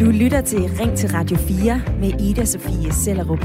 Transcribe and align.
Du 0.00 0.10
lytter 0.10 0.42
til 0.46 0.58
Ring 0.58 0.98
til 0.98 1.10
Radio 1.10 1.36
4 1.36 1.82
med 2.00 2.20
Ida 2.20 2.44
Sofie 2.44 2.92
Sellerup. 2.92 3.44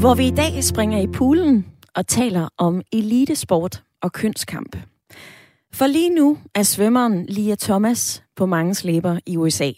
Hvor 0.00 0.14
vi 0.14 0.26
i 0.26 0.30
dag 0.30 0.64
springer 0.64 0.98
i 0.98 1.06
poolen 1.06 1.66
og 1.94 2.06
taler 2.06 2.48
om 2.58 2.82
elitesport 2.92 3.82
og 4.02 4.12
kønskamp. 4.12 4.76
For 5.72 5.86
lige 5.86 6.10
nu 6.10 6.38
er 6.54 6.62
svømmeren 6.62 7.26
Lia 7.26 7.54
Thomas 7.54 8.22
på 8.36 8.46
mange 8.46 8.74
slæber 8.74 9.18
i 9.26 9.36
USA. 9.36 9.70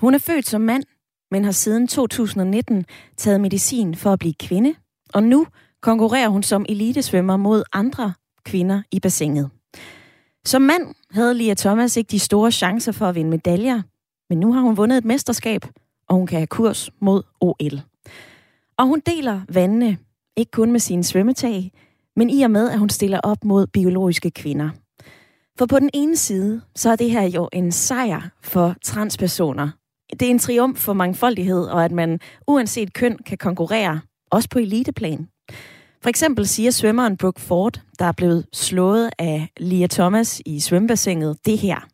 Hun 0.00 0.14
er 0.14 0.18
født 0.18 0.46
som 0.46 0.60
mand, 0.60 0.82
men 1.30 1.44
har 1.44 1.52
siden 1.52 1.88
2019 1.88 2.84
taget 3.16 3.40
medicin 3.40 3.94
for 3.94 4.12
at 4.12 4.18
blive 4.18 4.34
kvinde, 4.34 4.74
og 5.14 5.22
nu 5.22 5.46
konkurrerer 5.82 6.28
hun 6.28 6.42
som 6.42 6.66
elitesvømmer 6.68 7.36
mod 7.36 7.62
andre 7.72 8.12
kvinder 8.44 8.82
i 8.92 9.00
bassinet. 9.00 9.50
Som 10.44 10.62
mand 10.62 10.94
havde 11.10 11.34
Lia 11.34 11.54
Thomas 11.54 11.96
ikke 11.96 12.10
de 12.10 12.18
store 12.18 12.50
chancer 12.50 12.92
for 12.92 13.06
at 13.06 13.14
vinde 13.14 13.30
medaljer, 13.30 13.82
men 14.30 14.40
nu 14.40 14.52
har 14.52 14.60
hun 14.60 14.76
vundet 14.76 14.98
et 14.98 15.04
mesterskab, 15.04 15.64
og 16.08 16.16
hun 16.16 16.26
kan 16.26 16.38
have 16.38 16.46
kurs 16.46 16.90
mod 17.00 17.22
OL. 17.40 17.80
Og 18.78 18.86
hun 18.86 19.02
deler 19.06 19.40
vandene, 19.48 19.98
ikke 20.36 20.50
kun 20.50 20.72
med 20.72 20.80
sine 20.80 21.04
svømmetag, 21.04 21.72
men 22.16 22.30
i 22.30 22.42
og 22.42 22.50
med, 22.50 22.70
at 22.70 22.78
hun 22.78 22.88
stiller 22.88 23.20
op 23.22 23.44
mod 23.44 23.66
biologiske 23.66 24.30
kvinder. 24.30 24.70
For 25.58 25.66
på 25.66 25.78
den 25.78 25.90
ene 25.94 26.16
side, 26.16 26.60
så 26.76 26.90
er 26.90 26.96
det 26.96 27.10
her 27.10 27.22
jo 27.22 27.48
en 27.52 27.72
sejr 27.72 28.30
for 28.42 28.74
transpersoner. 28.82 29.70
Det 30.10 30.22
er 30.22 30.30
en 30.30 30.38
triumf 30.38 30.78
for 30.78 30.92
mangfoldighed, 30.92 31.64
og 31.64 31.84
at 31.84 31.92
man 31.92 32.20
uanset 32.46 32.92
køn 32.92 33.18
kan 33.26 33.38
konkurrere, 33.38 34.00
også 34.30 34.48
på 34.48 34.58
eliteplan. 34.58 35.28
For 36.02 36.08
eksempel 36.08 36.46
siger 36.46 36.70
svømmeren 36.70 37.16
Brooke 37.16 37.40
Ford, 37.40 37.80
der 37.98 38.04
er 38.04 38.12
blevet 38.12 38.46
slået 38.52 39.10
af 39.18 39.48
Lia 39.56 39.86
Thomas 39.86 40.42
i 40.46 40.60
svømmebassinet, 40.60 41.46
det 41.46 41.58
her. 41.58 41.88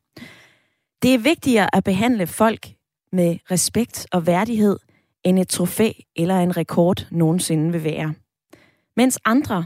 Det 1.02 1.14
er 1.14 1.18
vigtigere 1.18 1.76
at 1.76 1.84
behandle 1.84 2.26
folk 2.26 2.68
med 3.12 3.36
respekt 3.50 4.06
og 4.12 4.26
værdighed, 4.26 4.78
end 5.24 5.38
et 5.38 5.48
trofæ 5.48 5.92
eller 6.16 6.40
en 6.40 6.56
rekord 6.56 7.06
nogensinde 7.10 7.72
vil 7.72 7.84
være. 7.84 8.14
Mens 8.96 9.18
andre 9.24 9.64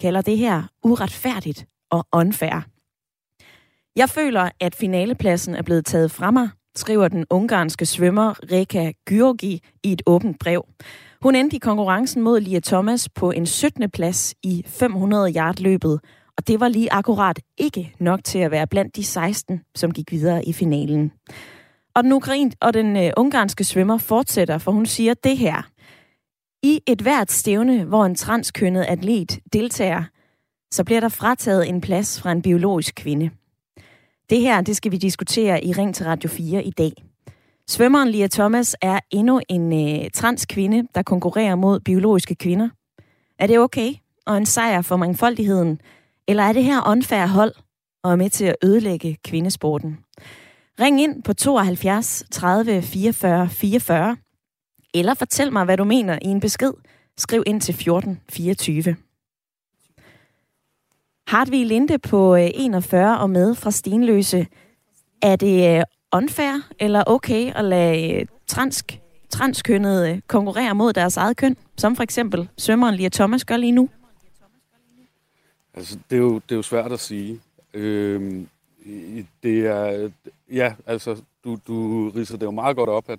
kalder 0.00 0.20
det 0.20 0.38
her 0.38 0.62
uretfærdigt 0.82 1.66
og 1.90 2.06
unfair. 2.12 2.66
Jeg 3.96 4.08
føler, 4.08 4.50
at 4.60 4.74
finalepladsen 4.74 5.54
er 5.54 5.62
blevet 5.62 5.86
taget 5.86 6.10
fra 6.10 6.30
mig, 6.30 6.48
skriver 6.76 7.08
den 7.08 7.24
ungarske 7.30 7.86
svømmer 7.86 8.34
Reka 8.52 8.92
György 9.10 9.58
i 9.82 9.92
et 9.92 10.02
åbent 10.06 10.38
brev. 10.38 10.66
Hun 11.26 11.34
endte 11.34 11.56
i 11.56 11.58
konkurrencen 11.58 12.22
mod 12.22 12.40
Lia 12.40 12.60
Thomas 12.60 13.08
på 13.08 13.30
en 13.30 13.46
17. 13.46 13.90
plads 13.90 14.34
i 14.42 14.64
500 14.66 15.32
yard 15.36 15.58
løbet, 15.58 16.00
og 16.36 16.46
det 16.46 16.60
var 16.60 16.68
lige 16.68 16.92
akkurat 16.92 17.40
ikke 17.58 17.94
nok 18.00 18.24
til 18.24 18.38
at 18.38 18.50
være 18.50 18.66
blandt 18.66 18.96
de 18.96 19.04
16, 19.04 19.60
som 19.74 19.92
gik 19.92 20.12
videre 20.12 20.44
i 20.44 20.52
finalen. 20.52 21.12
Og 21.94 22.02
den, 22.04 22.12
ukrain 22.12 22.52
og 22.60 22.74
den 22.74 22.96
uh, 22.96 23.10
ungarske 23.16 23.64
svømmer 23.64 23.98
fortsætter, 23.98 24.58
for 24.58 24.72
hun 24.72 24.86
siger 24.86 25.14
det 25.14 25.38
her. 25.38 25.62
I 26.62 26.80
et 26.86 27.00
hvert 27.00 27.32
stævne, 27.32 27.84
hvor 27.84 28.04
en 28.04 28.14
transkønnet 28.14 28.84
atlet 28.88 29.38
deltager, 29.52 30.04
så 30.70 30.84
bliver 30.84 31.00
der 31.00 31.08
frataget 31.08 31.68
en 31.68 31.80
plads 31.80 32.20
fra 32.20 32.32
en 32.32 32.42
biologisk 32.42 32.94
kvinde. 32.94 33.30
Det 34.30 34.40
her, 34.40 34.60
det 34.60 34.76
skal 34.76 34.92
vi 34.92 34.96
diskutere 34.96 35.64
i 35.64 35.72
Ring 35.72 35.94
til 35.94 36.06
Radio 36.06 36.30
4 36.30 36.64
i 36.64 36.70
dag. 36.70 36.92
Svømmeren 37.68 38.08
Lia 38.08 38.26
Thomas 38.26 38.76
er 38.82 39.00
endnu 39.10 39.40
en 39.48 39.72
øh, 39.72 40.10
trans 40.10 40.46
kvinde, 40.46 40.88
der 40.94 41.02
konkurrerer 41.02 41.54
mod 41.54 41.80
biologiske 41.80 42.34
kvinder. 42.34 42.68
Er 43.38 43.46
det 43.46 43.58
okay 43.58 43.94
og 44.26 44.36
en 44.36 44.46
sejr 44.46 44.82
for 44.82 44.96
mangfoldigheden? 44.96 45.80
Eller 46.28 46.42
er 46.42 46.52
det 46.52 46.64
her 46.64 46.88
åndfærd 46.88 47.28
hold 47.28 47.52
og 48.02 48.12
er 48.12 48.16
med 48.16 48.30
til 48.30 48.44
at 48.44 48.56
ødelægge 48.64 49.16
kvindesporten? 49.24 49.98
Ring 50.80 51.00
ind 51.00 51.22
på 51.22 51.32
72 51.32 52.24
30 52.30 52.82
44 52.82 53.48
44, 53.48 54.16
eller 54.94 55.14
fortæl 55.14 55.52
mig, 55.52 55.64
hvad 55.64 55.76
du 55.76 55.84
mener 55.84 56.18
i 56.22 56.26
en 56.26 56.40
besked. 56.40 56.72
Skriv 57.18 57.42
ind 57.46 57.60
til 57.60 57.74
14 57.74 58.20
24. 58.28 58.96
Hartvig 61.28 61.66
Linde 61.66 61.98
på 61.98 62.36
øh, 62.36 62.50
41 62.54 63.18
og 63.18 63.30
med 63.30 63.54
fra 63.54 63.70
Stenløse. 63.70 64.46
Er 65.22 65.36
det 65.36 65.78
øh, 65.78 65.84
unfair 66.12 66.60
eller 66.78 67.04
okay 67.06 67.52
at 67.54 67.64
lade 67.64 68.12
øh, 68.12 68.26
transk, 68.46 69.00
transkønnede 69.30 70.10
øh, 70.10 70.20
konkurrere 70.26 70.74
mod 70.74 70.92
deres 70.92 71.16
eget 71.16 71.36
køn, 71.36 71.56
som 71.76 71.96
for 71.96 72.02
eksempel 72.02 72.48
svømmeren 72.58 72.94
Lia 72.94 73.08
Thomas 73.08 73.44
gør 73.44 73.56
lige 73.56 73.72
nu? 73.72 73.88
Altså, 75.74 75.98
det 76.10 76.16
er 76.16 76.20
jo, 76.20 76.34
det 76.34 76.52
er 76.52 76.56
jo 76.56 76.62
svært 76.62 76.92
at 76.92 77.00
sige. 77.00 77.40
Øhm, 77.74 78.48
det 79.42 79.66
er, 79.66 80.10
ja, 80.52 80.74
altså, 80.86 81.22
du, 81.44 81.58
du 81.66 82.08
ridser 82.10 82.36
det 82.36 82.46
jo 82.46 82.50
meget 82.50 82.76
godt 82.76 82.90
op, 82.90 83.10
at, 83.10 83.18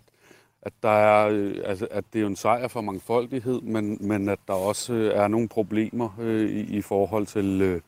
at, 0.62 0.74
der 0.84 0.90
er, 0.90 1.30
øh, 1.30 1.56
altså, 1.66 1.88
at 1.92 2.04
det 2.14 2.19
er 2.19 2.22
jo 2.22 2.28
en 2.28 2.36
sejr 2.36 2.68
for 2.68 2.81
mangfoldighed, 2.81 3.62
men, 3.62 3.98
men 4.02 4.30
at 4.30 4.40
der 4.48 4.54
også 4.54 5.12
er 5.16 5.28
nogle 5.28 5.48
problemer 5.48 6.09
øh, 6.19 6.50
i, 6.50 6.78
i 6.78 6.81
forhold 6.81 7.25
til 7.25 7.62
øh, 7.62 7.81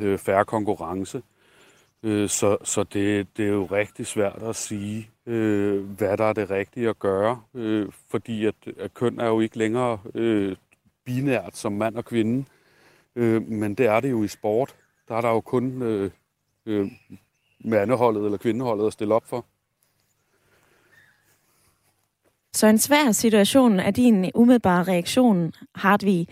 øh, 0.00 0.18
færre 0.18 0.44
konkurrence. 0.44 1.22
Øh, 2.02 2.28
så 2.28 2.56
så 2.64 2.82
det, 2.82 3.36
det 3.36 3.44
er 3.44 3.50
jo 3.50 3.64
rigtig 3.64 4.06
svært 4.06 4.42
at 4.42 4.56
sige, 4.56 5.10
øh, 5.26 5.84
hvad 5.84 6.16
der 6.16 6.24
er 6.24 6.32
det 6.32 6.50
rigtige 6.50 6.88
at 6.88 6.98
gøre, 6.98 7.42
øh, 7.54 7.88
fordi 8.10 8.46
at, 8.46 8.54
at 8.78 8.94
køn 8.94 9.20
er 9.20 9.26
jo 9.26 9.40
ikke 9.40 9.58
længere 9.58 9.98
øh, 10.14 10.56
binært 11.04 11.56
som 11.56 11.72
mand 11.72 11.96
og 11.96 12.04
kvinde, 12.04 12.44
øh, 13.16 13.42
men 13.42 13.74
det 13.74 13.86
er 13.86 14.00
det 14.00 14.10
jo 14.10 14.22
i 14.22 14.28
sport. 14.28 14.76
Der 15.08 15.14
er 15.14 15.20
der 15.20 15.28
jo 15.28 15.40
kun 15.40 15.82
øh, 15.82 16.10
øh, 16.66 16.90
mandeholdet 17.64 18.24
eller 18.24 18.38
kvindeholdet 18.38 18.86
at 18.86 18.92
stille 18.92 19.14
op 19.14 19.24
for. 19.26 19.44
Så 22.52 22.66
en 22.66 22.78
svær 22.78 23.12
situation 23.12 23.80
er 23.80 23.90
din 23.90 24.30
umiddelbare 24.34 24.82
reaktion, 24.82 25.52
Hartvig. 25.74 26.28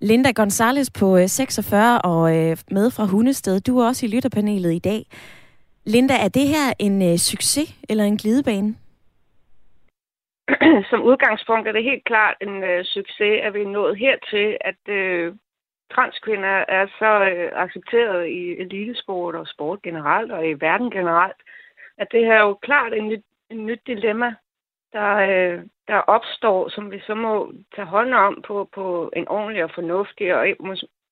Linda 0.00 0.30
Gonzales 0.32 0.90
på 0.90 1.16
øh, 1.16 1.26
46 1.26 2.00
og 2.02 2.36
øh, 2.36 2.56
med 2.70 2.90
fra 2.90 3.04
Hundested. 3.06 3.60
Du 3.60 3.78
er 3.78 3.86
også 3.86 4.06
i 4.06 4.08
lytterpanelet 4.08 4.72
i 4.72 4.78
dag. 4.78 5.02
Linda, 5.84 6.14
er 6.24 6.28
det 6.28 6.48
her 6.48 6.66
en 6.78 7.02
øh, 7.02 7.16
succes 7.16 7.74
eller 7.88 8.04
en 8.04 8.16
glidebane? 8.16 8.74
Som 10.90 11.02
udgangspunkt 11.02 11.68
er 11.68 11.72
det 11.72 11.84
helt 11.84 12.04
klart 12.04 12.36
en 12.40 12.84
succes, 12.84 13.40
at 13.42 13.54
vi 13.54 13.62
er 13.62 13.74
nået 13.78 13.98
hertil, 13.98 14.56
at 14.60 14.80
transkvinder 15.94 16.64
er 16.68 16.86
så 16.98 17.12
accepteret 17.64 18.26
i 18.26 18.42
elitesport 18.62 19.34
og 19.34 19.46
sport 19.46 19.82
generelt 19.82 20.32
og 20.32 20.48
i 20.48 20.52
verden 20.52 20.90
generelt, 20.90 21.40
at 21.98 22.08
det 22.12 22.24
her 22.24 22.34
er 22.34 22.42
jo 22.42 22.54
klart 22.54 22.92
en 22.94 23.08
nyt, 23.08 23.24
en 23.50 23.66
nyt 23.66 23.80
dilemma, 23.86 24.34
der, 24.92 25.14
øh, 25.16 25.62
der 25.88 25.96
opstår, 25.96 26.68
som 26.68 26.90
vi 26.90 27.00
så 27.00 27.14
må 27.14 27.52
tage 27.74 27.86
hånd 27.86 28.14
om 28.14 28.42
på, 28.46 28.68
på 28.74 29.10
en 29.16 29.28
ordentlig 29.28 29.64
og 29.64 29.70
fornuftig 29.74 30.34
og 30.34 30.46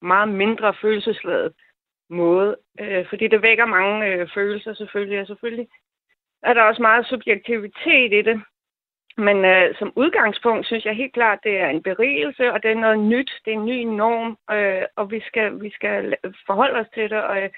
meget 0.02 0.28
mindre 0.28 0.74
følelsesladet 0.74 1.52
måde. 2.10 2.56
Øh, 2.80 3.08
fordi 3.08 3.28
det 3.28 3.42
vækker 3.42 3.66
mange 3.66 4.06
øh, 4.06 4.28
følelser 4.34 4.74
selvfølgelig, 4.74 5.20
og 5.20 5.26
selvfølgelig 5.26 5.68
er 6.42 6.54
der 6.54 6.62
også 6.62 6.82
meget 6.82 7.06
subjektivitet 7.06 8.12
i 8.12 8.22
det. 8.22 8.42
Men 9.16 9.44
øh, 9.44 9.74
som 9.78 9.92
udgangspunkt 9.96 10.66
synes 10.66 10.84
jeg 10.84 10.94
helt 10.94 11.12
klart, 11.12 11.38
det 11.42 11.58
er 11.58 11.68
en 11.68 11.82
berigelse, 11.82 12.52
og 12.52 12.62
det 12.62 12.70
er 12.70 12.74
noget 12.74 12.98
nyt, 12.98 13.32
det 13.44 13.50
er 13.52 13.56
en 13.56 13.66
ny 13.66 13.82
norm, 13.82 14.38
øh, 14.56 14.82
og 14.96 15.10
vi 15.10 15.20
skal, 15.20 15.62
vi 15.62 15.70
skal 15.70 16.16
forholde 16.46 16.80
os 16.80 16.86
til 16.94 17.10
det. 17.10 17.22
Og, 17.22 17.42
øh, 17.42 17.50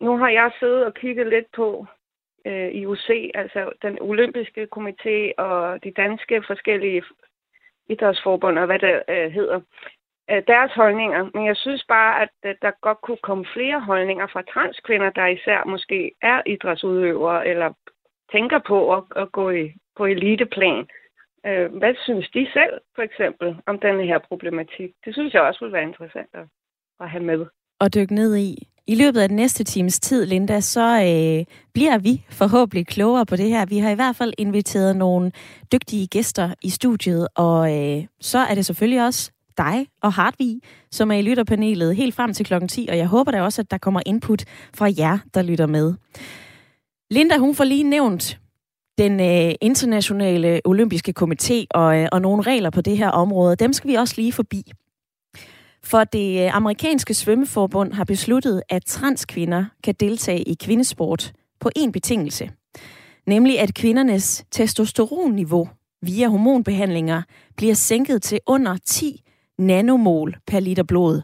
nu 0.00 0.16
har 0.16 0.28
jeg 0.28 0.50
siddet 0.60 0.86
og 0.86 0.94
kigget 0.94 1.26
lidt 1.26 1.46
på, 1.56 1.86
øh, 2.46 2.68
IOC, 2.74 3.08
altså 3.34 3.72
den 3.82 3.98
olympiske 4.00 4.68
komité 4.76 5.32
og 5.38 5.84
de 5.84 5.90
danske 5.90 6.42
forskellige 6.46 7.02
idrætsforbund 7.88 8.58
og 8.58 8.66
hvad 8.66 8.78
det 8.78 9.02
øh, 9.08 9.32
hedder, 9.32 9.60
øh, 10.30 10.42
deres 10.46 10.72
holdninger. 10.72 11.30
Men 11.34 11.46
jeg 11.46 11.56
synes 11.56 11.84
bare, 11.88 12.22
at 12.22 12.28
øh, 12.44 12.54
der 12.62 12.70
godt 12.80 13.00
kunne 13.00 13.22
komme 13.22 13.44
flere 13.54 13.80
holdninger 13.80 14.26
fra 14.26 14.42
transkvinder, 14.42 15.10
der 15.10 15.26
især 15.26 15.64
måske 15.64 16.12
er 16.22 16.42
idrætsudøvere 16.46 17.46
eller 17.46 17.72
tænker 18.32 18.58
på 18.58 18.94
at, 18.96 19.02
at 19.16 19.32
gå 19.32 19.50
i, 19.50 19.72
på 19.96 20.06
eliteplan. 20.06 20.86
Øh, 21.46 21.74
hvad 21.80 21.94
synes 22.04 22.30
de 22.30 22.48
selv, 22.52 22.74
for 22.94 23.02
eksempel, 23.02 23.56
om 23.66 23.78
denne 23.78 24.06
her 24.06 24.18
problematik? 24.18 24.90
Det 25.04 25.14
synes 25.14 25.34
jeg 25.34 25.42
også 25.42 25.60
ville 25.60 25.72
være 25.72 25.88
interessant 25.90 26.30
at, 26.32 26.46
at 27.00 27.10
have 27.10 27.24
med. 27.24 27.46
Og 27.80 27.94
dykke 27.94 28.14
ned 28.14 28.36
i. 28.36 28.69
I 28.86 28.94
løbet 28.94 29.20
af 29.20 29.28
den 29.28 29.36
næste 29.36 29.64
times 29.64 30.00
tid, 30.00 30.26
Linda, 30.26 30.60
så 30.60 30.80
øh, 30.80 31.44
bliver 31.72 31.98
vi 31.98 32.24
forhåbentlig 32.30 32.86
klogere 32.86 33.26
på 33.26 33.36
det 33.36 33.48
her. 33.48 33.66
Vi 33.66 33.78
har 33.78 33.90
i 33.90 33.94
hvert 33.94 34.16
fald 34.16 34.32
inviteret 34.38 34.96
nogle 34.96 35.32
dygtige 35.72 36.06
gæster 36.06 36.54
i 36.62 36.70
studiet, 36.70 37.28
og 37.34 37.78
øh, 37.78 38.04
så 38.20 38.38
er 38.38 38.54
det 38.54 38.66
selvfølgelig 38.66 39.04
også 39.04 39.30
dig 39.58 39.86
og 40.02 40.12
Hartvig, 40.12 40.60
som 40.90 41.10
er 41.10 41.16
i 41.16 41.22
lytterpanelet 41.22 41.96
helt 41.96 42.14
frem 42.14 42.34
til 42.34 42.46
klokken 42.46 42.68
10, 42.68 42.86
og 42.90 42.96
jeg 42.96 43.06
håber 43.06 43.30
da 43.30 43.42
også, 43.42 43.62
at 43.62 43.70
der 43.70 43.78
kommer 43.78 44.00
input 44.06 44.44
fra 44.74 44.90
jer, 44.98 45.18
der 45.34 45.42
lytter 45.42 45.66
med. 45.66 45.94
Linda, 47.10 47.38
hun 47.38 47.54
får 47.54 47.64
lige 47.64 47.82
nævnt 47.82 48.38
den 48.98 49.20
øh, 49.20 49.54
internationale 49.60 50.60
olympiske 50.64 51.14
komité 51.20 51.64
og, 51.70 51.98
øh, 51.98 52.08
og 52.12 52.20
nogle 52.20 52.42
regler 52.42 52.70
på 52.70 52.80
det 52.80 52.98
her 52.98 53.08
område. 53.08 53.56
Dem 53.56 53.72
skal 53.72 53.90
vi 53.90 53.94
også 53.94 54.14
lige 54.16 54.32
forbi. 54.32 54.72
For 55.84 56.04
det 56.04 56.44
øh, 56.44 56.56
amerikanske 56.56 57.14
svømmeforbund 57.14 57.92
har 57.92 58.04
besluttet, 58.04 58.62
at 58.68 58.84
transkvinder 58.84 59.64
kan 59.84 59.94
deltage 60.00 60.42
i 60.42 60.54
kvindesport 60.54 61.32
på 61.60 61.70
én 61.78 61.90
betingelse. 61.90 62.50
Nemlig 63.26 63.60
at 63.60 63.74
kvindernes 63.74 64.44
testosteronniveau 64.50 65.68
via 66.02 66.28
hormonbehandlinger 66.28 67.22
bliver 67.56 67.74
sænket 67.74 68.22
til 68.22 68.40
under 68.46 68.76
10 68.86 69.22
nanomol 69.58 70.36
per 70.46 70.60
liter 70.60 70.82
blod. 70.82 71.22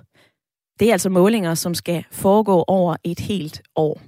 Det 0.80 0.88
er 0.88 0.92
altså 0.92 1.10
målinger, 1.10 1.54
som 1.54 1.74
skal 1.74 2.04
foregå 2.10 2.64
over 2.66 2.96
et 3.04 3.20
helt 3.20 3.62
år. 3.76 4.00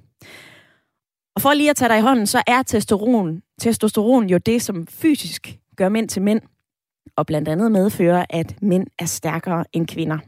Og 1.35 1.43
for 1.43 1.55
lige 1.55 1.71
at 1.71 1.77
tage 1.77 1.89
dig 1.89 1.99
i 1.99 2.03
hånden, 2.03 2.27
så 2.27 2.43
er 2.47 2.63
testosteron, 2.63 3.43
testosteron 3.61 4.31
jo 4.31 4.39
det, 4.39 4.63
som 4.63 4.87
fysisk 4.87 5.59
gør 5.77 5.89
mænd 5.89 6.09
til 6.09 6.23
mænd, 6.23 6.41
og 7.17 7.27
blandt 7.27 7.49
andet 7.49 7.73
medfører, 7.73 8.25
at 8.31 8.63
mænd 8.63 8.87
er 8.99 9.05
stærkere 9.05 9.65
end 9.73 9.87
kvinder. 9.87 10.19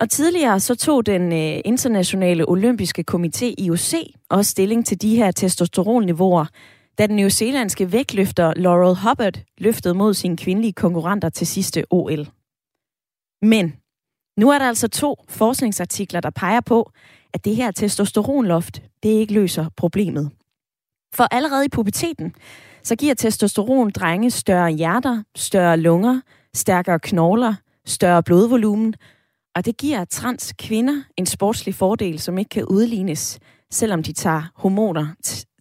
Og 0.00 0.10
tidligere 0.10 0.60
så 0.60 0.74
tog 0.74 1.06
den 1.06 1.32
øh, 1.32 1.60
internationale 1.64 2.48
olympiske 2.48 3.04
komité 3.10 3.54
IOC 3.58 3.94
også 4.30 4.50
stilling 4.50 4.86
til 4.86 5.02
de 5.02 5.16
her 5.16 5.30
testosteronniveauer, 5.30 6.46
da 6.98 7.06
den 7.06 7.16
newzealandske 7.16 7.92
vægtløfter 7.92 8.52
Laurel 8.56 8.96
Hubbard 9.08 9.38
løftede 9.58 9.94
mod 9.94 10.14
sine 10.14 10.36
kvindelige 10.36 10.72
konkurrenter 10.72 11.28
til 11.28 11.46
sidste 11.46 11.84
OL. 11.90 12.28
Men 13.42 13.74
nu 14.36 14.50
er 14.50 14.58
der 14.58 14.68
altså 14.68 14.88
to 14.88 15.24
forskningsartikler, 15.28 16.20
der 16.20 16.30
peger 16.30 16.60
på, 16.60 16.90
at 17.34 17.44
det 17.44 17.56
her 17.56 17.70
testosteronloft, 17.70 18.82
det 19.02 19.08
ikke 19.08 19.34
løser 19.34 19.66
problemet. 19.76 20.30
For 21.14 21.24
allerede 21.30 21.64
i 21.64 21.68
puberteten, 21.68 22.34
så 22.82 22.96
giver 22.96 23.14
testosteron 23.14 23.90
drenge 23.90 24.30
større 24.30 24.70
hjerter, 24.70 25.22
større 25.36 25.76
lunger, 25.76 26.20
stærkere 26.54 26.98
knogler, 26.98 27.54
større 27.86 28.22
blodvolumen, 28.22 28.94
og 29.56 29.64
det 29.64 29.76
giver 29.76 30.04
trans 30.04 30.54
kvinder 30.58 31.02
en 31.16 31.26
sportslig 31.26 31.74
fordel, 31.74 32.18
som 32.18 32.38
ikke 32.38 32.48
kan 32.48 32.64
udlignes, 32.64 33.38
selvom 33.70 34.02
de 34.02 34.12
tager 34.12 34.52
hormoner 34.54 35.08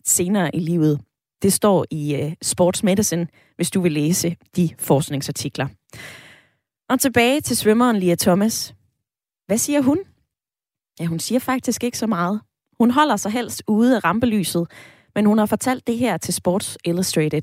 senere 0.05 0.55
i 0.55 0.59
livet. 0.59 1.01
Det 1.41 1.53
står 1.53 1.85
i 1.91 2.23
uh, 2.23 2.31
Sports 2.41 2.83
Medicine, 2.83 3.27
hvis 3.55 3.71
du 3.71 3.81
vil 3.81 3.91
læse 3.91 4.35
de 4.55 4.69
forskningsartikler. 4.79 5.67
Og 6.89 6.99
tilbage 6.99 7.41
til 7.41 7.57
svømmeren 7.57 7.97
Lia 7.97 8.15
Thomas. 8.15 8.75
Hvad 9.47 9.57
siger 9.57 9.81
hun? 9.81 9.99
Ja, 10.99 11.05
hun 11.05 11.19
siger 11.19 11.39
faktisk 11.39 11.83
ikke 11.83 11.97
så 11.97 12.07
meget. 12.07 12.41
Hun 12.77 12.91
holder 12.91 13.15
sig 13.15 13.31
helst 13.31 13.63
ude 13.67 13.95
af 13.95 14.03
rampelyset, 14.03 14.67
men 15.15 15.25
hun 15.25 15.37
har 15.37 15.45
fortalt 15.45 15.87
det 15.87 15.97
her 15.97 16.17
til 16.17 16.33
Sports 16.33 16.77
Illustrated. 16.85 17.41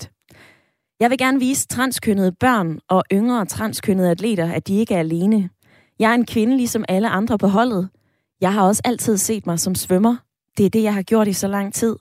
Jeg 1.00 1.10
vil 1.10 1.18
gerne 1.18 1.38
vise 1.38 1.66
transkønnede 1.66 2.32
børn 2.32 2.78
og 2.88 3.04
yngre 3.12 3.46
transkønnede 3.46 4.10
atleter, 4.10 4.52
at 4.52 4.68
de 4.68 4.78
ikke 4.78 4.94
er 4.94 4.98
alene. 4.98 5.50
Jeg 5.98 6.10
er 6.10 6.14
en 6.14 6.26
kvinde 6.26 6.56
ligesom 6.56 6.84
alle 6.88 7.08
andre 7.08 7.38
på 7.38 7.46
holdet. 7.46 7.88
Jeg 8.40 8.52
har 8.52 8.66
også 8.66 8.82
altid 8.84 9.16
set 9.16 9.46
mig 9.46 9.60
som 9.60 9.74
svømmer. 9.74 10.16
Det 10.56 10.66
er 10.66 10.70
det, 10.70 10.82
jeg 10.82 10.94
har 10.94 11.02
gjort 11.02 11.28
i 11.28 11.32
så 11.32 11.48
lang 11.48 11.74
tid. 11.74 11.96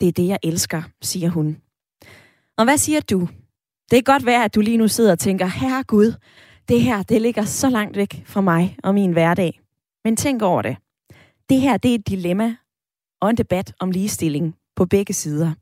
Det 0.00 0.08
er 0.08 0.12
det, 0.12 0.26
jeg 0.26 0.38
elsker, 0.42 0.82
siger 1.02 1.28
hun. 1.28 1.56
Og 2.58 2.64
hvad 2.64 2.78
siger 2.78 3.00
du? 3.00 3.28
Det 3.90 3.98
er 3.98 4.02
godt 4.02 4.26
være, 4.26 4.44
at 4.44 4.54
du 4.54 4.60
lige 4.60 4.76
nu 4.76 4.88
sidder 4.88 5.12
og 5.12 5.18
tænker, 5.18 5.46
herre 5.46 5.82
Gud, 5.82 6.14
det 6.68 6.80
her, 6.80 7.02
det 7.02 7.22
ligger 7.22 7.44
så 7.44 7.70
langt 7.70 7.96
væk 7.96 8.22
fra 8.26 8.40
mig 8.40 8.76
og 8.82 8.94
min 8.94 9.12
hverdag. 9.12 9.60
Men 10.04 10.16
tænk 10.16 10.42
over 10.42 10.62
det. 10.62 10.76
Det 11.48 11.60
her, 11.60 11.76
det 11.76 11.90
er 11.90 11.94
et 11.94 12.08
dilemma 12.08 12.56
og 13.20 13.30
en 13.30 13.36
debat 13.36 13.74
om 13.80 13.90
ligestilling 13.90 14.56
på 14.76 14.86
begge 14.86 15.14
sider. 15.14 15.52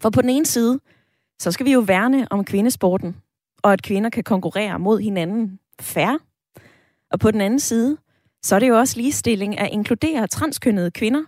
For 0.00 0.10
på 0.10 0.22
den 0.22 0.30
ene 0.30 0.46
side, 0.46 0.80
så 1.40 1.52
skal 1.52 1.66
vi 1.66 1.72
jo 1.72 1.80
værne 1.80 2.32
om 2.32 2.44
kvindesporten, 2.44 3.16
og 3.62 3.72
at 3.72 3.82
kvinder 3.82 4.10
kan 4.10 4.24
konkurrere 4.24 4.78
mod 4.78 5.00
hinanden 5.00 5.58
færre. 5.80 6.18
Og 7.10 7.20
på 7.20 7.30
den 7.30 7.40
anden 7.40 7.60
side, 7.60 7.96
så 8.42 8.54
er 8.54 8.58
det 8.58 8.68
jo 8.68 8.78
også 8.78 8.96
ligestilling 8.96 9.58
at 9.58 9.68
inkludere 9.72 10.26
transkønnede 10.26 10.90
kvinder 10.90 11.22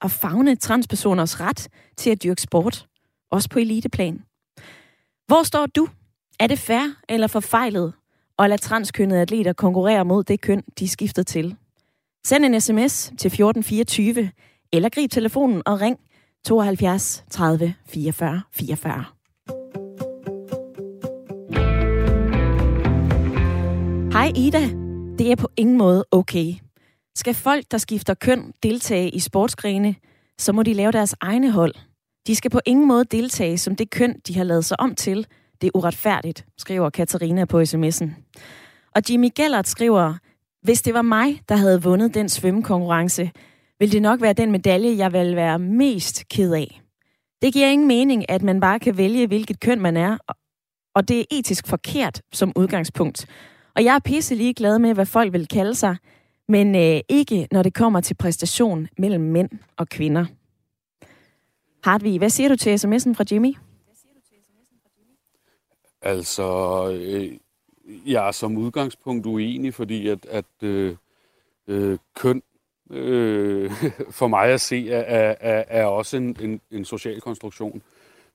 og 0.00 0.10
fagne 0.10 0.56
transpersoners 0.56 1.40
ret 1.40 1.68
til 1.96 2.10
at 2.10 2.22
dyrke 2.22 2.42
sport, 2.42 2.86
også 3.30 3.48
på 3.48 3.58
eliteplan. 3.58 4.22
Hvor 5.26 5.42
står 5.42 5.66
du? 5.66 5.88
Er 6.40 6.46
det 6.46 6.58
fair 6.58 6.94
eller 7.08 7.26
forfejlet 7.26 7.92
at 8.38 8.50
lade 8.50 8.60
transkønnede 8.60 9.20
atleter 9.20 9.52
konkurrere 9.52 10.04
mod 10.04 10.24
det 10.24 10.40
køn, 10.40 10.62
de 10.78 10.88
skifter 10.88 11.22
til? 11.22 11.56
Send 12.26 12.44
en 12.44 12.60
sms 12.60 13.04
til 13.04 13.28
1424, 13.28 14.30
eller 14.72 14.88
grib 14.88 15.10
telefonen 15.10 15.62
og 15.66 15.80
ring 15.80 15.98
72 16.44 17.24
30 17.30 17.74
44 17.86 18.42
44. 18.52 19.04
Hej 24.12 24.32
Ida, 24.36 24.81
det 25.22 25.30
er 25.30 25.36
på 25.36 25.48
ingen 25.56 25.78
måde 25.78 26.04
okay. 26.10 26.54
Skal 27.16 27.34
folk, 27.34 27.64
der 27.70 27.78
skifter 27.78 28.14
køn, 28.14 28.52
deltage 28.62 29.10
i 29.10 29.18
sportsgrene, 29.18 29.94
så 30.38 30.52
må 30.52 30.62
de 30.62 30.72
lave 30.72 30.92
deres 30.92 31.14
egne 31.20 31.50
hold. 31.50 31.74
De 32.26 32.36
skal 32.36 32.50
på 32.50 32.60
ingen 32.66 32.88
måde 32.88 33.04
deltage 33.04 33.58
som 33.58 33.76
det 33.76 33.90
køn, 33.90 34.20
de 34.26 34.36
har 34.36 34.44
lavet 34.44 34.64
sig 34.64 34.80
om 34.80 34.94
til. 34.94 35.26
Det 35.60 35.66
er 35.66 35.70
uretfærdigt, 35.74 36.46
skriver 36.58 36.90
Katarina 36.90 37.44
på 37.44 37.60
sms'en. 37.60 38.10
Og 38.94 39.02
Jimmy 39.10 39.28
Gellert 39.36 39.68
skriver, 39.68 40.14
hvis 40.62 40.82
det 40.82 40.94
var 40.94 41.02
mig, 41.02 41.40
der 41.48 41.56
havde 41.56 41.82
vundet 41.82 42.14
den 42.14 42.28
svømmekonkurrence, 42.28 43.30
ville 43.78 43.92
det 43.92 44.02
nok 44.02 44.20
være 44.20 44.32
den 44.32 44.52
medalje, 44.52 44.96
jeg 44.96 45.12
ville 45.12 45.36
være 45.36 45.58
mest 45.58 46.28
ked 46.28 46.52
af. 46.52 46.80
Det 47.42 47.52
giver 47.52 47.68
ingen 47.68 47.88
mening, 47.88 48.30
at 48.30 48.42
man 48.42 48.60
bare 48.60 48.78
kan 48.78 48.96
vælge, 48.96 49.26
hvilket 49.26 49.60
køn 49.60 49.80
man 49.80 49.96
er, 49.96 50.18
og 50.94 51.08
det 51.08 51.20
er 51.20 51.24
etisk 51.30 51.66
forkert 51.66 52.22
som 52.32 52.52
udgangspunkt. 52.56 53.26
Og 53.74 53.84
jeg 53.84 53.94
er 53.94 53.98
pisselig 53.98 54.56
glad 54.56 54.78
med, 54.78 54.94
hvad 54.94 55.06
folk 55.06 55.32
vil 55.32 55.48
kalde 55.48 55.74
sig, 55.74 55.96
men 56.48 56.74
øh, 56.74 57.00
ikke 57.08 57.48
når 57.50 57.62
det 57.62 57.74
kommer 57.74 58.00
til 58.00 58.14
præstation 58.14 58.88
mellem 58.98 59.20
mænd 59.22 59.50
og 59.76 59.88
kvinder. 59.88 60.26
Hartvig, 61.84 62.18
hvad 62.18 62.30
siger 62.30 62.48
du 62.48 62.56
til 62.56 62.70
sms'en 62.70 63.14
fra 63.14 63.24
Jimmy? 63.32 63.54
Altså, 66.02 66.88
øh, 66.92 67.38
jeg 68.06 68.28
er 68.28 68.32
som 68.32 68.56
udgangspunkt 68.56 69.26
uenig, 69.26 69.74
fordi 69.74 70.08
at, 70.08 70.26
at 70.26 70.44
øh, 70.62 70.96
øh, 71.68 71.98
køn 72.14 72.42
øh, 72.90 73.70
for 74.18 74.28
mig 74.28 74.48
at 74.48 74.60
se 74.60 74.90
er, 74.90 75.34
er, 75.40 75.64
er 75.68 75.86
også 75.86 76.16
en, 76.16 76.36
en, 76.40 76.60
en 76.70 76.84
social 76.84 77.20
konstruktion, 77.20 77.82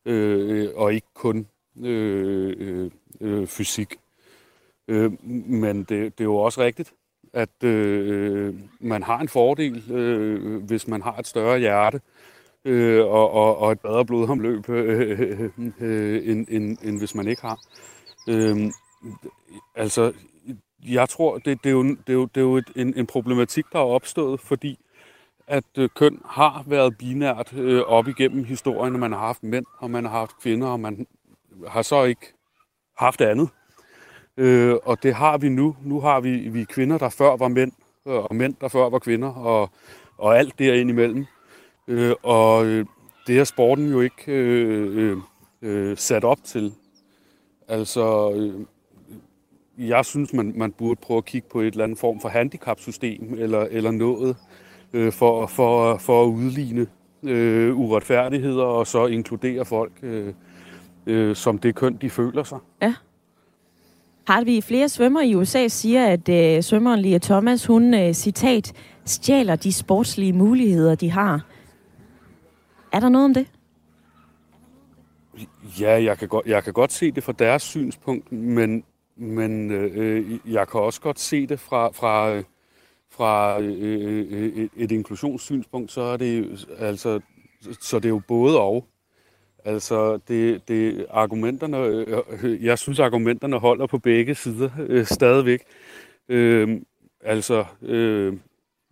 øh, 0.05 0.69
og 0.75 0.93
ikke 0.93 1.07
kun 1.13 1.47
øh, 1.83 2.55
øh, 2.57 2.91
øh 3.21 3.47
fysik. 3.47 3.95
Øh, 4.87 5.25
men 5.49 5.77
det, 5.77 5.89
det 5.89 6.19
er 6.19 6.23
jo 6.23 6.35
også 6.37 6.61
rigtigt, 6.61 6.93
at 7.33 7.63
øh, 7.63 8.55
man 8.79 9.03
har 9.03 9.19
en 9.19 9.27
fordel, 9.27 9.91
øh, 9.91 10.63
hvis 10.63 10.87
man 10.87 11.01
har 11.01 11.17
et 11.17 11.27
større 11.27 11.59
hjerte 11.59 12.01
øh, 12.65 13.05
og, 13.05 13.31
og, 13.31 13.57
og 13.57 13.71
et 13.71 13.79
bedre 13.79 14.05
blodomløb, 14.05 14.69
øh, 14.69 15.49
øh, 15.79 16.29
end, 16.29 16.47
end, 16.49 16.77
end 16.83 16.99
hvis 16.99 17.15
man 17.15 17.27
ikke 17.27 17.41
har. 17.41 17.59
Øh, 18.29 18.71
altså, 19.75 20.13
jeg 20.85 21.09
tror, 21.09 21.37
det, 21.37 21.63
det 21.63 21.69
er 21.69 21.73
jo, 21.73 21.83
det 21.83 22.09
er 22.09 22.13
jo, 22.13 22.25
det 22.25 22.37
er 22.37 22.45
jo 22.45 22.57
et, 22.57 22.71
en, 22.75 22.93
en 22.97 23.07
problematik, 23.07 23.65
der 23.71 23.79
er 23.79 23.83
opstået, 23.83 24.39
fordi 24.39 24.79
at 25.47 25.63
øh, 25.77 25.89
køn 25.95 26.21
har 26.25 26.63
været 26.67 26.97
binært 26.97 27.53
øh, 27.53 27.81
op 27.81 28.07
igennem 28.07 28.43
historien, 28.43 28.99
man 28.99 29.11
har 29.11 29.19
haft 29.19 29.43
mænd, 29.43 29.65
og 29.77 29.91
man 29.91 30.05
har 30.05 30.11
haft 30.11 30.39
kvinder, 30.41 30.67
og 30.67 30.79
man 30.79 31.07
har 31.67 31.81
så 31.81 32.03
ikke 32.03 32.33
haft 32.97 33.21
andet. 33.21 33.49
Øh, 34.37 34.75
og 34.85 35.03
det 35.03 35.13
har 35.13 35.37
vi 35.37 35.49
nu. 35.49 35.75
Nu 35.83 35.99
har 35.99 36.19
vi, 36.19 36.37
vi 36.37 36.63
kvinder, 36.63 36.97
der 36.97 37.09
før 37.09 37.37
var 37.37 37.47
mænd, 37.47 37.71
øh, 38.07 38.13
og 38.15 38.35
mænd, 38.35 38.55
der 38.61 38.67
før 38.67 38.89
var 38.89 38.99
kvinder, 38.99 39.29
og, 39.29 39.69
og 40.17 40.37
alt 40.37 40.59
derinde 40.59 40.91
imellem. 40.91 41.25
Øh, 41.87 42.13
og 42.23 42.65
øh, 42.65 42.85
det 43.27 43.39
er 43.39 43.43
sporten 43.43 43.91
jo 43.91 44.01
ikke 44.01 44.31
øh, 44.31 44.97
øh, 44.97 45.17
øh, 45.61 45.97
sat 45.97 46.23
op 46.23 46.43
til. 46.43 46.73
Altså, 47.67 48.31
øh, 48.35 48.65
jeg 49.89 50.05
synes, 50.05 50.33
man, 50.33 50.53
man 50.55 50.71
burde 50.71 50.99
prøve 51.01 51.17
at 51.17 51.25
kigge 51.25 51.47
på 51.51 51.61
et 51.61 51.67
eller 51.67 51.83
andet 51.83 51.99
form 51.99 52.19
for 52.19 52.29
handicapsystem 52.29 53.33
eller, 53.37 53.67
eller 53.71 53.91
noget 53.91 54.35
øh, 54.93 55.11
for, 55.11 55.47
for, 55.47 55.97
for 55.97 56.23
at 56.23 56.27
udligne 56.27 56.87
øh, 57.23 57.77
uretfærdigheder 57.77 58.63
og 58.63 58.87
så 58.87 59.05
inkludere 59.05 59.65
folk 59.65 59.91
øh, 60.01 60.33
øh, 61.05 61.35
som 61.35 61.57
det 61.57 61.75
køn, 61.75 61.97
de 62.01 62.09
føler 62.09 62.43
sig. 62.43 62.59
Ja. 62.81 62.93
Har 64.27 64.43
vi 64.43 64.61
flere 64.61 64.89
svømmer 64.89 65.21
i 65.21 65.35
USA 65.35 65.67
siger, 65.67 66.05
at 66.05 66.29
øh, 66.29 66.63
svømmeren 66.63 66.99
Lia 66.99 67.17
Thomas, 67.17 67.65
hun, 67.65 67.93
øh, 67.93 68.13
citat, 68.13 68.73
stjæler 69.05 69.55
de 69.55 69.73
sportslige 69.73 70.33
muligheder, 70.33 70.95
de 70.95 71.11
har. 71.11 71.45
Er 72.91 72.99
der 72.99 73.09
noget 73.09 73.25
om 73.25 73.33
det? 73.33 73.47
Ja, 75.79 76.03
jeg 76.03 76.17
kan, 76.17 76.27
godt, 76.27 76.45
jeg 76.45 76.63
kan 76.63 76.73
godt 76.73 76.91
se 76.91 77.11
det 77.11 77.23
fra 77.23 77.31
deres 77.31 77.63
synspunkt, 77.63 78.31
men, 78.31 78.83
men 79.15 79.71
øh, 79.71 79.91
øh 79.95 80.39
jeg 80.45 80.67
kan 80.67 80.79
også 80.81 81.01
godt 81.01 81.19
se 81.19 81.47
det 81.47 81.59
fra, 81.59 81.91
fra, 81.91 82.41
fra 83.11 83.61
øh, 83.61 83.75
øh, 83.81 84.51
øh 84.55 84.69
et 84.75 84.91
inklusionssynspunkt, 84.91 85.91
så 85.91 86.01
er 86.01 86.17
det 86.17 86.65
altså, 86.79 87.19
så 87.81 87.99
det 87.99 88.05
er 88.05 88.09
jo 88.09 88.21
både 88.27 88.59
og. 88.59 88.87
Altså, 89.67 90.19
det, 90.27 90.67
det 90.67 91.05
argumenterne, 91.09 91.77
øh, 91.77 92.65
jeg 92.65 92.79
synes, 92.79 92.99
argumenterne 92.99 93.59
holder 93.59 93.87
på 93.87 93.97
begge 93.97 94.35
sider 94.35 94.69
øh, 94.79 95.05
stadigvæk. 95.05 95.61
Øh, 96.29 96.81
altså, 97.21 97.65
øh, 97.81 98.33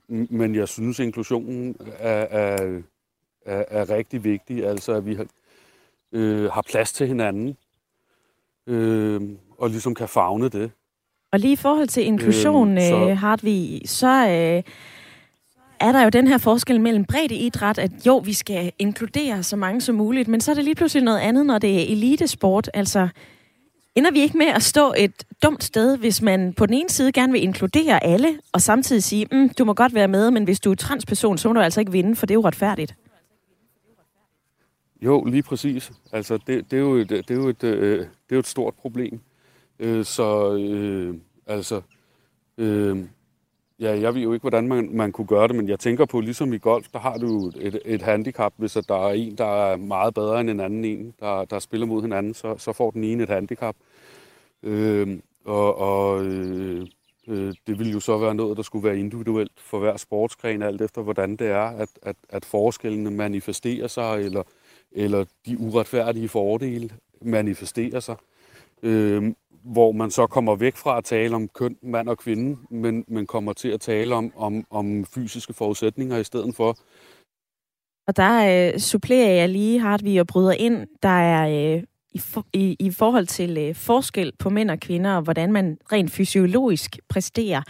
men 0.08 0.55
jeg 0.55 0.67
synes, 0.67 1.00
inklusionen 1.00 1.75
er, 2.00 2.27
er, 2.29 2.82
er, 3.46 3.65
er 3.67 3.89
rigtig 3.89 4.24
vigtig. 4.24 4.65
Altså, 4.65 4.94
at 4.94 5.05
vi 5.05 5.15
har, 5.15 5.25
øh, 6.12 6.51
har 6.51 6.62
plads 6.62 6.94
til 6.94 7.08
hinanden, 7.08 7.58
øh, 8.67 9.22
og 9.58 9.70
ligesom 9.70 9.96
kan 9.96 10.08
fagne 10.08 10.50
det. 10.50 10.72
Og 11.32 11.39
lige 11.39 11.53
i 11.53 11.55
forhold 11.55 11.88
til 11.88 12.05
inklusion, 12.05 12.77
øh, 12.77 12.84
så... 12.84 13.13
Hartvig, 13.13 13.82
så 13.86 14.29
øh, 14.29 14.63
er 15.86 15.92
der 15.92 16.04
jo 16.04 16.10
den 16.10 16.27
her 16.27 16.38
forskel 16.38 16.82
mellem 16.82 17.06
bredde 17.06 17.36
idræt, 17.36 17.77
at 17.77 17.92
jo, 18.06 18.18
vi 18.18 18.34
skal 18.34 18.72
inkludere 18.80 19.44
så 19.44 19.56
mange 19.56 19.82
som 19.82 19.96
muligt, 19.96 20.27
men 20.27 20.42
så 20.42 20.51
er 20.51 20.56
det 20.56 20.63
lige 20.63 20.75
pludselig 20.75 21.04
noget 21.04 21.20
andet, 21.20 21.46
når 21.46 21.58
det 21.58 21.75
er 21.75 21.92
elitesport. 21.92 22.70
Altså, 22.74 23.08
ender 23.96 24.12
vi 24.12 24.20
ikke 24.22 24.38
med 24.38 24.46
at 24.46 24.63
stå 24.63 24.94
et 24.98 25.24
dumt 25.44 25.63
sted, 25.63 25.98
hvis 25.98 26.22
man 26.22 26.54
på 26.54 26.65
den 26.65 26.74
ene 26.74 26.89
side 26.89 27.12
gerne 27.12 27.34
vil 27.34 27.44
inkludere 27.44 28.04
alle, 28.04 28.39
og 28.54 28.62
samtidig 28.62 29.04
sige, 29.04 29.27
mm, 29.32 29.50
du 29.50 29.65
må 29.65 29.74
godt 29.74 29.94
være 29.94 30.08
med, 30.08 30.32
men 30.32 30.44
hvis 30.44 30.60
du 30.60 30.72
er 30.72 30.75
transperson, 30.75 31.38
så 31.38 31.48
må 31.48 31.54
du 31.54 31.60
altså 31.60 31.80
ikke 31.80 31.92
vinde, 31.92 32.15
for 32.15 32.25
det 32.25 32.34
er 32.34 32.38
jo 32.38 32.46
retfærdigt. 32.46 32.96
Jo, 35.01 35.24
lige 35.24 35.44
præcis. 35.44 35.92
Altså, 36.12 36.38
det, 36.48 36.72
det, 36.72 36.77
er, 36.77 36.82
jo 36.82 36.96
et, 36.96 37.10
det, 37.10 37.32
er, 37.32 37.36
jo 37.36 37.48
et, 37.48 37.63
øh, 37.63 38.00
det 38.00 38.06
er 38.30 38.36
jo 38.36 38.39
et 38.39 38.48
stort 38.48 38.74
problem. 38.74 39.20
Øh, 39.80 40.06
så, 40.06 40.56
øh, 40.56 41.15
altså, 41.48 41.82
øh, 42.58 43.04
ja, 43.79 44.00
jeg 44.00 44.15
ved 44.15 44.22
jo 44.22 44.34
ikke, 44.34 44.44
hvordan 44.44 44.67
man, 44.67 44.89
man 44.94 45.12
kunne 45.12 45.27
gøre 45.27 45.48
det, 45.48 45.55
men 45.55 45.70
jeg 45.70 45.79
tænker 45.79 46.05
på, 46.05 46.20
ligesom 46.20 46.53
i 46.53 46.58
golf, 46.58 46.88
der 46.94 47.00
har 47.00 47.17
du 47.17 47.51
et, 47.60 47.79
et 47.86 48.01
handicap, 48.01 48.53
hvis 48.58 48.77
at 48.77 48.88
der 48.88 49.08
er 49.08 49.13
en, 49.13 49.38
der 49.38 49.72
er 49.72 49.75
meget 49.77 50.13
bedre 50.13 50.41
end 50.41 50.50
en 50.50 50.60
anden 50.60 50.86
en, 50.86 51.13
der, 51.20 51.46
der 51.46 51.60
spiller 51.60 51.88
mod 51.88 52.01
hinanden, 52.01 52.34
så, 52.34 52.55
så 52.58 52.74
får 52.74 52.91
den 52.91 53.03
ene 53.03 53.24
et 53.24 53.29
handicap. 53.29 53.75
Øh, 54.63 55.20
og 55.46 55.77
og 55.77 56.25
øh, 56.25 56.88
øh, 57.27 57.53
det 57.67 57.79
vil 57.79 57.91
jo 57.91 58.00
så 58.00 58.17
være 58.17 58.36
noget, 58.36 58.58
der 58.58 58.63
skulle 58.63 58.88
være 58.88 59.00
individuelt 59.00 59.51
for 59.58 59.79
hver 59.79 59.98
sportsgren, 59.98 60.62
alt 60.63 60.82
efter 60.82 61.01
hvordan 61.01 61.36
det 61.36 61.48
er, 61.48 61.62
at, 61.62 61.89
at, 62.01 62.15
at 62.29 62.46
forskellene 62.46 63.12
manifesterer 63.12 63.88
sig, 63.88 64.22
eller 64.22 64.44
eller 64.96 65.25
de 65.46 65.58
uretfærdige 65.60 66.29
fordele 66.29 66.89
manifesterer 67.22 68.00
sig. 68.00 68.15
Øh, 68.84 69.34
hvor 69.66 69.92
man 69.92 70.12
så 70.12 70.28
kommer 70.28 70.56
væk 70.56 70.76
fra 70.76 70.98
at 70.98 71.04
tale 71.04 71.36
om 71.36 71.48
køn, 71.48 71.78
mand 71.82 72.10
og 72.10 72.18
kvinde, 72.18 72.58
men, 72.70 73.06
men 73.08 73.28
kommer 73.28 73.54
til 73.54 73.68
at 73.68 73.82
tale 73.82 74.16
om, 74.16 74.32
om, 74.36 74.66
om 74.70 75.06
fysiske 75.06 75.54
forudsætninger 75.54 76.18
i 76.18 76.24
stedet 76.24 76.56
for. 76.56 76.78
Og 78.08 78.18
der 78.18 78.72
øh, 78.74 78.80
supplerer 78.80 79.32
jeg 79.32 79.50
lige, 79.50 79.80
Hartvig, 79.80 80.20
og 80.20 80.28
bryder 80.28 80.52
ind. 80.52 80.88
Der 81.04 81.10
er 81.10 81.76
øh, 81.76 81.84
i, 82.14 82.20
for, 82.20 82.46
i, 82.54 82.76
i 82.80 82.92
forhold 82.92 83.26
til 83.26 83.58
øh, 83.58 83.76
forskel 83.76 84.32
på 84.40 84.50
mænd 84.50 84.72
og 84.72 84.80
kvinder, 84.80 85.16
og 85.16 85.22
hvordan 85.22 85.52
man 85.52 85.78
rent 85.92 86.12
fysiologisk 86.12 87.00
præsterer, 87.10 87.62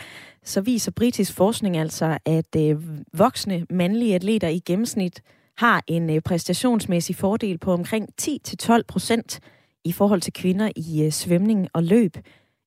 så 0.43 0.61
viser 0.61 0.91
britisk 0.91 1.33
forskning 1.33 1.77
altså, 1.77 2.17
at 2.25 2.55
øh, 2.57 2.77
voksne 3.13 3.65
mandlige 3.69 4.15
atleter 4.15 4.47
i 4.47 4.59
gennemsnit 4.59 5.21
har 5.57 5.83
en 5.87 6.09
øh, 6.09 6.21
præstationsmæssig 6.21 7.15
fordel 7.15 7.57
på 7.57 7.73
omkring 7.73 8.09
10-12 8.21 8.81
procent 8.87 9.39
i 9.85 9.91
forhold 9.91 10.21
til 10.21 10.33
kvinder 10.33 10.69
i 10.75 11.03
øh, 11.05 11.11
svømning 11.11 11.67
og 11.73 11.83
løb. 11.83 12.17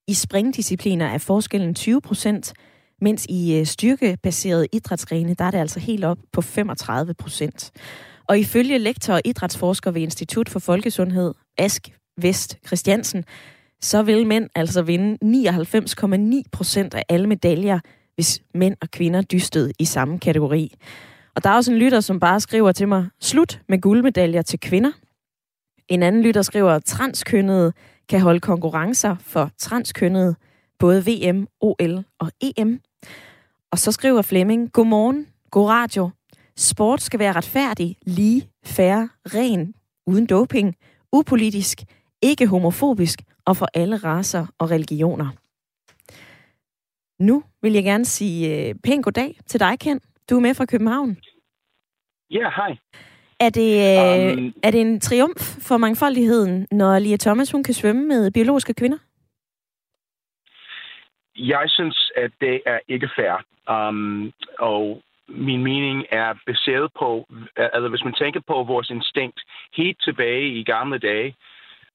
I 0.09 0.15
springdiscipliner 0.15 1.07
er 1.07 1.19
forskellen 1.19 1.75
20 1.75 2.01
procent, 2.01 2.53
mens 3.01 3.27
i 3.29 3.59
øh, 3.59 3.67
styrkebaserede 3.67 4.67
idrætsgrene, 4.73 5.35
der 5.35 5.45
er 5.45 5.51
det 5.51 5.59
altså 5.59 5.81
helt 5.81 6.05
op 6.05 6.19
på 6.33 6.43
35 6.43 7.15
procent. 7.15 7.71
Og 8.29 8.39
ifølge 8.39 8.79
lektor 8.79 9.15
og 9.15 9.21
idrætsforsker 9.25 9.91
ved 9.91 10.03
Institut 10.03 10.49
for 10.49 10.59
Folkesundhed, 10.59 11.35
Ask 11.59 11.89
Vest 12.21 12.59
Christiansen, 12.67 13.25
så 13.81 14.03
vil 14.03 14.27
mænd 14.27 14.49
altså 14.55 14.83
vinde 14.83 15.19
99,9 16.45 16.49
procent 16.53 16.95
af 16.95 17.03
alle 17.09 17.27
medaljer, 17.27 17.79
hvis 18.15 18.43
mænd 18.55 18.77
og 18.81 18.91
kvinder 18.91 19.23
dystede 19.23 19.73
i 19.79 19.85
samme 19.85 20.19
kategori. 20.19 20.75
Og 21.37 21.45
der 21.45 21.51
er 21.51 21.55
også 21.55 21.73
en 21.73 21.79
lytter, 21.79 22.01
som 22.01 22.21
bare 22.21 22.41
skriver 22.41 22.73
til 22.73 22.89
mig, 22.89 23.07
slut 23.21 23.61
med 23.69 23.81
guldmedaljer 23.81 24.43
til 24.43 24.61
kvinder. 24.61 24.93
En 25.89 26.03
anden 26.03 26.23
lytter 26.23 26.43
skriver, 26.43 26.71
at 26.71 26.85
transkønnede 26.85 27.73
kan 28.09 28.21
holde 28.21 28.41
konkurrencer 28.41 29.17
for 29.21 29.51
transkønnede, 29.59 30.35
både 30.79 31.05
VM, 31.07 31.47
OL 31.61 32.05
og 32.19 32.31
EM. 32.41 32.81
Og 33.71 33.79
så 33.79 33.93
skriver 33.93 34.23
Flemming, 34.23 34.73
godmorgen, 34.73 35.27
god 35.51 35.69
radio. 35.69 36.11
Sport 36.57 37.03
skal 37.03 37.21
være 37.21 37.33
retfærdig, 37.33 37.97
lige, 38.03 38.51
fair, 38.65 39.07
ren, 39.35 39.75
uden 40.07 40.27
doping, 40.27 40.77
upolitisk, 41.13 41.79
ikke 42.23 42.47
homofobisk 42.47 43.19
og 43.45 43.57
for 43.57 43.69
alle 43.75 43.97
raser 43.97 44.47
og 44.59 44.71
religioner. 44.71 45.31
Nu 47.23 47.43
vil 47.63 47.73
jeg 47.73 47.85
gerne 47.85 48.05
sige 48.05 48.69
øh, 48.69 48.75
pænt 48.85 49.05
goddag 49.05 49.39
til 49.47 49.61
dig, 49.61 49.79
Ken. 49.79 50.01
Du 50.31 50.37
er 50.37 50.41
med 50.41 50.55
fra 50.55 50.67
København. 50.67 51.17
Ja, 52.31 52.51
hej. 52.57 52.77
Er 53.41 53.51
det, 53.51 53.71
um, 54.39 54.55
er 54.63 54.71
det 54.71 54.81
en 54.81 55.01
triumf 55.01 55.43
for 55.69 55.77
mangfoldigheden, 55.77 56.67
når 56.71 56.99
Lia 56.99 57.17
Thomas 57.17 57.51
hun 57.51 57.65
kan 57.65 57.75
svømme 57.75 58.05
med 58.09 58.31
biologiske 58.31 58.75
kvinder? 58.75 58.99
Jeg 61.37 61.65
synes, 61.67 62.13
at 62.17 62.31
det 62.41 62.63
er 62.67 62.79
ikke 62.89 63.11
fair. 63.17 63.45
Um, 63.75 64.33
og 64.59 65.03
min 65.29 65.63
mening 65.63 66.07
er 66.11 66.35
baseret 66.47 66.93
på, 66.99 67.27
altså 67.57 67.89
hvis 67.89 68.05
man 68.05 68.15
tænker 68.15 68.41
på 68.47 68.63
vores 68.63 68.91
instinkt 68.91 69.41
helt 69.77 70.01
tilbage 70.03 70.49
i 70.49 70.65
gamle 70.65 70.99
dage, 70.99 71.29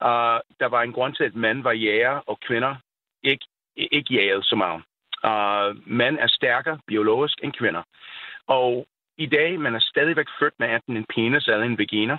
uh, 0.01 0.39
der 0.59 0.65
var 0.65 0.81
en 0.81 0.93
grund 0.93 1.15
til, 1.15 1.23
at 1.23 1.35
mænd 1.35 1.63
var 1.63 1.71
jæger, 1.71 2.15
og 2.29 2.39
kvinder 2.39 2.75
ikke, 3.23 3.45
ikke 3.75 4.13
jægede 4.13 4.43
så 4.43 4.55
meget. 4.55 4.81
Uh, 5.29 5.89
mænd 5.91 6.17
er 6.19 6.27
stærkere 6.27 6.79
biologisk 6.88 7.38
end 7.43 7.53
kvinder. 7.53 7.83
Og 8.47 8.88
i 9.17 9.25
dag, 9.25 9.60
man 9.60 9.75
er 9.75 9.79
stadigvæk 9.79 10.27
født 10.39 10.53
med 10.60 10.75
enten 10.75 10.98
en 10.98 11.05
penis 11.15 11.48
eller 11.48 11.65
en 11.65 11.77
vagina. 11.77 12.17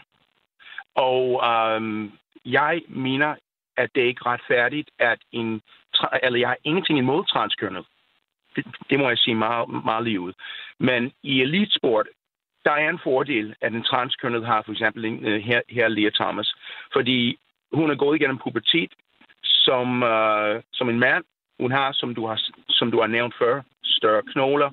Og 0.95 1.43
øhm, 1.47 2.13
jeg 2.45 2.83
mener, 2.89 3.35
at 3.77 3.91
det 3.95 4.03
er 4.03 4.07
ikke 4.07 4.27
retfærdigt, 4.27 4.91
at 4.99 5.19
en... 5.33 5.63
Eller 6.23 6.39
jeg 6.39 6.49
har 6.49 6.57
ingenting 6.65 6.99
imod 6.99 7.25
transkønnet. 7.25 7.85
Det, 8.57 8.67
det 8.91 8.99
må 8.99 9.09
jeg 9.09 9.19
sige 9.19 9.35
meget, 9.35 9.69
meget 9.85 10.05
lige 10.05 10.21
ud. 10.21 10.33
Men 10.79 11.13
i 11.23 11.43
elitesport, 11.43 12.09
der 12.65 12.71
er 12.71 12.91
en 12.91 13.01
fordel, 13.03 13.55
at 13.61 13.73
en 13.73 13.83
transkønnet 13.83 14.47
har 14.47 14.63
for 14.63 14.73
eksempel 14.73 15.05
en, 15.05 15.27
øh, 15.27 15.41
her, 15.41 15.61
her 15.69 15.89
Lea 15.89 16.11
Thomas. 16.11 16.55
Fordi 16.93 17.39
hun 17.73 17.91
er 17.91 17.95
gået 17.95 18.17
igennem 18.17 18.39
pubertet 18.39 18.93
som, 19.43 20.03
øh, 20.03 20.63
som 20.73 20.89
en 20.89 20.99
mand. 20.99 21.25
Hun 21.61 21.71
har, 21.73 21.93
som 21.93 22.15
du 22.15 22.27
har, 22.27 22.41
som 22.69 22.91
du 22.91 23.01
har 23.01 23.07
nævnt 23.07 23.35
før, 23.39 23.63
større 23.85 24.23
knogler, 24.23 24.71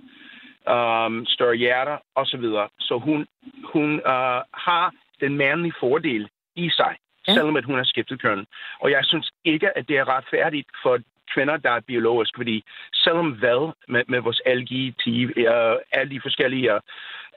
um, 0.67 1.25
større 1.25 1.55
hjerter 1.55 1.97
osv. 2.15 2.41
Så, 2.41 2.67
så 2.79 2.97
hun, 2.97 3.27
hun 3.73 3.93
uh, 3.93 4.41
har 4.67 4.93
den 5.19 5.37
mandlige 5.37 5.73
fordel 5.79 6.29
i 6.55 6.69
sig, 6.69 6.95
ja. 7.27 7.33
selvom 7.33 7.55
at 7.55 7.65
hun 7.65 7.75
har 7.75 7.83
skiftet 7.83 8.21
køn. 8.21 8.45
Og 8.79 8.91
jeg 8.91 9.01
synes 9.03 9.31
ikke, 9.45 9.77
at 9.77 9.87
det 9.87 9.97
er 9.97 10.09
retfærdigt 10.17 10.67
for 10.83 10.99
kvinder, 11.33 11.57
der 11.57 11.71
er 11.71 11.79
biologisk, 11.79 12.31
fordi 12.35 12.63
selvom 12.93 13.31
hvad 13.31 13.73
med, 13.87 14.03
med 14.07 14.19
vores 14.19 14.41
LGBT, 14.45 15.05
uh, 15.37 15.75
alle 15.91 16.09
de 16.15 16.21
forskellige 16.21 16.71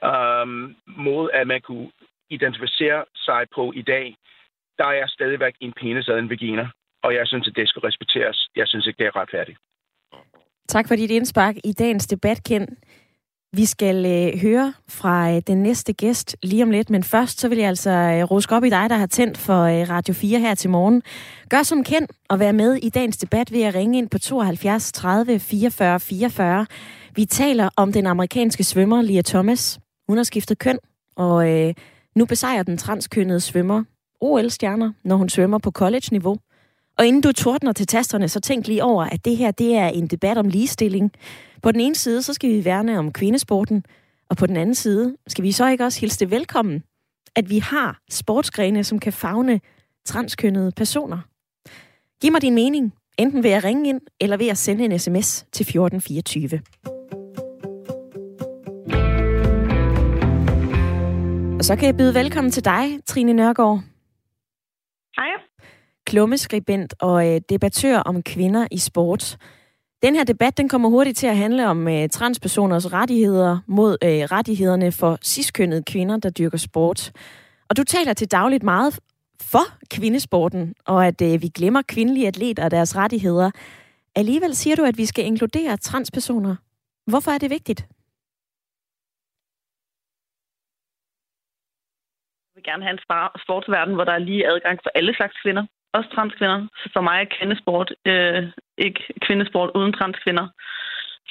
um, 0.09 0.75
måder, 0.85 1.29
at 1.33 1.47
man 1.47 1.61
kunne 1.61 1.91
identificere 2.29 3.05
sig 3.15 3.45
på 3.55 3.71
i 3.75 3.81
dag, 3.81 4.15
der 4.77 4.87
er 4.87 5.07
stadigvæk 5.07 5.55
en 5.59 5.73
penis 5.73 6.07
og 6.07 6.19
en 6.19 6.29
vagina, 6.29 6.69
og 7.03 7.13
jeg 7.13 7.27
synes, 7.27 7.47
at 7.47 7.55
det 7.55 7.69
skal 7.69 7.79
respekteres. 7.79 8.49
Jeg 8.55 8.67
synes 8.67 8.87
ikke, 8.87 8.97
det 8.97 9.07
er 9.07 9.15
retfærdigt. 9.15 9.57
Tak 10.67 10.87
for 10.87 10.95
dit 10.95 11.11
indspark 11.11 11.55
i 11.63 11.71
dagens 11.71 12.07
debat, 12.07 12.43
Ken. 12.43 12.77
Vi 13.55 13.65
skal 13.65 14.05
øh, 14.05 14.41
høre 14.41 14.73
fra 14.87 15.31
øh, 15.31 15.41
den 15.47 15.63
næste 15.63 15.93
gæst 15.93 16.35
lige 16.43 16.63
om 16.63 16.71
lidt, 16.71 16.89
men 16.89 17.03
først 17.03 17.39
så 17.39 17.47
vil 17.47 17.57
jeg 17.57 17.67
altså 17.67 17.89
øh, 17.89 18.23
ruske 18.23 18.55
op 18.55 18.63
i 18.63 18.69
dig, 18.69 18.89
der 18.89 18.95
har 18.95 19.05
tændt 19.05 19.37
for 19.37 19.61
øh, 19.61 19.89
Radio 19.89 20.13
4 20.13 20.39
her 20.39 20.55
til 20.55 20.69
morgen. 20.69 21.03
Gør 21.49 21.63
som 21.63 21.83
kendt 21.83 22.11
og 22.29 22.39
vær 22.39 22.51
med 22.51 22.75
i 22.75 22.89
dagens 22.89 23.17
debat 23.17 23.51
ved 23.51 23.61
at 23.61 23.75
ringe 23.75 23.97
ind 23.97 24.09
på 24.09 24.19
72 24.19 24.91
30 24.91 25.39
44 25.39 25.99
44. 25.99 26.65
Vi 27.15 27.25
taler 27.25 27.69
om 27.75 27.93
den 27.93 28.05
amerikanske 28.05 28.63
svømmer 28.63 29.01
Lia 29.01 29.21
Thomas. 29.21 29.79
Hun 30.07 30.17
har 30.17 30.23
skiftet 30.23 30.59
køn, 30.59 30.79
og 31.15 31.49
øh, 31.49 31.73
nu 32.15 32.25
besejrer 32.25 32.63
den 32.63 32.77
transkønnede 32.77 33.39
svømmer 33.39 33.83
OL-stjerner, 34.21 34.91
når 35.03 35.15
hun 35.15 35.29
svømmer 35.29 35.57
på 35.57 35.71
college-niveau. 35.71 36.37
Og 36.97 37.07
inden 37.07 37.21
du 37.21 37.31
tordner 37.31 37.73
til 37.73 37.87
tasterne, 37.87 38.29
så 38.29 38.39
tænk 38.39 38.67
lige 38.67 38.83
over, 38.83 39.03
at 39.03 39.25
det 39.25 39.37
her 39.37 39.51
det 39.51 39.75
er 39.75 39.87
en 39.87 40.07
debat 40.07 40.37
om 40.37 40.47
ligestilling. 40.47 41.11
På 41.63 41.71
den 41.71 41.81
ene 41.81 41.95
side, 41.95 42.21
så 42.21 42.33
skal 42.33 42.49
vi 42.49 42.65
værne 42.65 42.99
om 42.99 43.13
kvindesporten, 43.13 43.85
og 44.29 44.37
på 44.37 44.45
den 44.45 44.57
anden 44.57 44.75
side, 44.75 45.15
skal 45.27 45.43
vi 45.43 45.51
så 45.51 45.67
ikke 45.67 45.83
også 45.83 45.99
hilse 45.99 46.19
det 46.19 46.31
velkommen, 46.31 46.83
at 47.35 47.49
vi 47.49 47.59
har 47.59 48.01
sportsgrene, 48.09 48.83
som 48.83 48.99
kan 48.99 49.13
fagne 49.13 49.59
transkønnede 50.05 50.71
personer. 50.71 51.17
Giv 52.21 52.31
mig 52.31 52.41
din 52.41 52.55
mening, 52.55 52.93
enten 53.17 53.43
ved 53.43 53.51
at 53.51 53.63
ringe 53.63 53.89
ind, 53.89 54.01
eller 54.21 54.37
ved 54.37 54.47
at 54.47 54.57
sende 54.57 54.85
en 54.85 54.99
sms 54.99 55.45
til 55.51 55.63
1424. 55.63 56.61
Og 61.59 61.65
så 61.65 61.75
kan 61.75 61.85
jeg 61.85 61.97
byde 61.97 62.13
velkommen 62.13 62.51
til 62.51 62.65
dig, 62.65 62.99
Trine 63.07 63.33
Nørgaard. 63.33 63.79
Hej. 65.15 65.44
Klummeskribent 66.15 66.93
og 67.01 67.27
øh, 67.27 67.41
debattør 67.49 67.97
om 67.97 68.23
kvinder 68.23 68.67
i 68.71 68.77
sport. 68.77 69.37
Den 70.01 70.15
her 70.15 70.23
debat 70.23 70.57
den 70.57 70.69
kommer 70.69 70.89
hurtigt 70.89 71.17
til 71.17 71.27
at 71.27 71.37
handle 71.37 71.67
om 71.67 71.87
øh, 71.87 72.09
transpersoners 72.09 72.93
rettigheder 72.93 73.59
mod 73.67 73.97
øh, 74.03 74.09
rettighederne 74.09 74.91
for 74.91 75.17
ciskønnede 75.21 75.83
kvinder, 75.83 76.17
der 76.17 76.29
dyrker 76.29 76.57
sport. 76.57 77.11
Og 77.69 77.77
du 77.77 77.83
taler 77.83 78.13
til 78.13 78.31
dagligt 78.31 78.63
meget 78.63 78.99
for 79.51 79.65
kvindesporten, 79.91 80.75
og 80.85 81.07
at 81.07 81.21
øh, 81.21 81.41
vi 81.41 81.47
glemmer 81.47 81.81
kvindelige 81.87 82.27
atleter 82.27 82.63
og 82.63 82.71
deres 82.71 82.97
rettigheder. 82.97 83.51
Alligevel 84.15 84.55
siger 84.55 84.75
du, 84.75 84.83
at 84.83 84.97
vi 84.97 85.05
skal 85.05 85.25
inkludere 85.25 85.77
transpersoner. 85.77 86.55
Hvorfor 87.07 87.31
er 87.31 87.37
det 87.37 87.49
vigtigt? 87.49 87.81
Jeg 92.47 92.55
vil 92.55 92.63
gerne 92.63 92.83
have 92.83 92.93
en 92.93 93.03
sportsverden, 93.45 93.93
hvor 93.95 94.03
der 94.03 94.11
er 94.11 94.27
lige 94.29 94.47
adgang 94.47 94.79
for 94.83 94.91
alle 94.95 95.15
slags 95.15 95.35
kvinder 95.43 95.65
også 95.97 96.09
transkvinder. 96.15 96.59
Så 96.81 96.87
for 96.93 97.01
mig 97.01 97.17
er 97.21 97.33
kvindesport 97.37 97.89
øh, 98.11 98.43
ikke 98.77 99.01
kvindesport 99.25 99.69
uden 99.77 99.93
transkvinder. 99.93 100.47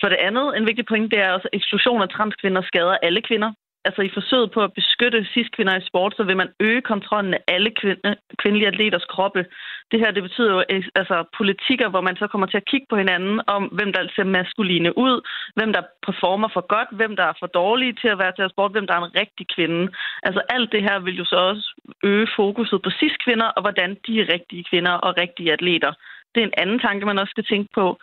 For 0.01 0.09
det 0.09 0.25
andet, 0.29 0.47
en 0.57 0.67
vigtig 0.67 0.87
point, 0.87 1.11
det 1.13 1.21
er 1.21 1.31
også, 1.33 1.49
at 1.49 1.57
eksklusion 1.59 2.03
af 2.03 2.09
transkvinder 2.09 2.63
skader 2.63 2.97
alle 3.07 3.23
kvinder 3.29 3.51
altså 3.85 4.03
i 4.03 4.15
forsøget 4.15 4.51
på 4.51 4.61
at 4.65 4.73
beskytte 4.73 5.27
cis-kvinder 5.33 5.77
i 5.77 5.87
sport, 5.87 6.13
så 6.17 6.23
vil 6.25 6.37
man 6.37 6.51
øge 6.61 6.83
kontrollen 6.83 7.35
af 7.35 7.43
alle 7.49 7.71
kvinde, 7.81 8.17
kvindelige 8.43 8.69
atleters 8.69 9.07
kroppe. 9.15 9.47
Det 9.91 10.01
her, 10.01 10.11
det 10.11 10.23
betyder 10.23 10.53
jo 10.55 10.65
eh, 10.69 10.85
altså, 10.95 11.17
politikker, 11.37 11.89
hvor 11.89 12.01
man 12.01 12.17
så 12.17 12.27
kommer 12.27 12.47
til 12.47 12.57
at 12.57 12.69
kigge 12.71 12.87
på 12.91 12.97
hinanden 12.97 13.41
om, 13.47 13.63
hvem 13.77 13.93
der 13.93 14.09
ser 14.17 14.25
maskuline 14.25 14.99
ud, 14.99 15.17
hvem 15.57 15.73
der 15.73 15.83
performer 16.07 16.49
for 16.53 16.65
godt, 16.75 16.89
hvem 16.99 17.17
der 17.17 17.25
er 17.25 17.37
for 17.39 17.47
dårlige 17.47 17.95
til 18.01 18.09
at 18.09 18.19
være 18.19 18.33
til 18.35 18.43
at 18.43 18.51
sport, 18.51 18.73
hvem 18.73 18.87
der 18.87 18.95
er 18.95 19.03
en 19.03 19.17
rigtig 19.23 19.47
kvinde. 19.57 19.93
Altså 20.23 20.41
alt 20.49 20.73
det 20.73 20.83
her 20.83 20.99
vil 20.99 21.17
jo 21.17 21.25
så 21.25 21.37
også 21.37 21.67
øge 22.03 22.29
fokuset 22.37 22.83
på 22.83 22.91
cis-kvinder, 22.99 23.47
og 23.47 23.61
hvordan 23.63 23.91
de 24.07 24.21
er 24.21 24.33
rigtige 24.33 24.65
kvinder 24.71 24.93
og 24.93 25.17
rigtige 25.23 25.53
atleter. 25.53 25.93
Det 26.35 26.41
er 26.41 26.47
en 26.47 26.61
anden 26.63 26.79
tanke, 26.79 27.07
man 27.07 27.19
også 27.19 27.31
skal 27.31 27.45
tænke 27.45 27.71
på. 27.75 27.99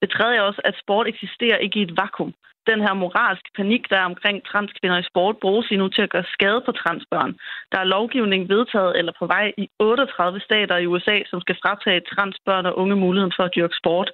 Det 0.00 0.10
tredje 0.10 0.36
er 0.38 0.42
også, 0.42 0.60
at 0.64 0.80
sport 0.82 1.06
eksisterer 1.08 1.56
ikke 1.56 1.78
i 1.78 1.82
et 1.82 1.96
vakuum 1.96 2.34
den 2.70 2.80
her 2.80 2.94
moralske 2.94 3.50
panik, 3.56 3.90
der 3.90 3.98
er 3.98 4.10
omkring 4.12 4.46
transkvinder 4.50 4.98
i 4.98 5.08
sport, 5.10 5.36
bruges 5.44 5.70
lige 5.70 5.82
nu 5.82 5.88
til 5.88 6.02
at 6.02 6.10
gøre 6.10 6.32
skade 6.36 6.60
på 6.66 6.72
transbørn. 6.72 7.32
Der 7.72 7.78
er 7.80 7.92
lovgivning 7.96 8.48
vedtaget 8.48 8.98
eller 8.98 9.12
på 9.18 9.26
vej 9.26 9.52
i 9.58 9.68
38 9.78 10.40
stater 10.40 10.76
i 10.76 10.86
USA, 10.86 11.16
som 11.30 11.40
skal 11.40 11.56
fratage 11.62 12.00
transbørn 12.12 12.66
og 12.66 12.78
unge 12.78 12.96
muligheden 12.96 13.32
for 13.36 13.44
at 13.44 13.54
dyrke 13.56 13.76
sport. 13.82 14.10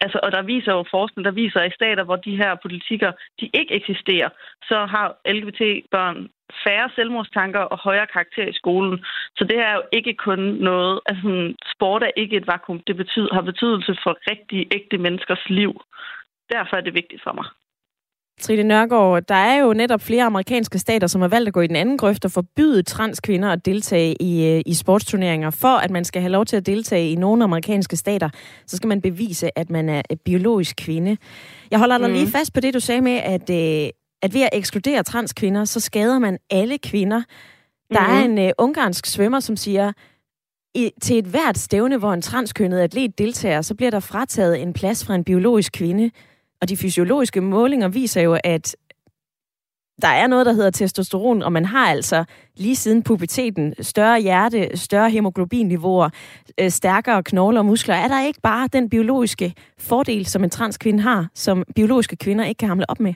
Altså, 0.00 0.18
og 0.22 0.32
der 0.32 0.42
viser 0.42 0.72
jo 0.72 0.84
forskning, 0.90 1.24
der 1.24 1.30
viser, 1.30 1.60
at 1.60 1.72
i 1.72 1.74
stater, 1.74 2.04
hvor 2.04 2.16
de 2.16 2.36
her 2.36 2.54
politikker 2.54 3.12
de 3.40 3.46
ikke 3.54 3.74
eksisterer, 3.74 4.28
så 4.68 4.86
har 4.86 5.06
LGBT-børn 5.36 6.28
færre 6.64 6.90
selvmordstanker 6.94 7.60
og 7.60 7.78
højere 7.78 8.06
karakter 8.06 8.46
i 8.48 8.52
skolen. 8.52 9.04
Så 9.36 9.44
det 9.44 9.58
er 9.58 9.74
jo 9.74 9.82
ikke 9.92 10.14
kun 10.14 10.38
noget, 10.38 11.00
altså 11.06 11.54
sport 11.74 12.02
er 12.02 12.10
ikke 12.16 12.36
et 12.36 12.46
vakuum. 12.46 12.80
Det 12.86 12.96
betyder, 12.96 13.34
har 13.34 13.42
betydelse 13.42 13.96
for 14.02 14.18
rigtige, 14.30 14.68
ægte 14.74 14.98
menneskers 14.98 15.44
liv. 15.48 15.72
Derfor 16.52 16.76
er 16.76 16.80
det 16.80 16.94
vigtigt 16.94 17.22
for 17.22 17.32
mig. 17.32 17.46
Trine 18.40 18.62
Nørgaard, 18.62 19.22
der 19.22 19.34
er 19.34 19.58
jo 19.58 19.72
netop 19.72 20.00
flere 20.00 20.24
amerikanske 20.24 20.78
stater, 20.78 21.06
som 21.06 21.20
har 21.20 21.28
valgt 21.28 21.48
at 21.48 21.54
gå 21.54 21.60
i 21.60 21.66
den 21.66 21.76
anden 21.76 21.98
grøft 21.98 22.24
og 22.24 22.30
forbyde 22.30 22.82
transkvinder 22.82 23.48
at 23.48 23.66
deltage 23.66 24.22
i, 24.22 24.46
øh, 24.46 24.62
i 24.66 24.74
sportsturneringer. 24.74 25.50
For 25.50 25.76
at 25.76 25.90
man 25.90 26.04
skal 26.04 26.22
have 26.22 26.32
lov 26.32 26.44
til 26.44 26.56
at 26.56 26.66
deltage 26.66 27.10
i 27.10 27.14
nogle 27.14 27.44
amerikanske 27.44 27.96
stater, 27.96 28.28
så 28.66 28.76
skal 28.76 28.88
man 28.88 29.00
bevise, 29.00 29.58
at 29.58 29.70
man 29.70 29.88
er 29.88 30.02
biologisk 30.24 30.76
kvinde. 30.76 31.16
Jeg 31.70 31.78
holder 31.78 31.98
dig 31.98 32.08
mm. 32.08 32.14
lige 32.14 32.26
fast 32.26 32.52
på 32.52 32.60
det, 32.60 32.74
du 32.74 32.80
sagde 32.80 33.00
med, 33.00 33.16
at, 33.16 33.50
øh, 33.50 33.90
at 34.22 34.34
ved 34.34 34.42
at 34.42 34.50
ekskludere 34.52 35.02
transkvinder, 35.02 35.64
så 35.64 35.80
skader 35.80 36.18
man 36.18 36.38
alle 36.50 36.78
kvinder. 36.78 37.22
Der 37.94 38.08
mm. 38.08 38.14
er 38.14 38.24
en 38.24 38.38
uh, 38.38 38.50
ungarsk 38.58 39.06
svømmer, 39.06 39.40
som 39.40 39.56
siger, 39.56 39.92
i, 40.74 40.90
til 41.02 41.18
et 41.18 41.24
hvert 41.24 41.58
stævne, 41.58 41.96
hvor 41.96 42.12
en 42.12 42.22
transkønnet 42.22 42.78
atlet 42.78 43.18
deltager, 43.18 43.62
så 43.62 43.74
bliver 43.74 43.90
der 43.90 44.00
frataget 44.00 44.62
en 44.62 44.72
plads 44.72 45.04
fra 45.04 45.14
en 45.14 45.24
biologisk 45.24 45.72
kvinde. 45.72 46.10
Og 46.62 46.68
de 46.68 46.76
fysiologiske 46.76 47.40
målinger 47.40 47.88
viser 47.88 48.20
jo, 48.20 48.38
at 48.44 48.76
der 50.02 50.08
er 50.08 50.26
noget, 50.26 50.46
der 50.46 50.52
hedder 50.52 50.70
testosteron, 50.70 51.42
og 51.42 51.52
man 51.52 51.64
har 51.64 51.86
altså 51.86 52.24
lige 52.56 52.76
siden 52.76 53.02
puberteten 53.02 53.74
større 53.80 54.20
hjerte, 54.20 54.76
større 54.76 55.10
hemoglobinniveauer, 55.10 56.10
øh, 56.60 56.70
stærkere 56.70 57.22
knogler 57.22 57.60
og 57.60 57.66
muskler. 57.66 57.94
Er 57.94 58.08
der 58.08 58.26
ikke 58.26 58.40
bare 58.40 58.68
den 58.72 58.88
biologiske 58.88 59.54
fordel, 59.78 60.26
som 60.26 60.44
en 60.44 60.50
transkvinde 60.50 61.02
har, 61.02 61.28
som 61.34 61.64
biologiske 61.74 62.16
kvinder 62.16 62.44
ikke 62.44 62.58
kan 62.58 62.68
hamle 62.68 62.90
op 62.90 63.00
med? 63.00 63.14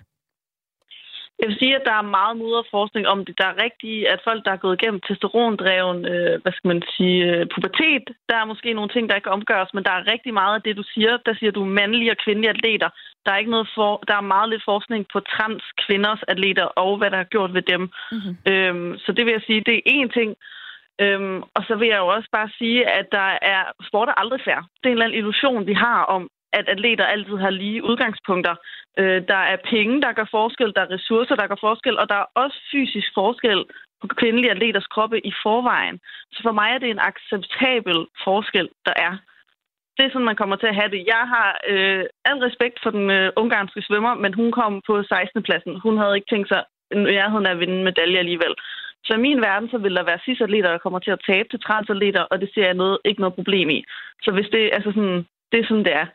Jeg 1.40 1.48
vil 1.48 1.58
sige, 1.58 1.76
at 1.76 1.86
der 1.88 1.96
er 1.98 2.14
meget 2.18 2.36
mudret 2.36 2.66
forskning 2.70 3.04
om 3.14 3.24
det. 3.24 3.34
Der 3.40 3.46
er 3.48 3.62
rigtigt, 3.64 4.06
at 4.12 4.20
folk, 4.28 4.40
der 4.44 4.52
er 4.52 4.64
gået 4.64 4.78
igennem 4.78 5.00
testosterondreven, 5.00 6.00
øh, 6.12 6.34
hvad 6.42 6.52
skal 6.52 6.68
man 6.72 6.82
sige, 6.96 7.18
øh, 7.30 7.46
pubertet, 7.54 8.06
der 8.28 8.36
er 8.38 8.50
måske 8.52 8.74
nogle 8.74 8.90
ting, 8.92 9.04
der 9.08 9.16
ikke 9.16 9.36
omgøres, 9.38 9.74
men 9.74 9.84
der 9.84 9.92
er 9.94 10.10
rigtig 10.12 10.32
meget 10.34 10.54
af 10.54 10.62
det, 10.62 10.76
du 10.76 10.84
siger. 10.94 11.12
Der 11.26 11.34
siger 11.34 11.52
du 11.52 11.64
mandlige 11.64 12.10
og 12.10 12.22
kvindelige 12.24 12.54
atleter. 12.56 12.88
Der 13.24 13.32
er, 13.32 13.38
ikke 13.38 13.56
noget 13.56 13.68
for, 13.74 13.90
der 14.08 14.16
er 14.16 14.30
meget 14.34 14.48
lidt 14.50 14.64
forskning 14.72 15.06
på 15.12 15.20
trans 15.20 15.64
kvinders 15.84 16.22
atleter 16.28 16.64
og 16.64 16.96
hvad 16.98 17.10
der 17.10 17.20
er 17.20 17.32
gjort 17.34 17.54
ved 17.54 17.62
dem. 17.62 17.82
Mm-hmm. 18.12 18.34
Øhm, 18.52 18.98
så 18.98 19.12
det 19.12 19.22
vil 19.24 19.32
jeg 19.32 19.42
sige, 19.46 19.60
det 19.66 19.74
er 19.76 19.90
én 19.96 20.08
ting. 20.18 20.30
Øhm, 21.04 21.42
og 21.56 21.62
så 21.68 21.74
vil 21.80 21.88
jeg 21.88 21.98
jo 21.98 22.06
også 22.06 22.28
bare 22.32 22.50
sige, 22.58 22.80
at 22.98 23.06
der 23.12 23.28
er 23.54 23.62
sport 23.88 24.08
er 24.08 24.20
aldrig 24.22 24.40
fair. 24.44 24.60
Det 24.80 24.86
er 24.86 24.88
en 24.88 24.92
eller 24.92 25.04
anden 25.04 25.18
illusion, 25.18 25.66
vi 25.66 25.74
har 25.74 26.02
om, 26.16 26.22
at 26.52 26.68
atleter 26.68 27.04
altid 27.04 27.36
har 27.36 27.50
lige 27.50 27.84
udgangspunkter. 27.84 28.54
Øh, 28.98 29.22
der 29.28 29.42
er 29.52 29.56
penge, 29.72 30.02
der 30.02 30.12
gør 30.12 30.28
forskel, 30.30 30.72
der 30.76 30.82
er 30.82 30.94
ressourcer, 30.96 31.34
der 31.36 31.46
gør 31.46 31.60
forskel, 31.60 31.98
og 31.98 32.08
der 32.08 32.14
er 32.14 32.26
også 32.34 32.58
fysisk 32.72 33.08
forskel 33.14 33.64
på 34.00 34.06
kvindelige 34.06 34.50
atleters 34.50 34.86
kroppe 34.86 35.26
i 35.26 35.32
forvejen. 35.42 36.00
Så 36.32 36.40
for 36.42 36.52
mig 36.52 36.70
er 36.70 36.78
det 36.78 36.90
en 36.90 37.06
acceptabel 37.10 37.98
forskel, 38.24 38.68
der 38.86 38.94
er. 38.96 39.12
Det 39.96 40.06
er 40.06 40.10
sådan, 40.12 40.30
man 40.30 40.40
kommer 40.40 40.56
til 40.56 40.66
at 40.66 40.78
have 40.80 40.90
det. 40.90 41.02
Jeg 41.14 41.24
har 41.34 41.48
øh, 41.72 42.04
al 42.24 42.38
respekt 42.38 42.76
for 42.82 42.90
den 42.90 43.10
øh, 43.10 43.32
ungarske 43.36 43.82
svømmer, 43.82 44.14
men 44.14 44.34
hun 44.34 44.52
kom 44.52 44.82
på 44.86 45.02
16. 45.02 45.42
pladsen. 45.42 45.80
Hun 45.80 45.98
havde 45.98 46.16
ikke 46.16 46.30
tænkt 46.30 46.48
sig 46.48 46.62
nærheden 46.94 47.46
af 47.46 47.50
at 47.50 47.60
vinde 47.60 47.76
en 47.78 47.84
medalje 47.84 48.18
alligevel. 48.18 48.54
Så 49.04 49.14
i 49.14 49.24
min 49.26 49.40
verden, 49.40 49.68
så 49.70 49.78
vil 49.78 49.96
der 49.96 50.04
være 50.04 50.24
cis-atleter, 50.24 50.70
der 50.70 50.78
kommer 50.84 50.98
til 50.98 51.10
at 51.10 51.24
tabe 51.26 51.48
til 51.48 51.60
transatleter, 51.60 52.22
og 52.30 52.40
det 52.40 52.50
ser 52.54 52.64
jeg 52.64 52.74
noget, 52.74 52.98
ikke 53.04 53.20
noget 53.20 53.34
problem 53.34 53.70
i. 53.70 53.84
Så 54.22 54.30
hvis 54.32 54.48
det, 54.52 54.70
altså 54.72 54.90
sådan, 54.94 55.26
det 55.52 55.60
er 55.60 55.66
sådan, 55.68 55.84
det 55.84 55.94
er 55.94 56.06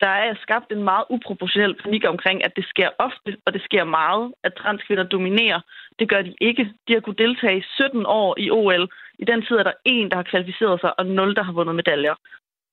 der 0.00 0.14
er 0.26 0.34
skabt 0.44 0.72
en 0.72 0.84
meget 0.84 1.04
uproportionel 1.10 1.74
panik 1.82 2.04
omkring, 2.08 2.44
at 2.44 2.52
det 2.56 2.64
sker 2.72 2.88
ofte, 2.98 3.36
og 3.46 3.52
det 3.52 3.62
sker 3.62 3.84
meget, 3.84 4.32
at 4.44 4.52
transkvinder 4.54 5.04
dominerer. 5.04 5.60
Det 5.98 6.08
gør 6.08 6.22
de 6.22 6.34
ikke. 6.40 6.64
De 6.88 6.92
har 6.92 7.00
kunnet 7.00 7.18
deltage 7.18 7.64
17 7.68 8.06
år 8.06 8.34
i 8.38 8.50
OL. 8.50 8.84
I 9.18 9.24
den 9.24 9.42
tid 9.42 9.56
er 9.56 9.62
der 9.62 9.72
en, 9.84 10.10
der 10.10 10.16
har 10.16 10.30
kvalificeret 10.32 10.80
sig, 10.80 10.98
og 10.98 11.06
nul, 11.06 11.34
der 11.36 11.42
har 11.42 11.52
vundet 11.52 11.74
medaljer. 11.74 12.14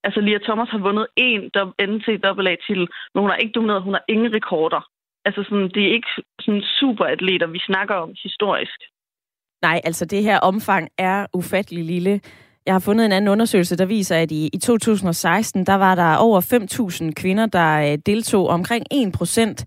Altså, 0.04 0.20
Lia 0.22 0.40
Thomas 0.48 0.70
har 0.70 0.78
vundet 0.88 1.08
en 1.16 1.42
NCAA-titel, 1.92 2.88
men 3.12 3.22
hun 3.22 3.30
har 3.30 3.38
ikke 3.38 3.56
domineret, 3.56 3.84
hun 3.84 3.94
har 3.94 4.06
ingen 4.08 4.34
rekorder. 4.34 4.82
Altså, 5.26 5.44
sådan, 5.44 5.70
det 5.76 5.84
er 5.88 5.92
ikke 5.98 6.12
sådan 6.42 6.64
superatleter, 6.80 7.48
vi 7.48 7.60
snakker 7.60 7.96
om 7.96 8.10
historisk. 8.24 8.80
Nej, 9.62 9.82
altså 9.84 10.06
det 10.06 10.24
her 10.24 10.40
omfang 10.40 10.90
er 10.98 11.26
ufattelig 11.34 11.86
lille. 11.86 12.22
Jeg 12.66 12.74
har 12.74 12.80
fundet 12.80 13.06
en 13.06 13.12
anden 13.12 13.28
undersøgelse, 13.28 13.76
der 13.76 13.86
viser, 13.86 14.16
at 14.16 14.32
i, 14.32 14.50
i 14.54 14.58
2016, 14.58 15.66
der 15.66 15.74
var 15.74 15.96
der 15.96 16.16
over 16.16 16.42
5.000 17.08 17.12
kvinder, 17.12 17.46
der 17.46 17.92
øh, 17.92 17.98
deltog. 18.06 18.48
Omkring 18.48 18.86
1 18.92 19.12
procent 19.12 19.66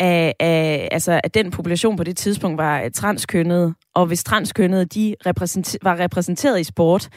af, 0.00 0.34
af, 0.40 0.88
altså, 0.92 1.20
af 1.24 1.30
den 1.30 1.50
population 1.50 1.96
på 1.96 2.04
det 2.04 2.16
tidspunkt 2.16 2.58
var 2.58 2.82
øh, 2.82 2.90
transkønnede. 2.90 3.74
Og 3.94 4.06
hvis 4.06 4.24
transkønnede 4.24 4.84
de 4.84 5.14
repræsenter, 5.26 5.78
var 5.82 5.98
repræsenteret 5.98 6.60
i 6.60 6.64
sport, 6.64 7.08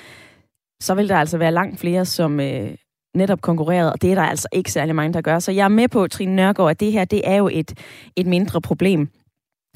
så 0.81 0.95
ville 0.95 1.09
der 1.09 1.17
altså 1.17 1.37
være 1.37 1.51
langt 1.51 1.79
flere, 1.79 2.05
som 2.05 2.39
øh, 2.39 2.75
netop 3.15 3.41
konkurrerede, 3.41 3.93
og 3.93 4.01
det 4.01 4.11
er 4.11 4.15
der 4.15 4.21
altså 4.21 4.47
ikke 4.53 4.71
særlig 4.71 4.95
mange, 4.95 5.13
der 5.13 5.21
gør. 5.21 5.39
Så 5.39 5.51
jeg 5.51 5.63
er 5.63 5.67
med 5.69 5.87
på, 5.87 6.07
Trine 6.07 6.35
Nørgaard, 6.35 6.69
at 6.69 6.79
det 6.79 6.91
her 6.91 7.05
det 7.05 7.21
er 7.23 7.35
jo 7.35 7.49
et, 7.53 7.73
et 8.15 8.27
mindre 8.27 8.61
problem 8.61 9.09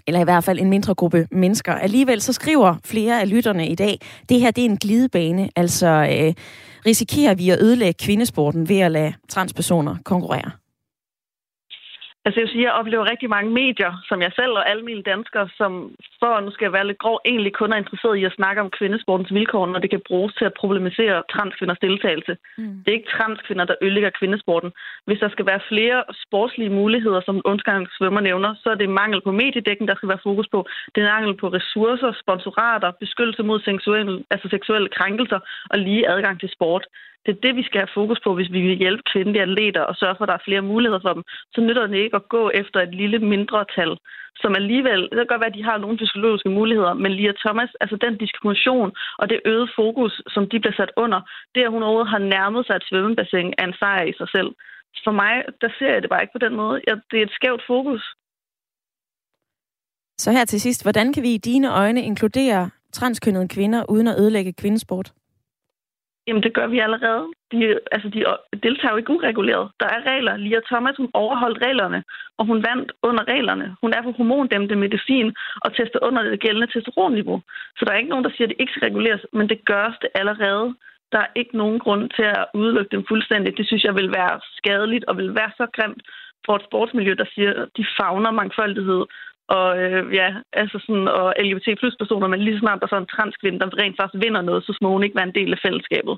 eller 0.07 0.19
i 0.21 0.23
hvert 0.23 0.43
fald 0.43 0.59
en 0.59 0.69
mindre 0.69 0.93
gruppe 0.93 1.27
mennesker. 1.31 1.73
Alligevel 1.73 2.21
så 2.21 2.33
skriver 2.33 2.75
flere 2.85 3.21
af 3.21 3.29
lytterne 3.29 3.67
i 3.67 3.75
dag, 3.75 3.99
det 4.29 4.39
her 4.39 4.51
det 4.51 4.61
er 4.61 4.69
en 4.69 4.77
glidebane, 4.77 5.49
altså 5.55 5.87
øh, 5.87 6.33
risikerer 6.85 7.35
vi 7.35 7.49
at 7.49 7.61
ødelægge 7.61 8.05
kvindesporten 8.05 8.69
ved 8.69 8.79
at 8.79 8.91
lade 8.91 9.13
transpersoner 9.29 9.95
konkurrere? 10.05 10.62
Altså 12.25 12.39
jeg 12.39 12.45
vil 12.45 12.53
sige, 12.53 12.67
jeg 12.69 12.79
oplever 12.81 13.11
rigtig 13.11 13.29
mange 13.29 13.51
medier, 13.51 13.91
som 14.09 14.21
jeg 14.21 14.31
selv 14.35 14.53
og 14.59 14.69
alle 14.69 14.83
mine 14.89 15.03
danskere, 15.11 15.49
som 15.59 15.71
for, 16.19 16.39
nu 16.39 16.51
skal 16.51 16.65
jeg 16.65 16.73
være 16.73 16.87
lidt 16.87 17.03
grov, 17.03 17.19
egentlig 17.25 17.53
kun 17.53 17.73
er 17.73 17.77
interesseret 17.77 18.17
i 18.17 18.23
at 18.29 18.37
snakke 18.39 18.61
om 18.61 18.69
kvindesportens 18.77 19.33
vilkår, 19.33 19.65
når 19.65 19.79
det 19.79 19.89
kan 19.89 20.01
bruges 20.07 20.33
til 20.33 20.45
at 20.45 20.57
problematisere 20.61 21.23
transkvinders 21.33 21.83
deltagelse. 21.87 22.33
Mm. 22.57 22.75
Det 22.83 22.89
er 22.91 22.99
ikke 22.99 23.15
transkvinder, 23.17 23.65
der 23.65 23.75
ødelægger 23.81 24.17
kvindesporten. 24.19 24.71
Hvis 25.05 25.19
der 25.19 25.29
skal 25.29 25.45
være 25.45 25.67
flere 25.71 26.03
sportslige 26.25 26.69
muligheder, 26.69 27.21
som 27.25 27.41
undskang 27.45 27.87
svømmer 27.97 28.21
nævner, 28.21 28.55
så 28.63 28.69
er 28.69 28.75
det 28.75 28.89
mangel 28.89 29.21
på 29.21 29.31
mediedækning, 29.31 29.87
der 29.89 29.95
skal 29.95 30.09
være 30.09 30.25
fokus 30.29 30.47
på. 30.51 30.59
Det 30.95 31.03
er 31.03 31.13
mangel 31.15 31.37
på 31.37 31.47
ressourcer, 31.47 32.11
sponsorater, 32.23 32.91
beskyttelse 32.99 33.43
mod 33.43 33.59
seksuelle, 33.59 34.23
altså 34.29 34.47
seksuelle 34.49 34.89
krænkelser 34.97 35.39
og 35.69 35.77
lige 35.79 36.09
adgang 36.09 36.39
til 36.39 36.49
sport. 36.49 36.85
Det 37.25 37.31
er 37.31 37.43
det, 37.45 37.55
vi 37.55 37.63
skal 37.63 37.79
have 37.81 37.97
fokus 37.99 38.19
på, 38.23 38.29
hvis 38.35 38.51
vi 38.51 38.61
vil 38.61 38.81
hjælpe 38.83 39.03
kvindelige 39.11 39.41
atleter 39.47 39.81
og 39.81 39.95
sørge 39.95 40.15
for, 40.15 40.23
at 40.23 40.31
der 40.31 40.37
er 40.37 40.47
flere 40.47 40.69
muligheder 40.71 41.03
for 41.05 41.13
dem. 41.13 41.23
Så 41.53 41.61
nytter 41.61 41.87
det 41.87 41.97
ikke 41.97 42.15
at 42.15 42.29
gå 42.35 42.43
efter 42.61 42.79
et 42.79 42.93
lille 43.01 43.19
mindre 43.19 43.65
tal, 43.75 43.91
som 44.41 44.55
alligevel, 44.55 45.01
det 45.01 45.17
kan 45.17 45.31
godt 45.31 45.43
være, 45.43 45.53
at 45.53 45.59
de 45.59 45.69
har 45.69 45.77
nogle 45.77 45.99
fysiologiske 46.01 46.49
muligheder, 46.49 46.93
men 46.93 47.11
Lia 47.11 47.33
Thomas, 47.43 47.71
altså 47.81 47.95
den 48.05 48.17
diskrimination 48.23 48.91
og 49.19 49.29
det 49.29 49.39
øgede 49.45 49.69
fokus, 49.75 50.13
som 50.33 50.43
de 50.51 50.59
bliver 50.59 50.77
sat 50.79 50.91
under, 51.03 51.19
det 51.55 51.61
at 51.63 51.71
hun 51.75 51.83
overhovedet 51.83 52.15
har 52.15 52.23
nærmet 52.35 52.65
sig 52.65 52.75
et 52.75 52.87
svømmebassin, 52.89 53.53
er 53.57 53.65
en 53.67 53.75
sejr 53.79 54.03
i 54.11 54.13
sig 54.19 54.29
selv. 54.35 54.51
for 55.05 55.11
mig, 55.11 55.33
der 55.61 55.69
ser 55.77 55.93
jeg 55.93 56.01
det 56.01 56.09
bare 56.09 56.23
ikke 56.23 56.37
på 56.37 56.45
den 56.45 56.55
måde. 56.61 56.81
Jeg, 56.87 56.95
det 57.11 57.17
er 57.19 57.23
et 57.23 57.37
skævt 57.37 57.63
fokus. 57.67 58.01
Så 60.17 60.31
her 60.31 60.45
til 60.45 60.61
sidst, 60.61 60.83
hvordan 60.83 61.13
kan 61.13 61.23
vi 61.23 61.33
i 61.33 61.37
dine 61.37 61.69
øjne 61.81 62.01
inkludere 62.03 62.69
transkønnede 62.91 63.47
kvinder 63.47 63.89
uden 63.89 64.07
at 64.07 64.19
ødelægge 64.19 64.53
kvindesport? 64.53 65.13
Jamen, 66.27 66.43
det 66.43 66.53
gør 66.53 66.67
vi 66.67 66.79
allerede. 66.79 67.25
De, 67.51 67.79
altså, 67.91 68.09
de 68.09 68.19
øh, 68.19 68.59
deltager 68.63 68.91
jo 68.91 68.97
ikke 68.97 69.13
ureguleret. 69.13 69.71
Der 69.79 69.87
er 69.95 70.01
regler. 70.11 70.37
Lia 70.37 70.59
Thomas, 70.69 70.97
hun 70.97 71.09
overholdt 71.13 71.61
reglerne, 71.65 72.03
og 72.37 72.45
hun 72.45 72.63
vandt 72.69 72.91
under 73.01 73.23
reglerne. 73.27 73.75
Hun 73.81 73.93
er 73.93 74.01
på 74.03 74.11
hormondæmmende 74.11 74.75
medicin 74.75 75.33
og 75.63 75.75
tester 75.75 75.99
under 76.01 76.23
det 76.23 76.39
gældende 76.39 76.67
testosteronniveau. 76.67 77.41
Så 77.77 77.85
der 77.85 77.91
er 77.91 77.97
ikke 77.97 78.09
nogen, 78.09 78.25
der 78.25 78.31
siger, 78.31 78.45
at 78.47 78.49
det 78.49 78.59
ikke 78.59 78.73
skal 78.73 78.85
reguleres, 78.89 79.25
men 79.33 79.49
det 79.49 79.65
gøres 79.65 79.95
det 80.01 80.09
allerede. 80.15 80.75
Der 81.11 81.19
er 81.19 81.35
ikke 81.35 81.57
nogen 81.57 81.79
grund 81.79 82.09
til 82.09 82.23
at 82.23 82.45
udelukke 82.53 82.91
dem 82.95 83.05
fuldstændigt. 83.07 83.57
Det 83.57 83.67
synes 83.67 83.83
jeg 83.83 83.95
vil 83.95 84.09
være 84.19 84.39
skadeligt 84.57 85.05
og 85.05 85.17
vil 85.17 85.35
være 85.35 85.51
så 85.57 85.65
grimt 85.77 86.01
for 86.45 86.55
et 86.55 86.63
sportsmiljø, 86.67 87.13
der 87.13 87.25
siger, 87.33 87.51
at 87.63 87.69
de 87.77 87.85
fagner 87.97 88.31
mangfoldighed 88.31 89.03
og 89.49 89.67
øh, 89.83 90.13
ja, 90.19 90.29
altså 90.53 90.77
sådan, 90.85 91.07
og 91.07 91.33
LGBT 91.45 91.67
plus 91.79 91.95
personer, 92.01 92.27
men 92.27 92.39
lige 92.39 92.59
snart 92.59 92.79
der 92.79 92.85
er 92.85 92.93
sådan 92.93 93.03
en 93.03 93.13
transkvinde, 93.15 93.59
der 93.59 93.77
rent 93.81 93.97
faktisk 93.99 94.23
vinder 94.25 94.41
noget, 94.41 94.63
så 94.63 94.77
må 94.81 94.89
hun 94.91 95.03
ikke 95.03 95.15
være 95.15 95.29
en 95.31 95.39
del 95.39 95.51
af 95.53 95.59
fællesskabet. 95.65 96.15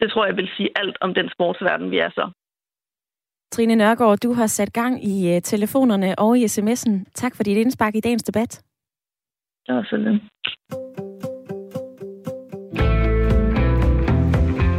Det 0.00 0.10
tror 0.10 0.26
jeg 0.26 0.36
vil 0.36 0.48
sige 0.56 0.70
alt 0.76 0.96
om 1.00 1.14
den 1.14 1.28
sportsverden, 1.34 1.90
vi 1.90 1.98
er 1.98 2.10
så. 2.10 2.24
Trine 3.52 3.74
Nørgaard, 3.74 4.18
du 4.18 4.32
har 4.32 4.46
sat 4.46 4.72
gang 4.72 5.04
i 5.04 5.36
uh, 5.36 5.42
telefonerne 5.42 6.18
og 6.18 6.38
i 6.38 6.44
sms'en. 6.44 6.92
Tak 7.14 7.36
for 7.36 7.42
dit 7.42 7.56
indspark 7.56 7.94
i 7.94 8.00
dagens 8.00 8.22
debat. 8.22 8.62
Det 9.66 9.74
var 9.74 9.82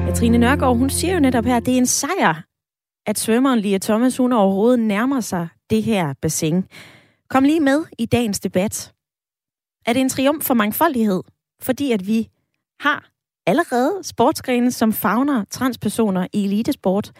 Ja, 0.07 0.11
Trine 0.11 0.37
Nørgaard, 0.37 0.77
hun 0.77 0.89
siger 0.89 1.13
jo 1.13 1.19
netop 1.19 1.45
her, 1.45 1.57
at 1.57 1.65
det 1.65 1.73
er 1.73 1.77
en 1.77 1.85
sejr, 1.85 2.43
at 3.05 3.17
svømmeren 3.17 3.59
Lia 3.59 3.77
Thomas, 3.77 4.17
hun 4.17 4.33
overhovedet 4.33 4.79
nærmer 4.79 5.19
sig 5.19 5.47
det 5.69 5.83
her 5.83 6.13
bassin. 6.21 6.65
Kom 7.29 7.43
lige 7.43 7.59
med 7.59 7.85
i 7.99 8.05
dagens 8.05 8.39
debat. 8.39 8.93
Er 9.85 9.93
det 9.93 9.99
en 9.99 10.09
triumf 10.09 10.45
for 10.45 10.53
mangfoldighed, 10.53 11.23
fordi 11.61 11.91
at 11.91 12.07
vi 12.07 12.29
har 12.79 13.09
allerede 13.45 13.99
sportsgrene, 14.03 14.71
som 14.71 14.93
fagner 14.93 15.43
transpersoner 15.49 16.27
i 16.33 16.43
elitesport? 16.45 17.11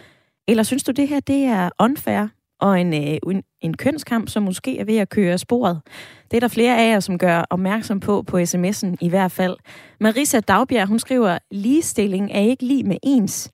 Eller 0.47 0.63
synes 0.63 0.83
du, 0.83 0.91
det 0.91 1.07
her 1.07 1.19
det 1.19 1.43
er 1.43 1.69
unfair 1.79 2.27
og 2.59 2.81
en, 2.81 2.93
øh, 2.93 3.17
en, 3.31 3.43
en 3.61 3.77
kønskamp, 3.77 4.29
som 4.29 4.43
måske 4.43 4.79
er 4.79 4.85
ved 4.85 4.97
at 4.97 5.09
køre 5.09 5.37
sporet? 5.37 5.81
Det 6.31 6.37
er 6.37 6.41
der 6.41 6.47
flere 6.47 6.77
af 6.77 6.91
jer, 6.91 6.99
som 6.99 7.17
gør 7.17 7.45
opmærksom 7.49 7.99
på 7.99 8.21
på 8.21 8.37
sms'en 8.37 8.95
i 9.01 9.09
hvert 9.09 9.31
fald. 9.31 9.57
Marisa 9.99 10.39
Dagbjerg, 10.39 10.87
hun 10.87 10.99
skriver, 10.99 11.37
ligestilling 11.51 12.31
er 12.31 12.41
ikke 12.41 12.65
lige 12.65 12.83
med 12.83 12.97
ens. 13.03 13.51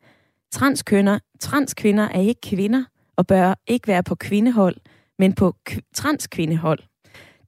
Transkønner, 0.51 1.19
transkvinder 1.39 2.07
er 2.09 2.21
ikke 2.21 2.41
kvinder 2.41 2.83
og 3.17 3.27
bør 3.27 3.55
ikke 3.67 3.87
være 3.87 4.03
på 4.03 4.15
kvindehold 4.15 4.75
men 5.19 5.35
på 5.35 5.53
transkvindehold. 5.93 6.79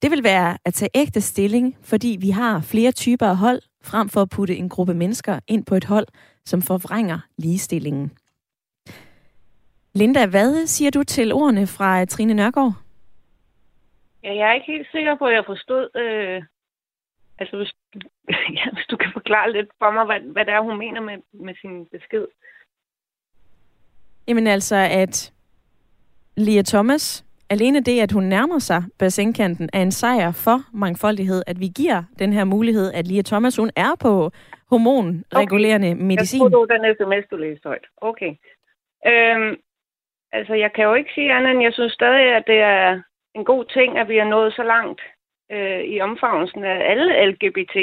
Det 0.01 0.11
vil 0.11 0.23
være 0.23 0.57
at 0.65 0.73
tage 0.73 0.89
ægte 0.95 1.21
stilling, 1.21 1.77
fordi 1.83 2.17
vi 2.21 2.29
har 2.29 2.61
flere 2.61 2.91
typer 2.91 3.27
af 3.27 3.37
hold, 3.37 3.61
frem 3.83 4.09
for 4.09 4.21
at 4.21 4.29
putte 4.29 4.55
en 4.55 4.69
gruppe 4.69 4.93
mennesker 4.93 5.39
ind 5.47 5.65
på 5.65 5.75
et 5.75 5.85
hold, 5.85 6.07
som 6.45 6.61
forvrænger 6.61 7.19
ligestillingen. 7.37 8.11
Linda, 9.93 10.25
hvad 10.25 10.67
siger 10.67 10.91
du 10.91 11.03
til 11.03 11.33
ordene 11.33 11.67
fra 11.67 12.05
Trine 12.05 12.33
Nørgaard? 12.33 12.73
Ja, 14.23 14.35
jeg 14.35 14.49
er 14.49 14.53
ikke 14.53 14.71
helt 14.71 14.87
sikker 14.91 15.15
på, 15.15 15.25
at 15.25 15.33
jeg 15.33 15.43
forstod... 15.45 15.89
Øh, 15.95 16.43
altså, 17.39 17.57
hvis, 17.57 17.71
ja, 18.57 18.65
hvis 18.73 18.85
du 18.89 18.97
kan 18.97 19.11
forklare 19.13 19.51
lidt 19.51 19.69
for 19.79 19.91
mig, 19.91 20.05
hvad, 20.05 20.19
hvad 20.33 20.45
det 20.45 20.53
er, 20.53 20.61
hun 20.61 20.77
mener 20.77 21.01
med, 21.01 21.17
med 21.33 21.55
sin 21.61 21.85
besked. 21.85 22.25
Jamen 24.27 24.47
altså, 24.47 24.75
at 24.75 25.33
Lia 26.37 26.61
Thomas 26.61 27.24
alene 27.49 27.79
det, 27.79 28.01
at 28.01 28.11
hun 28.11 28.23
nærmer 28.23 28.59
sig 28.59 28.83
bassinkanten, 28.99 29.69
er 29.73 29.81
en 29.81 29.91
sejr 29.91 30.31
for 30.31 30.57
mangfoldighed, 30.73 31.41
at 31.47 31.59
vi 31.59 31.67
giver 31.67 32.03
den 32.19 32.33
her 32.33 32.43
mulighed, 32.43 32.93
at 32.93 33.07
Lia 33.07 33.21
Thomas, 33.21 33.57
hun 33.57 33.71
er 33.75 33.95
på 34.01 34.31
hormonregulerende 34.69 35.91
okay. 35.91 36.01
medicin. 36.01 36.43
Jeg 36.43 36.51
tror, 36.51 36.65
den 36.65 36.95
sms, 36.95 37.29
du 37.31 37.35
læste 37.35 37.67
højt. 37.67 37.85
Okay. 37.97 38.31
Øhm, 39.11 39.55
altså, 40.31 40.53
jeg 40.53 40.73
kan 40.73 40.83
jo 40.83 40.93
ikke 40.93 41.11
sige 41.15 41.33
andet, 41.33 41.51
end 41.51 41.63
jeg 41.63 41.73
synes 41.73 41.93
stadig, 41.93 42.35
at 42.35 42.43
det 42.47 42.59
er 42.59 43.01
en 43.35 43.45
god 43.45 43.65
ting, 43.65 43.97
at 43.97 44.07
vi 44.09 44.17
er 44.17 44.29
nået 44.35 44.53
så 44.53 44.63
langt 44.63 45.01
øh, 45.51 45.81
i 45.83 46.01
omfavnelsen 46.01 46.63
af 46.63 46.91
alle 46.91 47.25
LGBT 47.29 47.75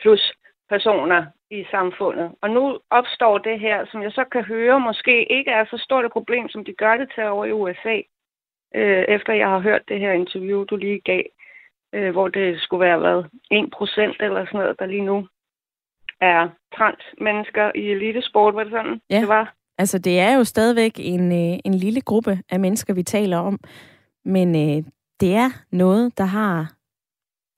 plus 0.00 0.32
personer 0.68 1.26
i 1.50 1.64
samfundet. 1.70 2.32
Og 2.42 2.50
nu 2.50 2.78
opstår 2.90 3.38
det 3.38 3.60
her, 3.60 3.86
som 3.90 4.02
jeg 4.02 4.12
så 4.12 4.24
kan 4.32 4.44
høre, 4.44 4.80
måske 4.80 5.32
ikke 5.32 5.50
er 5.50 5.64
så 5.64 5.78
stort 5.84 6.04
et 6.04 6.12
problem, 6.12 6.48
som 6.48 6.64
de 6.64 6.72
gør 6.72 6.96
det 6.96 7.12
til 7.14 7.24
over 7.24 7.44
i 7.44 7.52
USA 7.52 7.96
øh, 8.74 9.04
efter 9.08 9.32
jeg 9.32 9.48
har 9.48 9.58
hørt 9.58 9.82
det 9.88 10.00
her 10.00 10.12
interview, 10.12 10.64
du 10.64 10.76
lige 10.76 11.00
gav, 11.00 11.22
øh, 11.94 12.10
hvor 12.12 12.28
det 12.28 12.60
skulle 12.60 12.86
være 12.86 12.98
hvad, 12.98 13.24
1% 13.52 14.24
eller 14.24 14.44
sådan 14.46 14.60
noget, 14.60 14.78
der 14.78 14.86
lige 14.86 15.04
nu 15.04 15.26
er 16.20 16.48
trans 16.76 17.04
mennesker 17.20 17.72
i 17.74 17.90
elitesport, 17.90 18.54
var 18.54 18.62
det 18.62 18.72
sådan, 18.72 19.00
ja. 19.10 19.20
det 19.20 19.28
var? 19.28 19.54
Altså, 19.78 19.98
det 19.98 20.20
er 20.20 20.36
jo 20.36 20.44
stadigvæk 20.44 20.92
en, 20.98 21.32
øh, 21.32 21.58
en 21.64 21.74
lille 21.74 22.00
gruppe 22.00 22.38
af 22.50 22.60
mennesker, 22.60 22.94
vi 22.94 23.02
taler 23.02 23.38
om, 23.38 23.58
men 24.24 24.48
øh, 24.56 24.84
det 25.20 25.34
er 25.34 25.50
noget, 25.72 26.18
der 26.18 26.24
har 26.24 26.72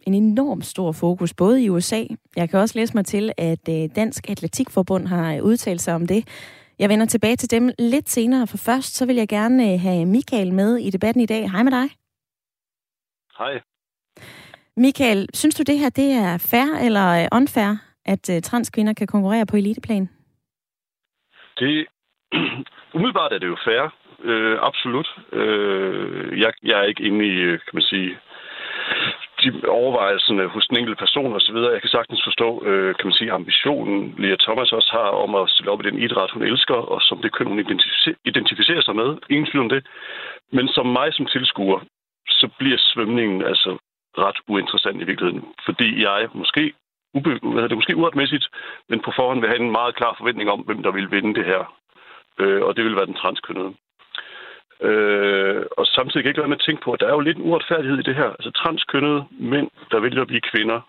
en 0.07 0.15
enorm 0.15 0.63
stor 0.63 0.93
fokus, 0.93 1.35
både 1.35 1.65
i 1.65 1.69
USA. 1.69 2.05
Jeg 2.37 2.51
kan 2.51 2.59
også 2.59 2.79
læse 2.79 2.95
mig 2.95 3.07
til, 3.07 3.33
at 3.39 3.69
øh, 3.69 3.89
Dansk 3.97 4.31
Atletikforbund 4.31 5.07
har 5.07 5.41
udtalt 5.41 5.81
sig 5.81 5.95
om 5.95 6.07
det, 6.07 6.29
jeg 6.81 6.89
vender 6.89 7.07
tilbage 7.07 7.37
til 7.37 7.51
dem 7.51 7.71
lidt 7.79 8.09
senere, 8.09 8.47
for 8.47 8.57
først 8.57 8.97
så 8.97 9.07
vil 9.07 9.17
jeg 9.17 9.29
gerne 9.29 9.73
øh, 9.73 9.81
have 9.81 10.07
Michael 10.07 10.53
med 10.53 10.77
i 10.77 10.91
debatten 10.91 11.23
i 11.23 11.27
dag. 11.27 11.51
Hej 11.51 11.63
med 11.63 11.73
dig. 11.73 11.89
Hej. 13.39 13.61
Michael, 14.77 15.29
synes 15.35 15.55
du 15.55 15.63
det 15.67 15.79
her 15.79 15.91
det 15.91 16.11
er 16.13 16.39
fair 16.51 16.71
eller 16.87 17.07
øh, 17.19 17.29
unfair, 17.39 17.73
at 18.05 18.25
uh, 18.35 18.41
transkvinder 18.41 18.93
kan 18.93 19.07
konkurrere 19.07 19.47
på 19.47 19.57
eliteplan? 19.57 20.09
Det, 21.59 21.87
umiddelbart 22.95 23.33
er 23.33 23.39
det 23.39 23.47
jo 23.47 23.57
fair. 23.65 23.85
Øh, 24.23 24.59
absolut. 24.63 25.09
Øh, 25.33 26.41
jeg, 26.41 26.53
jeg 26.63 26.79
er 26.81 26.85
ikke 26.85 27.03
inde 27.03 27.27
i, 27.27 27.37
kan 27.67 27.75
man 27.75 27.83
sige, 27.83 28.19
de 29.43 29.69
overvejelserne 29.69 30.47
hos 30.55 30.67
den 30.67 30.77
enkelte 30.79 30.99
person 31.05 31.33
osv. 31.39 31.57
Jeg 31.57 31.81
kan 31.81 31.97
sagtens 31.97 32.23
forstå, 32.25 32.65
øh, 32.65 32.95
kan 32.95 33.07
man 33.07 33.19
sige, 33.19 33.33
ambitionen, 33.33 34.15
Lea 34.19 34.37
Thomas 34.37 34.73
også 34.73 34.91
har 34.93 35.11
om 35.25 35.35
at 35.35 35.51
stille 35.51 35.71
op 35.73 35.81
i 35.81 35.89
den 35.89 35.99
idræt, 35.99 36.31
hun 36.31 36.43
elsker, 36.43 36.75
og 36.75 37.01
som 37.03 37.19
det 37.23 37.33
køn, 37.33 37.47
hun 37.47 37.61
identificerer 38.25 38.81
sig 38.81 38.97
med. 38.97 39.09
Ingen 39.31 39.47
tvivl 39.47 39.65
om 39.65 39.69
det. 39.69 39.87
Men 40.53 40.69
som 40.69 40.87
mig 40.87 41.15
som 41.15 41.27
tilskuer, 41.27 41.81
så 42.29 42.49
bliver 42.59 42.79
svømningen 42.79 43.43
altså 43.43 43.79
ret 44.19 44.39
uinteressant 44.49 45.03
i 45.03 45.05
virkeligheden. 45.05 45.45
Fordi 45.65 46.03
jeg 46.03 46.29
måske, 46.35 46.73
ube, 47.15 47.31
hvad 47.43 47.69
det, 47.69 47.77
måske 47.77 47.97
uretmæssigt, 47.97 48.47
men 48.89 49.01
på 49.01 49.13
forhånd 49.17 49.41
vil 49.41 49.49
have 49.49 49.61
en 49.61 49.73
meget 49.73 49.95
klar 49.95 50.15
forventning 50.19 50.51
om, 50.51 50.61
hvem 50.61 50.83
der 50.83 50.91
vil 50.91 51.11
vinde 51.11 51.35
det 51.35 51.45
her. 51.45 51.63
Øh, 52.41 52.63
og 52.63 52.77
det 52.77 52.85
vil 52.85 52.97
være 52.97 53.07
den 53.07 53.21
transkønnede. 53.23 53.75
Øh, 54.89 55.63
og 55.79 55.87
samtidig 55.87 56.23
kan 56.23 56.29
jeg 56.29 56.33
ikke 56.33 56.41
lade 56.41 56.49
med 56.49 56.61
at 56.61 56.67
tænke 56.67 56.83
på, 56.85 56.93
at 56.93 57.01
der 57.01 57.07
er 57.07 57.17
jo 57.17 57.27
lidt 57.27 57.39
en 57.39 57.49
uretfærdighed 57.49 57.99
i 57.99 58.09
det 58.09 58.17
her. 58.21 58.31
Altså 58.39 58.51
transkønnede 58.51 59.25
mænd, 59.31 59.69
der 59.91 60.01
vælger 60.01 60.23
at 60.23 60.33
blive 60.33 60.49
kvinder, 60.53 60.81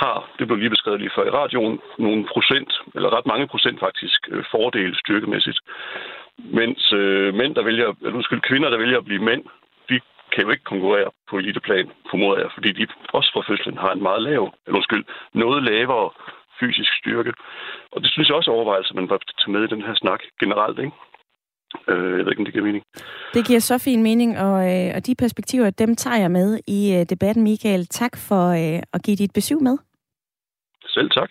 har, 0.00 0.16
det 0.38 0.46
blev 0.46 0.58
lige 0.58 0.76
beskrevet 0.76 1.00
lige 1.00 1.14
før 1.16 1.24
i 1.26 1.36
radioen, 1.40 1.80
nogle 1.98 2.24
procent, 2.32 2.70
eller 2.94 3.16
ret 3.16 3.26
mange 3.26 3.46
procent 3.52 3.80
faktisk, 3.80 4.20
øh, 4.28 4.44
fordele 4.50 4.50
fordel 4.50 4.96
styrkemæssigt. 4.96 5.58
Mens 6.38 6.92
øh, 6.92 7.34
mænd, 7.34 7.54
der 7.54 7.62
vælger, 7.62 7.88
eller 8.02 8.18
undskyld, 8.20 8.40
kvinder, 8.40 8.70
der 8.70 8.78
vælger 8.78 8.98
at 8.98 9.04
blive 9.04 9.24
mænd, 9.30 9.42
de 9.88 10.00
kan 10.32 10.44
jo 10.44 10.50
ikke 10.50 10.64
konkurrere 10.72 11.10
på 11.30 11.38
eliteplan, 11.38 11.90
formoder 12.10 12.40
jeg, 12.40 12.50
fordi 12.54 12.72
de 12.72 12.86
også 13.12 13.30
fra 13.32 13.42
fødslen 13.48 13.78
har 13.78 13.92
en 13.92 14.02
meget 14.02 14.22
lav, 14.22 14.54
eller 14.66 14.76
undskyld, 14.78 15.04
noget 15.34 15.62
lavere 15.62 16.10
fysisk 16.60 16.92
styrke. 17.00 17.32
Og 17.92 18.02
det 18.02 18.10
synes 18.10 18.28
jeg 18.28 18.36
også 18.36 18.50
overvejelser, 18.50 18.94
man 18.94 19.08
bør 19.08 19.16
tage 19.16 19.52
med 19.54 19.62
i 19.64 19.72
den 19.74 19.82
her 19.82 19.94
snak 19.94 20.20
generelt, 20.40 20.78
ikke? 20.78 20.92
Øh, 21.88 22.18
jeg 22.18 22.24
ved 22.24 22.32
ikke, 22.32 22.40
om 22.40 22.44
det 22.44 22.54
giver 22.54 22.64
mening. 22.64 22.84
Det 23.34 23.46
giver 23.46 23.60
så 23.60 23.78
fin 23.78 24.02
mening, 24.02 24.38
og, 24.38 24.56
øh, 24.70 24.92
og 24.96 25.06
de 25.06 25.14
perspektiver, 25.14 25.70
dem 25.70 25.96
tager 25.96 26.16
jeg 26.16 26.30
med 26.30 26.58
i 26.66 26.94
øh, 26.94 27.06
debatten, 27.10 27.42
Michael. 27.42 27.86
Tak 27.86 28.16
for 28.16 28.48
øh, 28.48 28.82
at 28.92 29.02
give 29.02 29.16
dit 29.16 29.32
besøg 29.32 29.62
med. 29.62 29.78
Selv 30.86 31.10
tak. 31.10 31.30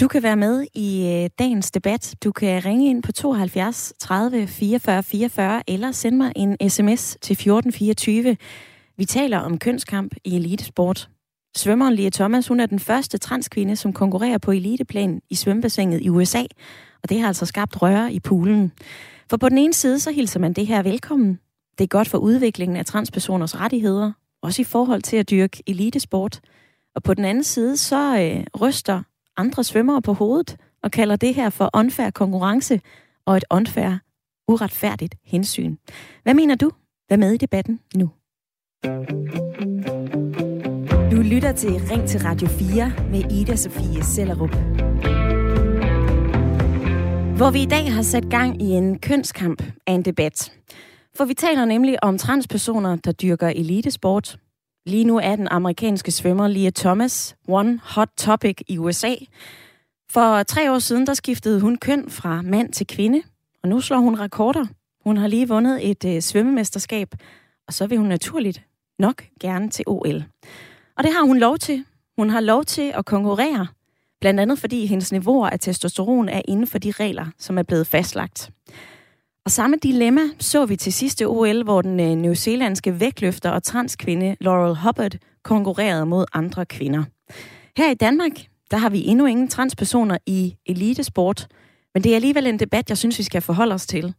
Du 0.00 0.08
kan 0.08 0.22
være 0.22 0.36
med 0.36 0.66
i 0.74 0.88
øh, 1.12 1.30
dagens 1.38 1.70
debat. 1.70 2.14
Du 2.24 2.32
kan 2.32 2.64
ringe 2.64 2.90
ind 2.90 3.02
på 3.02 3.12
72 3.12 3.94
30 3.98 4.46
44 4.46 5.02
44 5.02 5.62
eller 5.68 5.92
sende 5.92 6.18
mig 6.18 6.32
en 6.36 6.70
sms 6.70 7.16
til 7.20 7.34
1424. 7.34 8.36
Vi 8.96 9.04
taler 9.04 9.38
om 9.38 9.58
kønskamp 9.58 10.14
i 10.24 10.36
elitesport. 10.36 11.08
Svømmeren 11.56 11.94
Lia 11.94 12.10
Thomas, 12.10 12.48
hun 12.48 12.60
er 12.60 12.66
den 12.66 12.78
første 12.78 13.18
transkvinde, 13.18 13.76
som 13.76 13.92
konkurrerer 13.92 14.38
på 14.38 14.50
eliteplan 14.50 15.20
i 15.30 15.34
svømmebassinet 15.34 16.00
i 16.02 16.08
USA, 16.08 16.42
og 17.04 17.10
det 17.10 17.20
har 17.20 17.28
altså 17.28 17.46
skabt 17.46 17.82
røre 17.82 18.12
i 18.12 18.20
poolen. 18.20 18.72
For 19.30 19.36
på 19.36 19.48
den 19.48 19.58
ene 19.58 19.72
side, 19.72 20.00
så 20.00 20.12
hilser 20.12 20.40
man 20.40 20.52
det 20.52 20.66
her 20.66 20.82
velkommen. 20.82 21.38
Det 21.78 21.84
er 21.84 21.88
godt 21.88 22.08
for 22.08 22.18
udviklingen 22.18 22.76
af 22.76 22.86
transpersoners 22.86 23.60
rettigheder, 23.60 24.12
også 24.42 24.62
i 24.62 24.64
forhold 24.64 25.02
til 25.02 25.16
at 25.16 25.30
dyrke 25.30 25.62
elitesport. 25.66 26.40
Og 26.94 27.02
på 27.02 27.14
den 27.14 27.24
anden 27.24 27.44
side, 27.44 27.76
så 27.76 28.18
øh, 28.20 28.60
ryster 28.60 29.02
andre 29.36 29.64
svømmere 29.64 30.02
på 30.02 30.12
hovedet 30.12 30.56
og 30.82 30.90
kalder 30.90 31.16
det 31.16 31.34
her 31.34 31.50
for 31.50 31.70
unfair 31.74 32.10
konkurrence 32.10 32.80
og 33.26 33.36
et 33.36 33.44
unfair 33.50 33.98
uretfærdigt 34.48 35.14
hensyn. 35.24 35.76
Hvad 36.22 36.34
mener 36.34 36.54
du? 36.54 36.70
Vær 37.10 37.16
med 37.16 37.32
i 37.32 37.36
debatten 37.36 37.80
nu. 37.94 38.10
Du 41.10 41.22
lytter 41.22 41.52
til 41.52 41.70
Ring 41.70 42.08
til 42.08 42.20
Radio 42.20 42.48
4 42.48 42.92
med 43.10 43.32
Ida 43.32 43.56
Sofie 43.56 44.04
Sellerup. 44.04 44.56
Hvor 47.36 47.50
vi 47.50 47.62
i 47.62 47.66
dag 47.66 47.92
har 47.92 48.02
sat 48.02 48.30
gang 48.30 48.62
i 48.62 48.70
en 48.70 48.98
kønskamp 48.98 49.62
af 49.86 49.92
en 49.92 50.02
debat. 50.02 50.52
For 51.16 51.24
vi 51.24 51.34
taler 51.34 51.64
nemlig 51.64 52.04
om 52.04 52.18
transpersoner, 52.18 52.96
der 52.96 53.12
dyrker 53.12 53.48
elitesport. 53.48 54.36
Lige 54.86 55.04
nu 55.04 55.18
er 55.18 55.36
den 55.36 55.48
amerikanske 55.50 56.12
svømmer 56.12 56.48
Lia 56.48 56.70
Thomas 56.70 57.36
one 57.48 57.80
hot 57.82 58.08
topic 58.16 58.60
i 58.68 58.78
USA. 58.78 59.14
For 60.10 60.42
tre 60.42 60.72
år 60.72 60.78
siden, 60.78 61.06
der 61.06 61.14
skiftede 61.14 61.60
hun 61.60 61.76
køn 61.76 62.10
fra 62.10 62.42
mand 62.42 62.72
til 62.72 62.86
kvinde, 62.86 63.22
og 63.62 63.68
nu 63.68 63.80
slår 63.80 63.98
hun 63.98 64.20
rekorder. 64.20 64.66
Hun 65.04 65.16
har 65.16 65.26
lige 65.26 65.48
vundet 65.48 65.90
et 65.90 66.04
øh, 66.04 66.20
svømmemesterskab, 66.20 67.08
og 67.66 67.74
så 67.74 67.86
vil 67.86 67.98
hun 67.98 68.06
naturligt 68.06 68.62
nok 68.98 69.24
gerne 69.40 69.70
til 69.70 69.84
OL. 69.86 70.24
Og 70.96 71.04
det 71.04 71.12
har 71.12 71.26
hun 71.26 71.38
lov 71.38 71.58
til. 71.58 71.84
Hun 72.16 72.30
har 72.30 72.40
lov 72.40 72.64
til 72.64 72.92
at 72.94 73.04
konkurrere, 73.04 73.66
blandt 74.24 74.40
andet 74.40 74.58
fordi 74.58 74.86
hendes 74.86 75.12
niveauer 75.12 75.48
af 75.48 75.60
testosteron 75.60 76.28
er 76.28 76.42
inden 76.48 76.66
for 76.66 76.78
de 76.78 76.90
regler, 76.90 77.26
som 77.38 77.58
er 77.58 77.62
blevet 77.62 77.86
fastlagt. 77.86 78.50
Og 79.44 79.50
samme 79.50 79.76
dilemma 79.82 80.20
så 80.38 80.66
vi 80.66 80.76
til 80.76 80.92
sidste 80.92 81.24
OL, 81.28 81.62
hvor 81.62 81.82
den 81.82 82.00
øh, 82.00 82.14
newzealandske 82.14 83.00
vægtløfter 83.00 83.50
og 83.50 83.62
transkvinde 83.62 84.36
Laurel 84.40 84.76
Hubbard 84.76 85.12
konkurrerede 85.42 86.06
mod 86.06 86.24
andre 86.32 86.66
kvinder. 86.66 87.04
Her 87.76 87.90
i 87.90 87.94
Danmark, 87.94 88.32
der 88.70 88.76
har 88.76 88.88
vi 88.88 89.06
endnu 89.06 89.26
ingen 89.26 89.48
transpersoner 89.48 90.18
i 90.26 90.56
elitesport, 90.66 91.48
men 91.94 92.04
det 92.04 92.10
er 92.10 92.16
alligevel 92.16 92.46
en 92.46 92.58
debat, 92.58 92.88
jeg 92.88 92.98
synes, 92.98 93.18
vi 93.18 93.22
skal 93.22 93.42
forholde 93.42 93.74
os 93.74 93.86
til. 93.86 94.14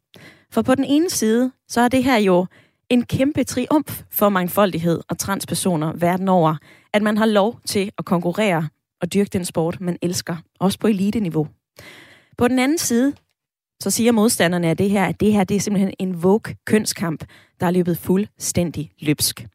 For 0.52 0.62
på 0.62 0.76
den 0.76 0.84
ene 0.84 1.10
side, 1.10 1.52
så 1.68 1.82
er 1.82 1.88
det 1.88 2.04
her 2.04 2.18
jo 2.18 2.46
en 2.90 3.06
kæmpe 3.06 3.44
triumf 3.44 4.02
for 4.12 4.30
mangfoldighed 4.30 5.00
og 5.10 5.18
transpersoner 5.18 5.94
verden 5.94 6.28
over, 6.28 6.56
at 6.94 7.02
man 7.02 7.18
har 7.18 7.26
lov 7.26 7.60
til 7.66 7.92
at 7.98 8.06
konkurrere 8.06 8.68
og 9.02 9.14
dyrke 9.14 9.30
den 9.30 9.46
sport, 9.46 9.82
man 9.82 9.98
elsker, 10.02 10.38
også 10.60 10.80
på 10.80 10.88
elite-niveau. 10.88 11.48
På 12.38 12.48
den 12.48 12.60
anden 12.60 12.78
side, 12.78 13.14
så 13.84 13.92
siger 13.92 14.12
modstanderne 14.12 14.70
af 14.70 14.78
det 14.78 14.90
her, 14.90 15.06
at 15.06 15.20
det 15.20 15.34
her 15.34 15.44
det 15.44 15.56
er 15.56 15.60
simpelthen 15.60 15.94
en 16.00 16.24
vogue 16.24 16.56
kønskamp, 16.66 17.26
der 17.60 17.66
er 17.66 17.72
løbet 17.72 17.98
fuldstændig 17.98 18.92
løbsk. 19.00 19.48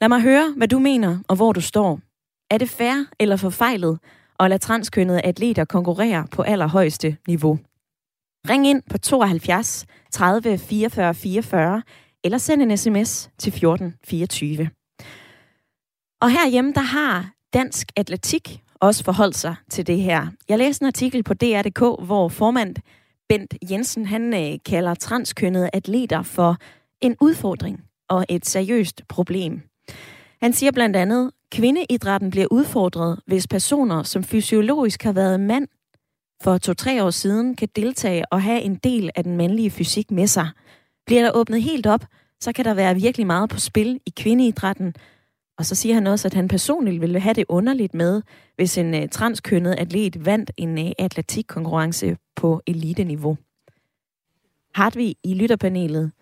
Lad 0.00 0.08
mig 0.08 0.20
høre, 0.20 0.54
hvad 0.56 0.68
du 0.68 0.78
mener 0.78 1.18
og 1.28 1.36
hvor 1.36 1.52
du 1.52 1.60
står. 1.60 2.00
Er 2.50 2.58
det 2.58 2.70
fair 2.70 3.04
eller 3.20 3.36
forfejlet 3.36 3.98
at 4.40 4.50
lade 4.50 4.62
transkønnede 4.62 5.20
atleter 5.20 5.64
konkurrere 5.64 6.26
på 6.30 6.42
allerhøjeste 6.42 7.16
niveau? 7.28 7.58
Ring 8.48 8.66
ind 8.66 8.82
på 8.90 8.98
72 8.98 9.86
30 10.10 10.58
44 10.58 11.14
44 11.14 11.82
eller 12.24 12.38
send 12.38 12.62
en 12.62 12.76
sms 12.76 13.30
til 13.38 13.52
14 13.52 13.94
24. 14.04 14.70
Og 16.20 16.30
herhjemme, 16.30 16.72
der 16.72 16.80
har 16.80 17.30
Dansk 17.52 17.92
Atletik 17.96 18.62
også 18.80 19.04
forholdt 19.04 19.36
sig 19.36 19.54
til 19.70 19.86
det 19.86 20.00
her. 20.00 20.26
Jeg 20.48 20.58
læste 20.58 20.82
en 20.82 20.86
artikel 20.86 21.22
på 21.22 21.34
DR.dk, 21.34 22.06
hvor 22.06 22.28
formand 22.28 22.76
Bent 23.28 23.54
Jensen, 23.70 24.06
han 24.06 24.34
øh, 24.34 24.58
kalder 24.66 24.94
transkønnede 24.94 25.70
atleter 25.72 26.22
for 26.22 26.56
en 27.00 27.16
udfordring 27.20 27.84
og 28.08 28.26
et 28.28 28.46
seriøst 28.46 29.02
problem. 29.08 29.60
Han 30.42 30.52
siger 30.52 30.72
blandt 30.72 30.96
andet, 30.96 31.30
kvindeidrætten 31.52 32.30
bliver 32.30 32.46
udfordret, 32.50 33.20
hvis 33.26 33.46
personer, 33.46 34.02
som 34.02 34.24
fysiologisk 34.24 35.02
har 35.02 35.12
været 35.12 35.40
mand 35.40 35.68
for 36.42 36.58
to-tre 36.58 37.04
år 37.04 37.10
siden, 37.10 37.56
kan 37.56 37.68
deltage 37.76 38.32
og 38.32 38.42
have 38.42 38.60
en 38.60 38.74
del 38.74 39.10
af 39.14 39.24
den 39.24 39.36
mandlige 39.36 39.70
fysik 39.70 40.10
med 40.10 40.26
sig. 40.26 40.48
Bliver 41.06 41.22
der 41.22 41.30
åbnet 41.34 41.62
helt 41.62 41.86
op, 41.86 42.04
så 42.40 42.52
kan 42.52 42.64
der 42.64 42.74
være 42.74 42.94
virkelig 42.94 43.26
meget 43.26 43.50
på 43.50 43.58
spil 43.58 44.00
i 44.06 44.12
kvindeidrætten. 44.16 44.94
Og 45.60 45.66
så 45.66 45.74
siger 45.74 45.94
han 45.94 46.06
også, 46.06 46.28
at 46.28 46.34
han 46.34 46.48
personligt 46.48 47.00
ville 47.00 47.20
have 47.20 47.34
det 47.34 47.44
underligt 47.48 47.94
med, 47.94 48.22
hvis 48.56 48.78
en 48.78 48.94
uh, 48.94 49.08
transkønnet 49.08 49.74
atlet 49.78 50.26
vandt 50.26 50.50
en 50.56 50.78
uh, 50.78 50.90
atletikkonkurrence 50.98 52.16
på 52.36 52.62
eliteniveau. 52.66 53.36
Hartvig 54.74 55.16
i 55.24 55.34
lytterpanelet. 55.34 56.12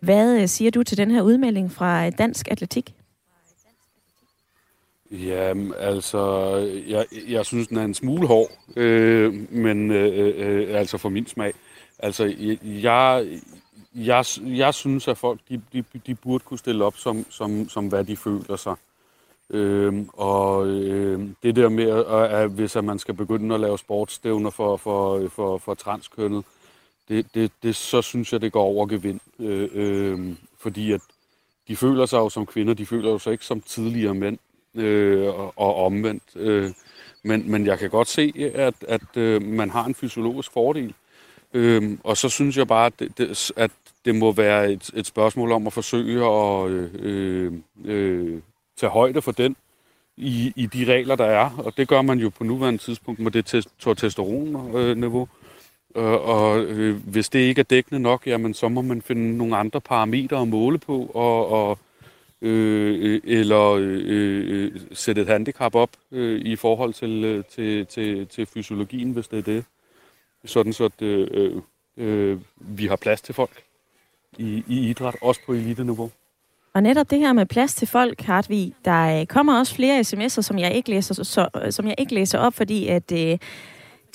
Hvad 0.00 0.42
uh, 0.42 0.48
siger 0.48 0.70
du 0.70 0.82
til 0.82 0.98
den 0.98 1.10
her 1.10 1.22
udmelding 1.22 1.72
fra 1.72 2.10
Dansk 2.10 2.48
Atletik? 2.50 2.94
Jamen, 5.10 5.74
altså, 5.78 6.56
jeg, 6.88 7.06
jeg 7.28 7.46
synes, 7.46 7.68
den 7.68 7.76
er 7.76 7.84
en 7.84 7.94
smule 7.94 8.26
hård, 8.26 8.50
øh, 8.76 9.52
men 9.52 9.90
øh, 9.90 10.34
øh, 10.36 10.78
altså 10.78 10.98
for 10.98 11.08
min 11.08 11.26
smag. 11.26 11.54
Altså, 11.98 12.34
jeg, 12.62 13.26
jeg, 14.06 14.24
jeg 14.42 14.74
synes, 14.74 15.08
at 15.08 15.18
folk 15.18 15.40
de, 15.48 15.62
de, 15.72 15.84
de 16.06 16.14
burde 16.14 16.44
kunne 16.44 16.58
stille 16.58 16.84
op 16.84 16.96
som, 16.96 17.26
som, 17.30 17.68
som 17.68 17.88
hvad 17.88 18.04
de 18.04 18.16
føler 18.16 18.56
sig. 18.56 18.74
Øhm, 19.50 20.08
og 20.12 20.66
øhm, 20.66 21.36
det 21.42 21.56
der 21.56 21.68
med, 21.68 21.90
at, 21.90 22.42
at 22.42 22.50
hvis 22.50 22.76
at 22.76 22.84
man 22.84 22.98
skal 22.98 23.14
begynde 23.14 23.54
at 23.54 23.60
lave 23.60 23.78
sportsstævner 23.78 24.50
for, 24.50 24.76
for, 24.76 25.28
for, 25.28 25.58
for 25.58 25.74
transkønnet, 25.74 26.44
det, 27.08 27.26
det, 27.34 27.52
det, 27.62 27.76
så 27.76 28.02
synes 28.02 28.32
jeg, 28.32 28.40
det 28.40 28.52
går 28.52 28.62
over 28.62 28.86
gevind. 28.86 29.20
Øh, 29.38 29.68
øh, 29.72 30.34
fordi 30.58 30.92
at 30.92 31.00
de 31.68 31.76
føler 31.76 32.06
sig 32.06 32.18
jo 32.18 32.28
som 32.28 32.46
kvinder, 32.46 32.74
de 32.74 32.86
føler 32.86 33.10
jo 33.10 33.18
sig 33.18 33.32
ikke 33.32 33.44
som 33.44 33.60
tidligere 33.60 34.14
mænd 34.14 34.38
øh, 34.74 35.26
og, 35.28 35.52
og 35.56 35.84
omvendt. 35.86 36.22
Øh, 36.36 36.70
men, 37.22 37.50
men 37.50 37.66
jeg 37.66 37.78
kan 37.78 37.90
godt 37.90 38.08
se, 38.08 38.52
at, 38.54 38.74
at 38.88 39.16
øh, 39.16 39.42
man 39.42 39.70
har 39.70 39.84
en 39.84 39.94
fysiologisk 39.94 40.52
fordel. 40.52 40.94
Øhm, 41.52 42.00
og 42.04 42.16
så 42.16 42.28
synes 42.28 42.56
jeg 42.56 42.68
bare, 42.68 42.86
at 42.86 42.98
det, 42.98 43.18
det, 43.18 43.52
at 43.56 43.70
det 44.04 44.14
må 44.14 44.32
være 44.32 44.72
et, 44.72 44.90
et 44.94 45.06
spørgsmål 45.06 45.52
om 45.52 45.66
at 45.66 45.72
forsøge 45.72 46.24
at 46.24 46.70
øh, 46.70 47.52
øh, 47.84 48.40
tage 48.76 48.90
højde 48.90 49.22
for 49.22 49.32
den 49.32 49.56
i, 50.16 50.52
i 50.56 50.66
de 50.66 50.92
regler, 50.92 51.16
der 51.16 51.24
er. 51.24 51.50
Og 51.58 51.76
det 51.76 51.88
gør 51.88 52.02
man 52.02 52.18
jo 52.18 52.28
på 52.28 52.44
nuværende 52.44 52.78
tidspunkt 52.78 53.20
med 53.20 53.30
det 53.30 53.46
testosteron-niveau. 53.46 55.28
Øh, 55.96 56.28
og 56.28 56.60
øh, 56.60 56.96
hvis 56.96 57.28
det 57.28 57.38
ikke 57.38 57.60
er 57.60 57.64
dækkende 57.64 58.00
nok, 58.00 58.26
jamen, 58.26 58.54
så 58.54 58.68
må 58.68 58.82
man 58.82 59.02
finde 59.02 59.36
nogle 59.36 59.56
andre 59.56 59.80
parametre 59.80 60.40
at 60.40 60.48
måle 60.48 60.78
på, 60.78 61.10
og, 61.14 61.48
og 61.48 61.78
øh, 62.42 63.20
eller 63.24 63.70
øh, 63.70 64.02
øh, 64.06 64.80
sætte 64.92 65.22
et 65.22 65.28
handicap 65.28 65.74
op 65.74 65.90
øh, 66.12 66.40
i 66.40 66.56
forhold 66.56 66.94
til, 66.94 67.24
øh, 67.24 67.44
til, 67.44 67.86
til, 67.86 68.26
til 68.26 68.46
fysiologien, 68.46 69.10
hvis 69.10 69.28
det 69.28 69.38
er 69.38 69.42
det. 69.42 69.64
Sådan 70.44 70.72
så, 70.72 70.84
at 70.84 71.02
øh, 71.02 71.28
øh, 71.30 71.62
øh 71.96 72.38
vi 72.56 72.86
har 72.86 72.96
plads 72.96 73.20
til 73.20 73.34
folk 73.34 73.62
i, 74.38 74.64
i 74.66 74.90
idræt, 74.90 75.16
også 75.22 75.40
på 75.46 75.52
elite-niveau. 75.52 76.10
Og 76.74 76.82
netop 76.82 77.10
det 77.10 77.18
her 77.18 77.32
med 77.32 77.46
plads 77.46 77.74
til 77.74 77.88
folk, 77.88 78.20
Hartvig, 78.20 78.72
der 78.84 79.20
øh, 79.20 79.26
kommer 79.26 79.58
også 79.58 79.74
flere 79.74 80.00
sms'er, 80.00 80.42
som 80.42 80.58
jeg 80.58 80.72
ikke 80.74 80.90
læser, 80.90 81.14
så, 81.24 81.48
øh, 81.64 81.72
som 81.72 81.86
jeg 81.86 81.94
ikke 81.98 82.14
læser 82.14 82.38
op, 82.38 82.54
fordi 82.54 82.86
at 82.86 83.12
øh, 83.12 83.38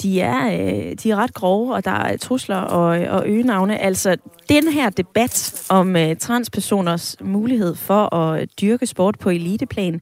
de, 0.02 0.22
er, 0.22 0.48
øh, 0.48 0.96
de 1.04 1.12
er 1.12 1.16
ret 1.16 1.34
grove, 1.34 1.74
og 1.76 1.86
der 1.86 1.92
er 1.92 2.18
trusler 2.18 2.58
og, 2.58 3.02
øh, 3.02 3.14
og 3.14 3.28
øgenavne. 3.28 3.78
Altså, 3.78 4.18
den 4.50 4.68
her 4.68 4.90
debat 4.90 5.66
om 5.70 5.96
øh, 5.96 6.16
transpersoners 6.16 7.16
mulighed 7.22 7.76
for 7.76 8.16
at 8.16 8.50
dyrke 8.62 8.86
sport 8.88 9.20
på 9.20 9.30
eliteplan, 9.30 10.02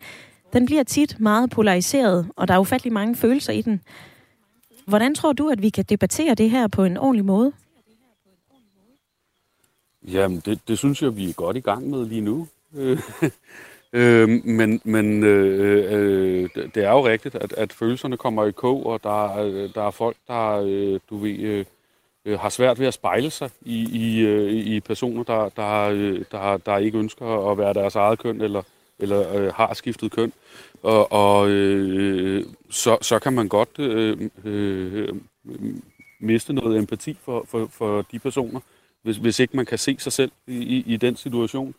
den 0.53 0.65
bliver 0.65 0.83
tit 0.83 1.19
meget 1.19 1.49
polariseret, 1.49 2.27
og 2.35 2.47
der 2.47 2.53
er 2.53 2.59
ufattelig 2.59 2.93
mange 2.93 3.15
følelser 3.15 3.53
i 3.53 3.61
den. 3.61 3.81
Hvordan 4.87 5.15
tror 5.15 5.33
du, 5.33 5.49
at 5.49 5.61
vi 5.61 5.69
kan 5.69 5.85
debattere 5.89 6.35
det 6.35 6.49
her 6.49 6.67
på 6.67 6.83
en 6.83 6.97
ordentlig 6.97 7.25
måde? 7.25 7.51
Jamen, 10.07 10.41
det, 10.45 10.59
det 10.67 10.77
synes 10.77 11.01
jeg, 11.01 11.17
vi 11.17 11.29
er 11.29 11.33
godt 11.33 11.57
i 11.57 11.59
gang 11.59 11.89
med 11.89 12.05
lige 12.05 12.21
nu. 12.21 12.47
øh, 13.93 14.29
men 14.45 14.81
men 14.83 15.23
øh, 15.23 15.93
øh, 15.93 16.49
det 16.75 16.83
er 16.83 16.91
jo 16.91 17.07
rigtigt, 17.07 17.35
at, 17.35 17.53
at 17.53 17.73
følelserne 17.73 18.17
kommer 18.17 18.45
i 18.45 18.51
kog, 18.51 18.85
og 18.85 19.03
der, 19.03 19.37
øh, 19.37 19.69
der 19.75 19.87
er 19.87 19.91
folk, 19.91 20.17
der 20.27 20.63
øh, 20.65 20.99
du 21.09 21.17
ved, 21.17 21.39
øh, 21.39 21.65
øh, 22.25 22.39
har 22.39 22.49
svært 22.49 22.79
ved 22.79 22.87
at 22.87 22.93
spejle 22.93 23.29
sig 23.29 23.49
i, 23.61 23.89
i, 23.91 24.19
øh, 24.19 24.51
i 24.51 24.79
personer, 24.79 25.23
der, 25.23 25.49
der, 25.49 25.89
øh, 25.89 26.23
der, 26.31 26.57
der 26.57 26.77
ikke 26.77 26.97
ønsker 26.97 27.51
at 27.51 27.57
være 27.57 27.73
deres 27.73 27.95
eget 27.95 28.19
køn, 28.19 28.41
eller, 28.41 28.63
eller 28.99 29.35
øh, 29.35 29.53
har 29.53 29.73
skiftet 29.73 30.11
køn. 30.11 30.33
Og, 30.83 31.11
og 31.11 31.49
øh, 31.49 32.45
så, 32.69 32.97
så 33.01 33.19
kan 33.19 33.33
man 33.33 33.47
godt 33.47 33.79
øh, 33.79 34.29
øh, 34.43 35.09
miste 36.19 36.53
noget 36.53 36.77
empati 36.77 37.17
for, 37.25 37.45
for, 37.47 37.67
for 37.71 38.05
de 38.11 38.19
personer, 38.19 38.59
hvis, 39.01 39.17
hvis 39.17 39.39
ikke 39.39 39.57
man 39.57 39.65
kan 39.65 39.77
se 39.77 39.95
sig 39.99 40.11
selv 40.11 40.31
i, 40.47 40.57
i, 40.57 40.83
i 40.87 40.97
den 40.97 41.15
situation. 41.15 41.75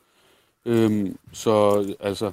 Øhm, 0.65 1.19
så 1.33 1.85
altså, 2.01 2.33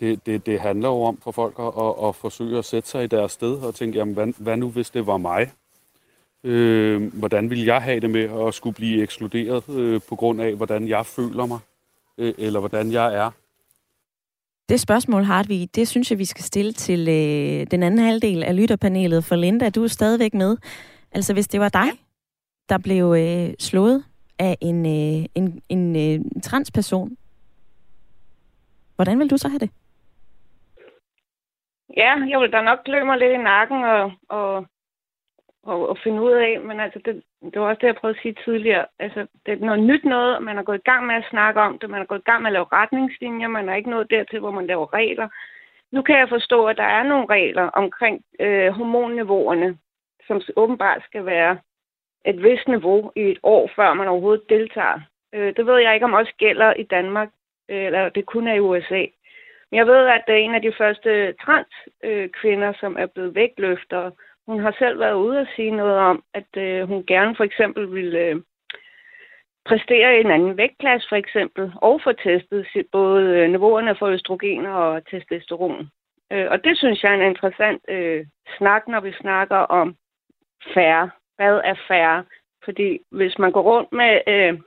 det, 0.00 0.26
det, 0.26 0.46
det 0.46 0.60
handler 0.60 0.88
jo 0.88 1.02
om 1.02 1.18
for 1.24 1.30
folk 1.30 1.54
at, 1.58 1.66
at, 1.66 2.08
at 2.08 2.16
forsøge 2.16 2.58
at 2.58 2.64
sætte 2.64 2.88
sig 2.88 3.04
i 3.04 3.06
deres 3.06 3.32
sted 3.32 3.52
og 3.52 3.74
tænke, 3.74 3.98
jamen, 3.98 4.14
hvad, 4.14 4.32
hvad 4.38 4.56
nu 4.56 4.70
hvis 4.70 4.90
det 4.90 5.06
var 5.06 5.16
mig? 5.16 5.52
Øh, 6.44 7.14
hvordan 7.14 7.50
vil 7.50 7.64
jeg 7.64 7.82
have 7.82 8.00
det 8.00 8.10
med 8.10 8.46
at 8.46 8.54
skulle 8.54 8.74
blive 8.74 9.02
ekskluderet 9.02 9.68
øh, 9.68 10.00
på 10.08 10.16
grund 10.16 10.40
af, 10.40 10.54
hvordan 10.54 10.88
jeg 10.88 11.06
føler 11.06 11.46
mig, 11.46 11.58
øh, 12.18 12.34
eller 12.38 12.60
hvordan 12.60 12.92
jeg 12.92 13.14
er? 13.14 13.30
Det 14.68 14.80
spørgsmål, 14.80 15.22
Hartvig, 15.22 15.68
det 15.74 15.88
synes 15.88 16.10
jeg, 16.10 16.18
vi 16.18 16.24
skal 16.24 16.44
stille 16.44 16.72
til 16.72 17.08
øh, 17.08 17.66
den 17.70 17.82
anden 17.82 17.98
halvdel 18.00 18.42
af 18.42 18.56
lytterpanelet. 18.56 19.24
For 19.24 19.36
Linda, 19.36 19.70
du 19.70 19.84
er 19.84 19.88
stadigvæk 19.88 20.34
med. 20.34 20.56
Altså, 21.12 21.32
hvis 21.32 21.48
det 21.48 21.60
var 21.60 21.68
dig, 21.68 21.90
der 22.70 22.78
blev 22.78 23.04
øh, 23.22 23.54
slået 23.58 24.04
af 24.38 24.56
en, 24.60 24.78
øh, 24.86 25.26
en, 25.34 25.62
en 25.68 25.82
øh, 26.04 26.24
transperson. 26.42 27.16
Hvordan 28.96 29.18
vil 29.18 29.30
du 29.30 29.36
så 29.36 29.48
have 29.48 29.58
det? 29.58 29.70
Ja, 31.96 32.12
jeg 32.28 32.40
vil 32.40 32.52
da 32.52 32.62
nok 32.62 32.78
klø 32.84 33.04
mig 33.04 33.18
lidt 33.18 33.32
i 33.32 33.36
nakken 33.36 33.84
og, 33.84 34.12
og, 34.28 34.66
og, 35.62 35.88
og 35.88 35.98
finde 36.04 36.22
ud 36.22 36.32
af, 36.32 36.60
men 36.60 36.80
altså, 36.80 37.00
det, 37.04 37.22
det 37.52 37.60
var 37.60 37.68
også 37.68 37.78
det, 37.80 37.86
jeg 37.86 37.96
prøvede 37.96 38.18
at 38.18 38.22
sige 38.22 38.36
tidligere. 38.44 38.86
Altså, 38.98 39.26
det 39.46 39.52
er 39.52 39.66
noget 39.66 39.82
nyt 39.82 40.04
noget, 40.04 40.42
man 40.42 40.58
er 40.58 40.62
gået 40.62 40.78
i 40.78 40.90
gang 40.90 41.06
med 41.06 41.14
at 41.14 41.30
snakke 41.30 41.60
om 41.60 41.78
det, 41.78 41.90
man 41.90 42.00
er 42.00 42.04
gået 42.06 42.18
i 42.18 42.30
gang 42.30 42.42
med 42.42 42.48
at 42.50 42.52
lave 42.52 42.72
retningslinjer, 42.72 43.48
man 43.48 43.68
er 43.68 43.74
ikke 43.74 43.90
nået 43.90 44.10
dertil, 44.10 44.40
hvor 44.40 44.50
man 44.50 44.66
laver 44.66 44.94
regler. 44.94 45.28
Nu 45.92 46.02
kan 46.02 46.18
jeg 46.18 46.28
forstå, 46.28 46.66
at 46.66 46.76
der 46.76 46.88
er 46.98 47.02
nogle 47.02 47.26
regler 47.30 47.62
omkring 47.62 48.24
øh, 48.40 48.72
hormonniveauerne, 48.72 49.78
som 50.26 50.40
åbenbart 50.56 51.02
skal 51.04 51.26
være 51.26 51.58
et 52.26 52.42
vist 52.42 52.68
niveau 52.68 53.12
i 53.16 53.20
et 53.20 53.38
år, 53.42 53.70
før 53.76 53.94
man 53.94 54.08
overhovedet 54.08 54.48
deltager. 54.48 55.00
Øh, 55.34 55.56
det 55.56 55.66
ved 55.66 55.78
jeg 55.78 55.94
ikke, 55.94 56.06
om 56.06 56.12
også 56.12 56.32
gælder 56.38 56.74
i 56.74 56.82
Danmark, 56.82 57.28
øh, 57.70 57.84
eller 57.86 58.08
det 58.08 58.26
kun 58.26 58.48
er 58.48 58.54
i 58.54 58.60
USA. 58.60 59.04
Men 59.70 59.78
jeg 59.78 59.86
ved, 59.86 60.06
at 60.06 60.22
det 60.26 60.34
er 60.34 60.38
en 60.38 60.54
af 60.54 60.62
de 60.62 60.72
første 60.78 61.34
transkvinder, 61.44 62.68
øh, 62.68 62.74
som 62.80 62.96
er 62.98 63.06
blevet 63.06 63.34
vægtløfter. 63.34 64.10
Hun 64.46 64.60
har 64.60 64.76
selv 64.78 65.00
været 65.00 65.14
ude 65.14 65.38
og 65.38 65.46
sige 65.56 65.70
noget 65.70 65.96
om, 65.96 66.22
at 66.34 66.56
øh, 66.56 66.88
hun 66.88 67.06
gerne 67.06 67.36
for 67.36 67.44
eksempel 67.44 67.94
ville 67.94 68.18
øh, 68.18 68.36
præstere 69.64 70.16
i 70.16 70.20
en 70.20 70.30
anden 70.30 70.56
vægtklasse 70.56 71.08
for 71.08 71.16
eksempel, 71.16 71.72
og 71.76 72.00
få 72.04 72.12
testet 72.12 72.66
både 72.92 73.24
øh, 73.24 73.50
niveauerne 73.50 73.96
for 73.98 74.06
østrogen 74.06 74.66
og 74.66 75.06
testosteron. 75.06 75.88
Øh, 76.32 76.46
og 76.50 76.64
det 76.64 76.78
synes 76.78 77.02
jeg 77.02 77.10
er 77.10 77.16
en 77.16 77.30
interessant 77.30 77.82
øh, 77.88 78.26
snak, 78.58 78.88
når 78.88 79.00
vi 79.00 79.12
snakker 79.12 79.56
om 79.56 79.96
færre. 80.74 81.10
Hvad 81.40 81.60
er 81.64 81.74
færre? 81.88 82.24
Fordi 82.64 82.98
hvis 83.10 83.38
man 83.38 83.52
går 83.52 83.62
rundt 83.62 83.92
med 83.92 84.20
øh, 84.26 84.58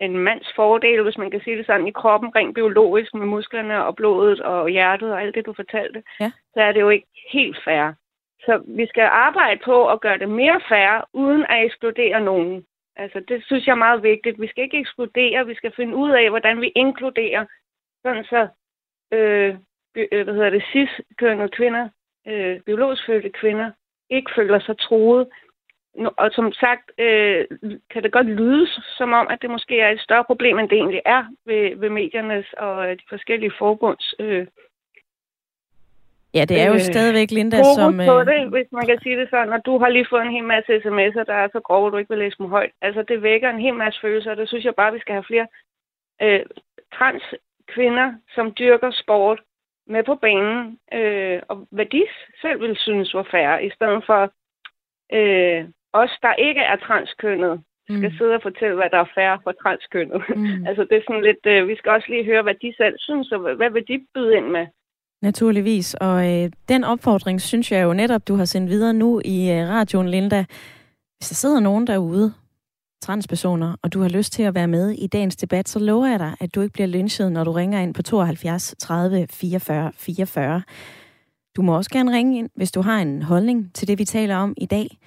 en 0.00 0.18
mands 0.18 0.52
fordel, 0.56 1.02
hvis 1.02 1.18
man 1.18 1.30
kan 1.30 1.40
sige 1.40 1.56
det 1.56 1.66
sådan, 1.66 1.86
i 1.86 1.90
kroppen, 1.90 2.36
rent 2.36 2.54
biologisk 2.54 3.14
med 3.14 3.26
musklerne 3.26 3.84
og 3.84 3.96
blodet 3.96 4.40
og 4.40 4.68
hjertet 4.68 5.12
og 5.12 5.22
alt 5.22 5.34
det, 5.34 5.46
du 5.46 5.52
fortalte, 5.52 6.02
ja. 6.20 6.32
så 6.54 6.60
er 6.60 6.72
det 6.72 6.80
jo 6.80 6.88
ikke 6.88 7.06
helt 7.32 7.58
færre. 7.64 7.94
Så 8.40 8.62
vi 8.66 8.86
skal 8.86 9.02
arbejde 9.02 9.60
på 9.64 9.88
at 9.88 10.00
gøre 10.00 10.18
det 10.18 10.28
mere 10.28 10.60
færre, 10.68 11.04
uden 11.12 11.46
at 11.48 11.64
ekskludere 11.64 12.20
nogen. 12.20 12.66
Altså, 12.96 13.20
det 13.28 13.44
synes 13.44 13.66
jeg 13.66 13.72
er 13.72 13.84
meget 13.86 14.02
vigtigt. 14.02 14.40
Vi 14.40 14.48
skal 14.48 14.64
ikke 14.64 14.78
ekskludere, 14.78 15.46
vi 15.46 15.54
skal 15.54 15.72
finde 15.76 15.96
ud 15.96 16.10
af, 16.10 16.28
hvordan 16.30 16.60
vi 16.60 16.72
inkluderer, 16.76 17.46
sådan 18.02 18.24
så, 18.24 18.48
øh, 19.12 19.56
øh 19.96 20.24
hvad 20.24 20.34
hedder 20.34 20.50
det, 20.50 20.64
cis-kønnede 20.72 21.48
kvinder, 21.48 21.88
øh, 22.26 22.60
biologisk 22.60 23.06
fødte 23.06 23.30
kvinder, 23.30 23.70
ikke 24.10 24.30
føler 24.36 24.60
sig 24.60 24.78
troet. 24.78 25.28
Og 26.16 26.30
som 26.32 26.52
sagt, 26.52 26.90
øh, 26.98 27.44
kan 27.90 28.02
det 28.02 28.12
godt 28.12 28.26
lyde 28.26 28.66
som 28.98 29.12
om, 29.12 29.26
at 29.30 29.38
det 29.42 29.50
måske 29.50 29.80
er 29.80 29.90
et 29.90 30.00
større 30.00 30.24
problem, 30.24 30.58
end 30.58 30.68
det 30.68 30.78
egentlig 30.78 31.02
er 31.04 31.24
ved, 31.46 31.76
ved 31.76 31.90
mediernes 31.90 32.52
og 32.52 32.88
de 32.88 33.04
forskellige 33.08 33.52
forbunds 33.58 34.14
øh, 34.18 34.46
Ja, 36.34 36.44
det 36.44 36.60
er 36.60 36.66
jo 36.66 36.74
øh, 36.74 36.80
stadigvæk 36.80 37.30
Linda, 37.30 37.56
som... 37.62 37.96
på 37.96 38.20
øh, 38.20 38.26
det, 38.26 38.48
hvis 38.48 38.72
man 38.72 38.86
kan 38.86 38.98
sige 39.02 39.20
det 39.20 39.30
sådan. 39.30 39.52
Og 39.52 39.66
du 39.66 39.78
har 39.78 39.88
lige 39.88 40.06
fået 40.10 40.22
en 40.22 40.32
hel 40.32 40.44
masse 40.44 40.72
sms'er, 40.76 41.24
der 41.24 41.34
er 41.34 41.48
så 41.52 41.60
grove, 41.60 41.86
at 41.86 41.92
du 41.92 41.96
ikke 41.96 42.08
vil 42.08 42.18
læse 42.18 42.38
dem 42.38 42.46
højt. 42.46 42.72
Altså, 42.80 43.02
det 43.02 43.22
vækker 43.22 43.50
en 43.50 43.60
hel 43.60 43.74
masse 43.74 44.00
følelser, 44.00 44.30
og 44.30 44.36
det 44.36 44.48
synes 44.48 44.64
jeg 44.64 44.74
bare, 44.74 44.92
vi 44.92 45.00
skal 45.00 45.12
have 45.12 45.24
flere 45.24 45.46
øh, 46.22 46.42
trans 46.94 47.22
kvinder, 47.66 48.14
som 48.34 48.54
dyrker 48.58 48.90
sport 48.90 49.40
med 49.86 50.02
på 50.04 50.14
banen, 50.14 50.78
øh, 50.92 51.40
og 51.48 51.66
hvad 51.70 51.86
de 51.86 52.06
selv 52.40 52.60
vil 52.60 52.76
synes 52.76 53.14
var 53.14 53.28
færre, 53.30 53.64
i 53.64 53.70
stedet 53.70 54.02
for 54.06 54.32
øh, 55.12 55.64
os, 55.92 56.12
der 56.22 56.34
ikke 56.34 56.60
er 56.60 56.76
transkønnet, 56.76 57.60
skal 57.84 58.10
mm. 58.10 58.16
sidde 58.18 58.34
og 58.34 58.42
fortælle, 58.42 58.76
hvad 58.76 58.90
der 58.90 58.98
er 58.98 59.12
færre 59.14 59.38
for 59.44 59.52
transkønnet. 59.62 60.22
Mm. 60.36 60.60
altså, 60.68 60.82
det 60.88 60.96
er 60.96 61.04
sådan 61.08 61.26
lidt, 61.28 61.42
øh, 61.46 61.68
vi 61.68 61.76
skal 61.76 61.90
også 61.92 62.08
lige 62.08 62.24
høre, 62.24 62.42
hvad 62.42 62.54
de 62.54 62.74
selv 62.76 62.94
synes, 62.98 63.32
og 63.32 63.38
hvad 63.56 63.70
vil 63.70 63.84
de 63.88 64.06
byde 64.14 64.36
ind 64.36 64.48
med. 64.56 64.66
Naturligvis, 65.22 65.94
og 65.94 66.16
øh, 66.30 66.50
den 66.68 66.84
opfordring 66.84 67.40
synes 67.40 67.72
jeg 67.72 67.84
jo 67.84 67.92
netop, 67.92 68.28
du 68.28 68.34
har 68.34 68.44
sendt 68.44 68.70
videre 68.70 68.92
nu 68.92 69.20
i 69.24 69.50
øh, 69.50 69.68
radioen, 69.68 70.08
Linda. 70.08 70.44
Hvis 71.18 71.28
der 71.28 71.34
sidder 71.34 71.60
nogen 71.60 71.86
derude, 71.86 72.32
transpersoner, 73.02 73.76
og 73.82 73.92
du 73.92 74.00
har 74.00 74.08
lyst 74.08 74.32
til 74.32 74.42
at 74.42 74.54
være 74.54 74.68
med 74.68 74.90
i 74.90 75.06
dagens 75.06 75.36
debat, 75.36 75.68
så 75.68 75.78
lover 75.78 76.06
jeg 76.06 76.18
dig, 76.18 76.34
at 76.40 76.54
du 76.54 76.60
ikke 76.60 76.72
bliver 76.72 76.86
lynchet, 76.86 77.32
når 77.32 77.44
du 77.44 77.52
ringer 77.52 77.80
ind 77.80 77.94
på 77.94 78.02
72 78.02 78.74
30 78.78 79.26
44 79.30 79.92
44. 79.96 80.62
Du 81.56 81.62
må 81.62 81.76
også 81.76 81.90
gerne 81.90 82.16
ringe 82.16 82.38
ind, 82.38 82.50
hvis 82.54 82.72
du 82.72 82.80
har 82.82 82.98
en 82.98 83.22
holdning 83.22 83.74
til 83.74 83.88
det, 83.88 83.98
vi 83.98 84.04
taler 84.04 84.36
om 84.36 84.54
i 84.56 84.66
dag. 84.66 84.98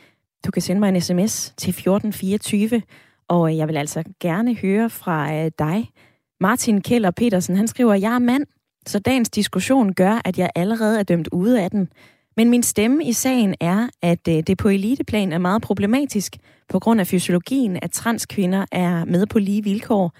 Du 0.45 0.51
kan 0.51 0.61
sende 0.61 0.79
mig 0.79 0.89
en 0.89 1.01
sms 1.01 1.53
til 1.57 1.69
1424, 1.69 2.81
og 3.27 3.51
øh, 3.51 3.57
jeg 3.57 3.67
vil 3.67 3.77
altså 3.77 4.03
gerne 4.19 4.55
høre 4.55 4.89
fra 4.89 5.33
øh, 5.33 5.51
dig. 5.59 5.89
Martin 6.39 6.81
Keller 6.81 7.11
Petersen, 7.11 7.55
han 7.55 7.67
skriver, 7.67 7.93
jeg 7.93 8.15
er 8.15 8.19
mand, 8.19 8.45
så 8.87 8.99
dagens 8.99 9.29
diskussion 9.29 9.93
gør, 9.93 10.21
at 10.25 10.37
jeg 10.37 10.49
allerede 10.55 10.99
er 10.99 11.03
dømt 11.03 11.27
ude 11.31 11.61
af 11.61 11.71
den. 11.71 11.89
Men 12.37 12.49
min 12.49 12.63
stemme 12.63 13.05
i 13.05 13.13
sagen 13.13 13.55
er, 13.59 13.89
at 14.01 14.27
øh, 14.27 14.43
det 14.47 14.57
på 14.57 14.69
eliteplan 14.69 15.31
er 15.31 15.37
meget 15.37 15.61
problematisk 15.61 16.35
på 16.69 16.79
grund 16.79 16.99
af 16.99 17.07
fysiologien, 17.07 17.79
at 17.81 17.91
transkvinder 17.91 18.65
er 18.71 19.05
med 19.05 19.25
på 19.25 19.39
lige 19.39 19.63
vilkår. 19.63 20.11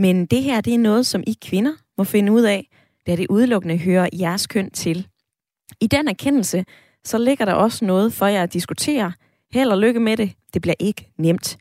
Men 0.00 0.26
det 0.26 0.42
her, 0.42 0.60
det 0.60 0.74
er 0.74 0.78
noget, 0.78 1.06
som 1.06 1.22
I 1.26 1.36
kvinder 1.42 1.72
må 1.98 2.04
finde 2.04 2.32
ud 2.32 2.42
af, 2.42 2.68
da 3.06 3.16
det 3.16 3.26
udelukkende 3.30 3.78
hører 3.78 4.08
jeres 4.12 4.46
køn 4.46 4.70
til. 4.70 5.08
I 5.80 5.86
den 5.86 6.08
erkendelse, 6.08 6.64
så 7.04 7.18
ligger 7.18 7.44
der 7.44 7.52
også 7.52 7.84
noget 7.84 8.12
for 8.12 8.26
jer 8.26 8.42
at 8.42 8.52
diskutere. 8.52 9.12
Held 9.54 9.70
og 9.70 9.78
lykke 9.78 10.00
med 10.00 10.16
det. 10.16 10.32
Det 10.54 10.62
bliver 10.62 10.74
ikke 10.78 11.12
nemt. 11.18 11.56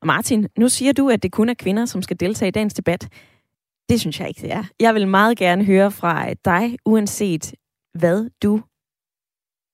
Og 0.00 0.06
Martin, 0.06 0.48
nu 0.58 0.68
siger 0.68 0.92
du, 0.92 1.08
at 1.08 1.22
det 1.22 1.32
kun 1.32 1.48
er 1.48 1.54
kvinder, 1.54 1.84
som 1.86 2.02
skal 2.02 2.20
deltage 2.20 2.48
i 2.48 2.50
dagens 2.50 2.74
debat. 2.74 3.08
Det 3.88 4.00
synes 4.00 4.20
jeg 4.20 4.28
ikke, 4.28 4.42
det 4.42 4.52
er. 4.52 4.64
Jeg 4.80 4.94
vil 4.94 5.08
meget 5.08 5.38
gerne 5.38 5.64
høre 5.64 5.90
fra 5.90 6.32
dig, 6.44 6.76
uanset 6.86 7.54
hvad 7.94 8.30
du 8.42 8.60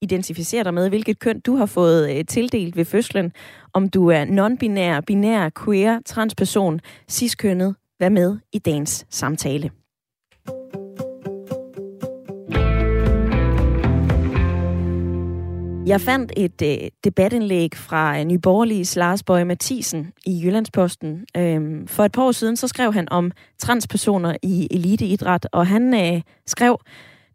identificerer 0.03 0.63
dig 0.63 0.75
med, 0.75 0.89
hvilket 0.89 1.19
køn 1.19 1.41
du 1.41 1.57
har 1.57 1.67
fået 1.67 2.17
øh, 2.17 2.25
tildelt 2.25 2.77
ved 2.77 2.85
fødslen, 2.85 3.33
om 3.73 3.89
du 3.89 4.09
er 4.09 4.25
non-binær, 4.25 5.01
binær, 5.01 5.51
queer, 5.65 6.01
transperson, 6.07 6.81
ciskønnet. 7.09 7.75
Hvad 7.99 8.11
med 8.11 8.39
i 8.53 8.59
dagens 8.59 9.07
samtale? 9.11 9.71
Jeg 15.89 16.01
fandt 16.01 16.33
et 16.37 16.63
øh, 16.63 16.89
debatindlæg 17.05 17.77
fra 17.77 18.19
øh, 18.19 18.25
Nyborgerliges 18.25 18.97
Lars 18.97 19.23
Bøge 19.23 19.45
Mathisen 19.45 20.13
i 20.27 20.43
Jyllandsposten. 20.45 21.27
Øhm, 21.37 21.87
for 21.87 22.05
et 22.05 22.13
par 22.13 22.23
år 22.23 22.33
siden, 22.33 22.57
så 22.57 22.69
skrev 22.69 22.93
han 22.93 23.09
om 23.13 23.31
transpersoner 23.59 24.37
i 24.43 24.69
eliteidræt, 24.71 25.49
og 25.53 25.67
han 25.67 25.95
øh, 25.95 26.23
skrev, 26.47 26.79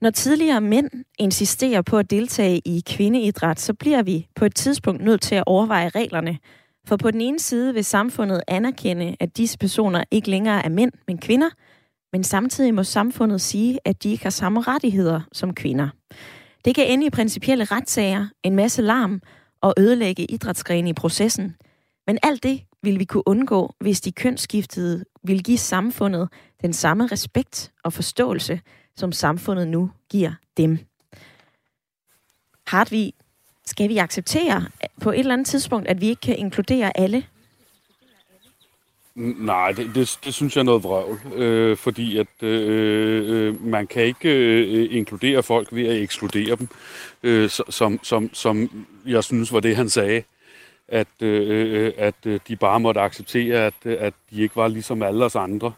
når 0.01 0.09
tidligere 0.09 0.61
mænd 0.61 0.89
insisterer 1.19 1.81
på 1.81 1.97
at 1.97 2.11
deltage 2.11 2.61
i 2.65 2.83
kvindeidræt, 2.87 3.59
så 3.59 3.73
bliver 3.73 4.03
vi 4.03 4.27
på 4.35 4.45
et 4.45 4.55
tidspunkt 4.55 5.03
nødt 5.03 5.21
til 5.21 5.35
at 5.35 5.43
overveje 5.45 5.89
reglerne. 5.89 6.37
For 6.87 6.97
på 6.97 7.11
den 7.11 7.21
ene 7.21 7.39
side 7.39 7.73
vil 7.73 7.85
samfundet 7.85 8.41
anerkende, 8.47 9.15
at 9.19 9.37
disse 9.37 9.57
personer 9.57 10.03
ikke 10.11 10.29
længere 10.29 10.65
er 10.65 10.69
mænd, 10.69 10.91
men 11.07 11.17
kvinder, 11.17 11.49
men 12.13 12.23
samtidig 12.23 12.73
må 12.73 12.83
samfundet 12.83 13.41
sige, 13.41 13.79
at 13.85 14.03
de 14.03 14.11
ikke 14.11 14.23
har 14.23 14.29
samme 14.29 14.61
rettigheder 14.61 15.21
som 15.31 15.53
kvinder. 15.53 15.89
Det 16.65 16.75
kan 16.75 16.87
ende 16.87 17.05
i 17.05 17.09
principielle 17.09 17.63
retssager, 17.63 18.27
en 18.43 18.55
masse 18.55 18.81
larm 18.81 19.21
og 19.61 19.73
ødelægge 19.77 20.25
idrætsgrene 20.31 20.89
i 20.89 20.93
processen. 20.93 21.55
Men 22.07 22.17
alt 22.23 22.43
det 22.43 22.63
vil 22.81 22.99
vi 22.99 23.05
kunne 23.05 23.27
undgå, 23.27 23.75
hvis 23.79 24.01
de 24.01 24.11
kønsskiftede 24.11 25.05
vil 25.23 25.43
give 25.43 25.57
samfundet 25.57 26.29
den 26.61 26.73
samme 26.73 27.07
respekt 27.07 27.71
og 27.83 27.93
forståelse, 27.93 28.61
som 28.95 29.11
samfundet 29.11 29.67
nu 29.67 29.91
giver 30.09 30.31
dem. 30.57 30.79
Hartvig, 32.67 33.13
skal 33.65 33.89
vi 33.89 33.97
acceptere 33.97 34.65
på 35.01 35.11
et 35.11 35.19
eller 35.19 35.33
andet 35.33 35.47
tidspunkt, 35.47 35.87
at 35.87 36.01
vi 36.01 36.07
ikke 36.07 36.21
kan 36.21 36.37
inkludere 36.37 36.97
alle 36.97 37.23
Nej, 39.15 39.71
det, 39.71 39.91
det, 39.95 40.19
det 40.25 40.33
synes 40.33 40.55
jeg 40.55 40.61
er 40.61 40.65
noget 40.65 40.83
vrøvl, 40.83 41.19
øh, 41.35 41.77
fordi 41.77 42.17
at 42.17 42.27
øh, 42.41 43.47
øh, 43.47 43.65
man 43.65 43.87
kan 43.87 44.03
ikke 44.03 44.29
øh, 44.29 44.87
inkludere 44.95 45.43
folk 45.43 45.67
ved 45.71 45.87
at 45.87 46.01
ekskludere 46.01 46.55
dem, 46.55 46.67
øh, 47.23 47.49
som, 47.49 47.99
som, 48.03 48.29
som 48.33 48.85
jeg 49.05 49.23
synes 49.23 49.53
var 49.53 49.59
det, 49.59 49.75
han 49.75 49.89
sagde, 49.89 50.23
at, 50.87 51.07
øh, 51.21 51.85
øh, 51.85 51.93
at 51.97 52.15
øh, 52.25 52.39
de 52.47 52.55
bare 52.55 52.79
måtte 52.79 53.01
acceptere, 53.01 53.65
at, 53.65 53.85
at 53.85 54.13
de 54.31 54.41
ikke 54.41 54.55
var 54.55 54.67
ligesom 54.67 55.03
alle 55.03 55.25
os 55.25 55.35
andre. 55.35 55.73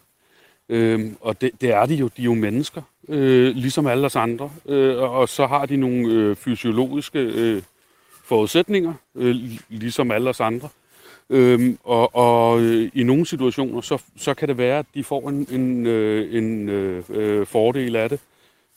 Øh, 0.70 1.12
og 1.22 1.42
det, 1.42 1.52
det 1.62 1.72
er 1.72 1.86
de 1.86 1.96
jo, 1.96 2.08
de 2.18 2.22
er 2.22 2.26
jo 2.26 2.34
mennesker, 2.34 2.82
øh, 3.10 3.56
ligesom 3.56 3.88
alle 3.88 4.06
os 4.06 4.16
andre, 4.16 4.52
øh, 4.66 4.98
og 4.98 5.30
så 5.30 5.48
har 5.48 5.66
de 5.66 5.78
nogle 5.78 6.08
øh, 6.14 6.36
fysiologiske 6.36 7.20
øh, 7.20 7.62
forudsætninger, 8.24 8.94
øh, 9.16 9.36
ligesom 9.70 10.12
alle 10.12 10.30
os 10.30 10.40
andre. 10.40 10.70
Øhm, 11.30 11.78
og 11.84 12.16
og 12.16 12.62
øh, 12.62 12.92
i 12.94 13.04
nogle 13.04 13.26
situationer, 13.26 13.82
så, 13.82 14.02
så 14.18 14.34
kan 14.34 14.48
det 14.48 14.58
være, 14.58 14.80
at 14.80 14.86
de 14.94 15.04
får 15.04 15.30
en, 15.30 15.48
en, 15.52 15.86
øh, 15.86 16.36
en 16.38 16.70
øh, 16.70 17.04
øh 17.10 17.48
fordel 17.48 17.96
af 17.96 18.10
det. 18.10 18.20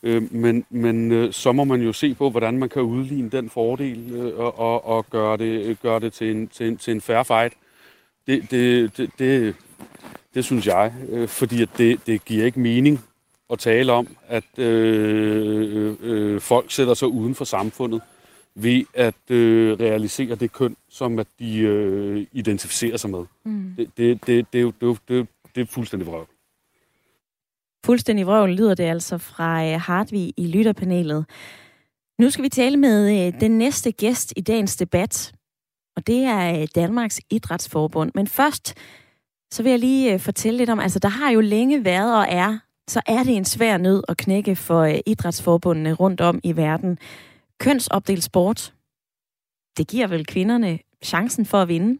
Øh, 0.03 0.33
men 0.33 0.65
men 0.69 1.11
øh, 1.11 1.33
så 1.33 1.51
må 1.51 1.63
man 1.63 1.81
jo 1.81 1.93
se 1.93 2.13
på, 2.13 2.29
hvordan 2.29 2.57
man 2.57 2.69
kan 2.69 2.81
udligne 2.81 3.29
den 3.29 3.49
fordel 3.49 4.15
øh, 4.15 4.39
og, 4.39 4.59
og, 4.59 4.85
og 4.85 5.05
gøre 5.09 5.37
det, 5.37 5.81
gøre 5.81 5.99
det 5.99 6.13
til, 6.13 6.31
en, 6.31 6.47
til, 6.47 6.67
en, 6.67 6.77
til 6.77 6.91
en 6.91 7.01
fair 7.01 7.23
fight. 7.23 7.53
Det, 8.27 8.51
det, 8.51 8.97
det, 8.97 9.09
det, 9.19 9.55
det 10.33 10.45
synes 10.45 10.67
jeg, 10.67 10.93
øh, 11.09 11.27
fordi 11.27 11.61
at 11.61 11.69
det, 11.77 11.99
det 12.07 12.25
giver 12.25 12.45
ikke 12.45 12.59
mening 12.59 13.05
at 13.49 13.59
tale 13.59 13.91
om, 13.91 14.07
at 14.27 14.43
øh, 14.57 15.75
øh, 15.75 15.95
øh 16.01 16.41
folk 16.41 16.71
sætter 16.71 16.93
sig 16.93 17.07
uden 17.07 17.35
for 17.35 17.45
samfundet 17.45 18.01
ved 18.55 18.83
at 18.93 19.31
øh, 19.31 19.79
realisere 19.79 20.35
det 20.35 20.51
køn, 20.51 20.75
som 20.89 21.19
at 21.19 21.27
de 21.39 21.57
øh, 21.57 22.25
identificerer 22.31 22.97
sig 22.97 23.09
med. 23.09 23.25
Mm. 23.45 23.73
Det, 23.77 23.97
det, 23.97 24.27
det, 24.27 24.53
det, 24.53 24.75
det, 24.81 24.97
det, 25.07 25.27
det 25.55 25.61
er 25.61 25.65
fuldstændig 25.65 26.07
vrøvl. 26.07 26.27
Fuldstændig 27.85 28.27
vrøvl 28.27 28.51
lyder 28.51 28.75
det 28.75 28.83
altså 28.83 29.17
fra 29.17 29.65
øh, 29.65 29.79
Hartvig 29.81 30.33
i 30.37 30.47
lytterpanelet. 30.47 31.25
Nu 32.19 32.29
skal 32.29 32.43
vi 32.43 32.49
tale 32.49 32.77
med 32.77 33.27
øh, 33.27 33.41
den 33.41 33.57
næste 33.57 33.91
gæst 33.91 34.33
i 34.35 34.41
dagens 34.41 34.75
debat, 34.75 35.33
og 35.95 36.07
det 36.07 36.23
er 36.23 36.61
øh, 36.61 36.67
Danmarks 36.75 37.21
Idrætsforbund. 37.29 38.11
Men 38.15 38.27
først, 38.27 38.73
så 39.51 39.63
vil 39.63 39.69
jeg 39.69 39.79
lige 39.79 40.19
fortælle 40.19 40.57
lidt 40.57 40.69
om, 40.69 40.79
altså 40.79 40.99
der 40.99 41.09
har 41.09 41.31
jo 41.31 41.39
længe 41.39 41.85
været 41.85 42.15
og 42.15 42.25
er, 42.29 42.57
så 42.87 43.01
er 43.05 43.23
det 43.23 43.35
en 43.35 43.45
svær 43.45 43.77
nød 43.77 44.03
at 44.07 44.17
knække 44.17 44.55
for 44.55 44.85
idrætsforbundene 45.05 45.93
rundt 45.93 46.21
om 46.21 46.39
i 46.43 46.55
verden. 46.55 46.97
Kønsopdelt 47.59 48.23
sport, 48.23 48.73
det 49.77 49.87
giver 49.87 50.07
vel 50.07 50.25
kvinderne 50.25 50.79
chancen 51.03 51.45
for 51.45 51.61
at 51.61 51.67
vinde. 51.67 51.99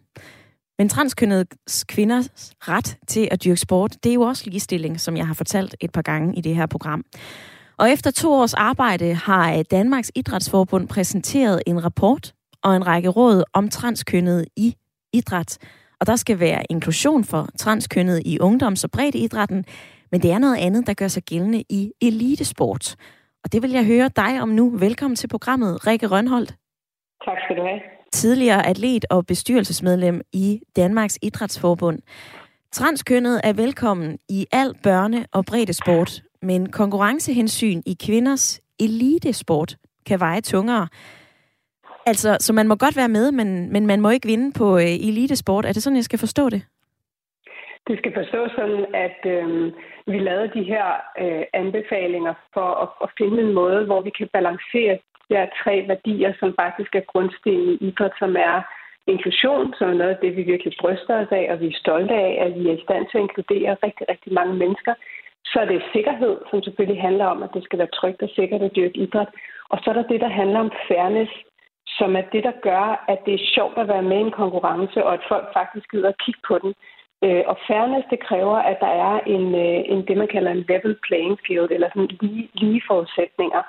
Men 0.78 0.90
transkønnede 0.90 1.46
kvinders 1.88 2.30
ret 2.62 2.98
til 3.08 3.28
at 3.32 3.44
dyrke 3.44 3.60
sport, 3.60 3.98
det 4.04 4.10
er 4.10 4.14
jo 4.14 4.22
også 4.22 4.44
ligestilling, 4.50 5.00
som 5.00 5.18
jeg 5.18 5.28
har 5.28 5.34
fortalt 5.34 5.76
et 5.80 5.92
par 5.92 6.02
gange 6.02 6.38
i 6.38 6.42
det 6.42 6.56
her 6.56 6.66
program. 6.66 7.04
Og 7.78 7.92
efter 7.92 8.12
to 8.12 8.34
års 8.34 8.54
arbejde 8.54 9.14
har 9.14 9.64
Danmarks 9.64 10.12
Idrætsforbund 10.16 10.88
præsenteret 10.88 11.64
en 11.68 11.84
rapport 11.84 12.34
og 12.64 12.76
en 12.76 12.88
række 12.88 13.10
råd 13.10 13.44
om 13.54 13.70
transkønnede 13.70 14.46
i 14.56 14.76
idræt. 15.14 15.58
Og 16.00 16.08
der 16.08 16.16
skal 16.16 16.40
være 16.40 16.64
inklusion 16.70 17.24
for 17.24 17.50
transkønnede 17.58 18.22
i 18.22 18.40
ungdoms- 18.40 18.84
og 18.84 19.16
idrætten, 19.16 19.66
men 20.12 20.22
det 20.22 20.32
er 20.32 20.40
noget 20.40 20.58
andet, 20.58 20.88
der 20.88 20.94
gør 20.94 21.08
sig 21.08 21.24
gældende 21.24 21.64
i 21.70 21.92
elitesport. 22.02 22.96
Og 23.44 23.54
det 23.54 23.64
vil 23.64 23.72
jeg 23.72 23.86
høre 23.86 24.10
dig 24.16 24.42
om 24.42 24.50
nu. 24.50 24.70
Velkommen 24.70 25.16
til 25.16 25.28
programmet, 25.28 25.88
Rikke 25.88 26.08
Rønholdt. 26.08 26.54
Tak 27.26 27.38
skal 27.46 27.56
du 27.58 27.62
have 27.62 27.80
tidligere 28.12 28.68
atlet 28.68 29.06
og 29.10 29.26
bestyrelsesmedlem 29.26 30.22
i 30.34 30.62
Danmarks 30.76 31.20
Idrætsforbund. 31.22 32.00
Transkønnet 32.72 33.42
er 33.44 33.54
velkommen 33.54 34.20
i 34.30 34.46
al 34.52 34.76
børne- 34.88 35.26
og 35.34 35.46
sport, 35.72 36.22
men 36.42 36.72
konkurrencehensyn 36.72 37.82
i 37.86 37.96
kvinders 38.06 38.62
elitesport 38.80 39.76
kan 40.06 40.20
veje 40.20 40.42
tungere. 40.42 40.88
Altså, 42.06 42.38
så 42.40 42.54
man 42.54 42.68
må 42.68 42.76
godt 42.76 42.98
være 42.98 43.10
med, 43.10 43.32
men, 43.32 43.72
men 43.74 43.88
man 43.88 44.02
må 44.02 44.10
ikke 44.10 44.28
vinde 44.28 44.52
på 44.60 44.78
øh, 44.78 45.08
elitesport. 45.10 45.66
Er 45.66 45.74
det 45.74 45.84
sådan, 45.84 45.98
jeg 45.98 46.04
skal 46.04 46.20
forstå 46.20 46.50
det? 46.50 46.62
Det 47.88 47.98
skal 47.98 48.14
forstås 48.20 48.52
sådan, 48.60 48.86
at 49.06 49.20
øh, 49.36 49.74
vi 50.12 50.20
lavede 50.20 50.52
de 50.58 50.64
her 50.64 50.86
øh, 51.24 51.44
anbefalinger 51.54 52.34
for 52.54 52.68
at, 52.84 52.90
at 53.04 53.10
finde 53.18 53.42
en 53.42 53.54
måde, 53.54 53.86
hvor 53.86 54.02
vi 54.02 54.10
kan 54.10 54.30
balancere 54.34 54.94
de 55.30 55.36
her 55.38 55.48
tre 55.64 55.86
værdier, 55.88 56.34
som 56.40 56.56
faktisk 56.64 56.96
er 56.96 57.10
grundstenen 57.12 57.70
i 57.70 57.78
idræt, 57.88 58.12
som 58.20 58.36
er 58.36 58.58
inklusion, 59.08 59.74
som 59.78 59.90
er 59.90 60.00
noget 60.02 60.16
af 60.16 60.22
det, 60.24 60.36
vi 60.38 60.44
virkelig 60.44 60.74
bryster 60.82 61.16
os 61.22 61.32
af, 61.32 61.46
og 61.52 61.60
vi 61.62 61.68
er 61.68 61.82
stolte 61.84 62.14
af, 62.14 62.32
at 62.46 62.52
vi 62.58 62.70
er 62.70 62.78
i 62.78 62.86
stand 62.86 63.04
til 63.06 63.18
at 63.18 63.26
inkludere 63.28 63.78
rigtig, 63.86 64.06
rigtig 64.10 64.34
mange 64.34 64.54
mennesker. 64.54 64.94
Så 65.46 65.60
er 65.60 65.66
det 65.66 65.90
sikkerhed, 65.94 66.38
som 66.50 66.62
selvfølgelig 66.62 67.02
handler 67.02 67.26
om, 67.26 67.44
at 67.44 67.54
det 67.54 67.64
skal 67.64 67.80
være 67.80 67.96
trygt 68.00 68.22
og 68.22 68.30
sikkert 68.30 68.62
at 68.62 68.76
dyrke 68.76 68.98
idræt. 68.98 69.32
Og 69.70 69.78
så 69.82 69.90
er 69.90 69.94
der 69.94 70.12
det, 70.12 70.22
der 70.22 70.38
handler 70.42 70.60
om 70.60 70.72
fairness, 70.88 71.32
som 71.98 72.16
er 72.16 72.26
det, 72.34 72.44
der 72.44 72.56
gør, 72.62 73.06
at 73.08 73.20
det 73.26 73.34
er 73.34 73.50
sjovt 73.56 73.78
at 73.78 73.88
være 73.88 74.02
med 74.12 74.18
i 74.18 74.28
en 74.28 74.32
konkurrence, 74.32 75.04
og 75.06 75.14
at 75.14 75.28
folk 75.28 75.48
faktisk 75.54 75.92
gider 75.92 76.10
at 76.10 76.22
kigge 76.26 76.42
på 76.48 76.60
den. 76.64 76.74
Øh, 77.26 77.44
og 77.52 77.58
fairness, 77.68 78.08
det 78.10 78.20
kræver, 78.28 78.58
at 78.58 78.78
der 78.80 78.94
er 79.08 79.20
en, 79.36 79.46
øh, 79.66 79.80
en 79.92 80.08
det, 80.08 80.18
man 80.18 80.28
kalder 80.28 80.52
en 80.52 80.66
level 80.70 80.96
playing 81.08 81.38
field, 81.48 81.72
eller 81.72 81.90
sådan 81.90 82.10
lige, 82.22 82.50
lige 82.54 82.82
forudsætninger. 82.88 83.62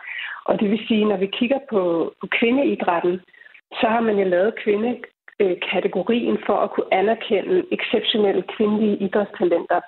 Og 0.44 0.60
det 0.60 0.70
vil 0.70 0.86
sige, 0.88 1.04
når 1.04 1.16
vi 1.16 1.26
kigger 1.26 1.60
på, 1.70 2.12
på 2.20 2.26
kvindeidrætten, 2.38 3.20
så 3.80 3.86
har 3.88 4.00
man 4.00 4.18
jo 4.18 4.24
lavet 4.28 4.58
kvindekategorien 4.62 6.38
for 6.46 6.56
at 6.56 6.70
kunne 6.70 6.94
anerkende 6.94 7.64
exceptionelle 7.72 8.44
kvindelige 8.56 8.96
idrætstalenter. 8.96 9.80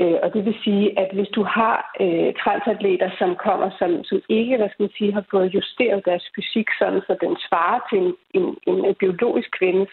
Øh, 0.00 0.18
og 0.22 0.34
det 0.34 0.44
vil 0.44 0.56
sige, 0.64 0.98
at 0.98 1.10
hvis 1.12 1.28
du 1.28 1.42
har 1.42 1.76
øh, 2.00 2.34
transatleter, 2.44 3.10
som 3.18 3.36
kommer, 3.46 3.70
som, 3.78 4.04
som 4.04 4.20
ikke 4.28 4.56
hvad 4.56 4.68
skal 4.68 4.82
man 4.82 4.96
sige, 4.98 5.12
har 5.12 5.24
fået 5.30 5.54
justeret 5.54 6.04
deres 6.04 6.24
fysik, 6.34 6.68
sådan 6.78 7.00
så 7.06 7.16
den 7.20 7.36
svarer 7.48 7.80
til 7.90 7.98
en, 7.98 8.14
en, 8.34 8.84
en 8.84 8.94
biologisk 8.94 9.50
kvindes, 9.58 9.88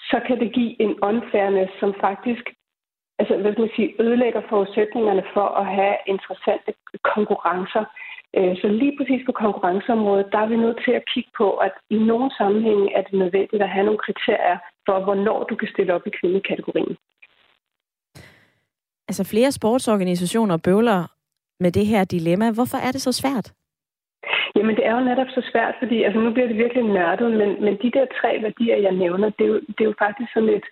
så 0.00 0.20
kan 0.26 0.40
det 0.40 0.54
give 0.54 0.82
en 0.82 0.94
unfairness, 1.10 1.72
som 1.80 1.94
faktisk 2.00 2.44
altså, 3.18 3.36
hvad 3.36 3.52
skal 3.52 3.64
man 3.66 3.76
sige, 3.76 4.02
ødelægger 4.02 4.42
forudsætningerne 4.48 5.24
for 5.34 5.48
at 5.60 5.66
have 5.78 5.96
interessante 6.06 6.70
konkurrencer. 7.14 7.84
Øh, 8.36 8.56
så 8.60 8.66
lige 8.68 8.96
præcis 8.98 9.22
på 9.26 9.32
konkurrenceområdet, 9.44 10.26
der 10.32 10.38
er 10.38 10.48
vi 10.52 10.56
nødt 10.56 10.78
til 10.84 10.94
at 11.00 11.04
kigge 11.12 11.30
på, 11.40 11.48
at 11.66 11.74
i 11.90 11.98
nogle 12.10 12.30
sammenhænge 12.38 12.86
er 12.96 13.02
det 13.02 13.14
nødvendigt 13.22 13.62
at 13.62 13.74
have 13.74 13.86
nogle 13.86 14.04
kriterier 14.06 14.58
for, 14.86 15.04
hvornår 15.04 15.44
du 15.44 15.54
kan 15.56 15.68
stille 15.74 15.94
op 15.94 16.06
i 16.06 16.16
kvindekategorien. 16.20 16.96
Altså 19.08 19.24
flere 19.24 19.52
sportsorganisationer 19.52 20.56
bøvler 20.56 21.00
med 21.60 21.72
det 21.72 21.86
her 21.86 22.04
dilemma. 22.04 22.52
Hvorfor 22.52 22.78
er 22.86 22.92
det 22.92 23.02
så 23.02 23.12
svært? 23.12 23.52
Jamen, 24.56 24.76
det 24.76 24.86
er 24.86 24.94
jo 24.98 25.04
netop 25.04 25.30
så 25.34 25.42
svært, 25.52 25.74
fordi 25.78 26.02
altså, 26.02 26.20
nu 26.20 26.30
bliver 26.32 26.48
det 26.48 26.56
virkelig 26.56 26.84
nørdet, 26.84 27.30
men, 27.40 27.64
men 27.64 27.74
de 27.82 27.90
der 27.90 28.06
tre 28.20 28.42
værdier, 28.42 28.76
jeg 28.76 28.92
nævner, 28.92 29.30
det 29.30 29.44
er 29.44 29.52
jo, 29.54 29.60
det 29.74 29.80
er 29.80 29.90
jo 29.92 29.94
faktisk 29.98 30.32
sådan 30.32 30.48
et, 30.48 30.66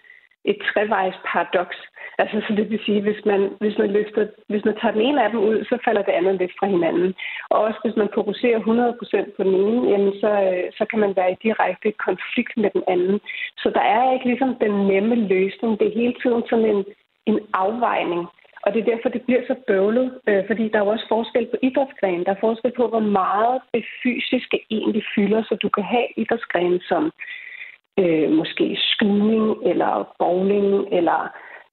et 0.44 0.58
trevejs 0.70 1.14
paradoks. 1.26 1.78
Altså, 2.18 2.36
så 2.46 2.54
det 2.56 2.70
vil 2.70 2.80
sige, 2.86 3.00
hvis 3.02 3.20
man, 3.24 3.40
hvis 3.60 3.78
man 3.78 3.90
løfter, 3.90 4.26
hvis 4.48 4.64
man 4.64 4.76
tager 4.80 4.92
den 4.92 5.00
ene 5.00 5.24
af 5.24 5.30
dem 5.30 5.40
ud, 5.40 5.64
så 5.64 5.78
falder 5.84 6.02
det 6.02 6.12
andet 6.12 6.34
lidt 6.38 6.52
fra 6.58 6.66
hinanden. 6.66 7.14
Og 7.50 7.58
også 7.60 7.78
hvis 7.84 7.96
man 7.96 8.08
fokuserer 8.14 8.58
100% 8.60 9.36
på 9.36 9.42
den 9.42 9.54
ene, 9.54 9.90
jamen 9.90 10.12
så, 10.20 10.30
øh, 10.48 10.64
så 10.78 10.84
kan 10.90 10.98
man 10.98 11.16
være 11.16 11.32
i 11.32 11.42
direkte 11.42 11.92
konflikt 12.06 12.56
med 12.56 12.70
den 12.76 12.82
anden. 12.88 13.20
Så 13.56 13.70
der 13.76 13.84
er 13.96 14.12
ikke 14.12 14.26
ligesom 14.26 14.54
den 14.64 14.74
nemme 14.86 15.14
løsning. 15.14 15.78
Det 15.78 15.86
er 15.86 16.00
hele 16.00 16.14
tiden 16.22 16.42
sådan 16.50 16.68
en, 16.74 16.84
en 17.26 17.38
afvejning. 17.52 18.22
Og 18.64 18.72
det 18.72 18.80
er 18.80 18.90
derfor, 18.92 19.08
det 19.08 19.22
bliver 19.22 19.42
så 19.46 19.54
bøvlet, 19.66 20.20
øh, 20.28 20.46
fordi 20.46 20.68
der 20.68 20.78
er 20.78 20.84
jo 20.84 20.90
også 20.90 21.06
forskel 21.08 21.46
på 21.46 21.56
idrætsgrenen. 21.62 22.24
Der 22.24 22.32
er 22.32 22.44
forskel 22.46 22.72
på, 22.76 22.88
hvor 22.88 23.04
meget 23.22 23.60
det 23.74 23.84
fysiske 24.02 24.58
egentlig 24.70 25.04
fylder, 25.14 25.42
så 25.42 25.54
du 25.62 25.68
kan 25.68 25.84
have 25.84 26.06
idrætsgrenen 26.16 26.80
som 26.80 27.12
øh, 27.98 28.30
måske 28.30 28.78
skydning 28.92 29.56
eller 29.70 30.14
bowling 30.18 30.88
eller 30.98 31.20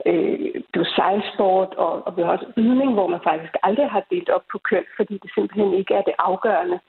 øh, 0.05 0.53
det 0.73 0.87
sejlsport 0.95 1.73
og, 1.73 2.07
og 2.07 2.17
vi 2.17 2.21
har 2.21 2.31
også 2.31 2.51
ydning, 2.57 2.93
hvor 2.93 3.07
man 3.07 3.19
faktisk 3.23 3.53
aldrig 3.63 3.89
har 3.89 4.03
delt 4.11 4.29
op 4.29 4.45
på 4.51 4.57
køn, 4.69 4.85
fordi 4.97 5.13
det 5.23 5.31
simpelthen 5.35 5.73
ikke 5.73 5.93
er 5.93 6.01
det 6.01 6.13
afgørende. 6.19 6.79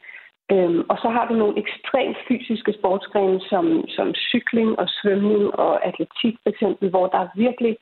Øhm, 0.53 0.83
og 0.89 0.97
så 1.03 1.09
har 1.09 1.25
du 1.27 1.35
nogle 1.35 1.59
ekstremt 1.59 2.17
fysiske 2.29 2.73
sportsgrene 2.79 3.41
som, 3.41 3.89
som 3.89 4.15
cykling 4.15 4.79
og 4.79 4.89
svømning 4.89 5.45
og 5.55 5.87
atletik 5.89 6.35
for 6.43 6.51
eksempel, 6.51 6.91
hvor 6.91 7.07
der 7.07 7.29
virkelig 7.35 7.77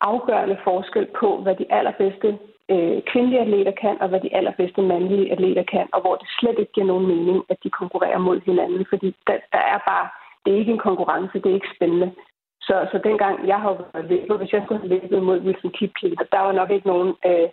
afgørende 0.00 0.58
forskel 0.64 1.06
på, 1.20 1.40
hvad 1.42 1.54
de 1.56 1.72
allerbedste 1.72 2.38
øh, 2.70 3.02
kvindelige 3.10 3.40
atleter 3.40 3.72
kan, 3.84 3.96
og 4.02 4.08
hvad 4.08 4.20
de 4.20 4.34
allerbedste 4.34 4.82
mandlige 4.82 5.32
atleter 5.32 5.62
kan, 5.62 5.86
og 5.92 6.00
hvor 6.00 6.16
det 6.16 6.28
slet 6.40 6.58
ikke 6.58 6.72
giver 6.72 6.86
nogen 6.86 7.06
mening, 7.06 7.44
at 7.48 7.56
de 7.64 7.70
konkurrerer 7.70 8.18
mod 8.18 8.40
hinanden, 8.40 8.86
fordi 8.88 9.16
der, 9.26 9.36
der 9.52 9.62
er 9.74 9.78
bare, 9.90 10.08
det 10.44 10.54
er 10.54 10.58
ikke 10.58 10.72
en 10.72 10.86
konkurrence, 10.88 11.38
det 11.38 11.50
er 11.50 11.54
ikke 11.54 11.74
spændende. 11.76 12.12
Så, 12.60 12.88
så 12.92 13.00
dengang 13.04 13.48
jeg 13.48 13.60
har 13.60 13.72
været 13.92 14.10
løbet, 14.10 14.38
hvis 14.38 14.52
jeg 14.52 14.62
skulle 14.64 14.80
have 14.80 14.94
løbet 14.94 15.22
mod 15.22 15.40
Wilson 15.40 15.70
Kipketer, 15.70 16.24
der 16.32 16.40
var 16.40 16.52
nok 16.52 16.70
ikke 16.70 16.86
nogen, 16.86 17.14
øh, 17.26 17.48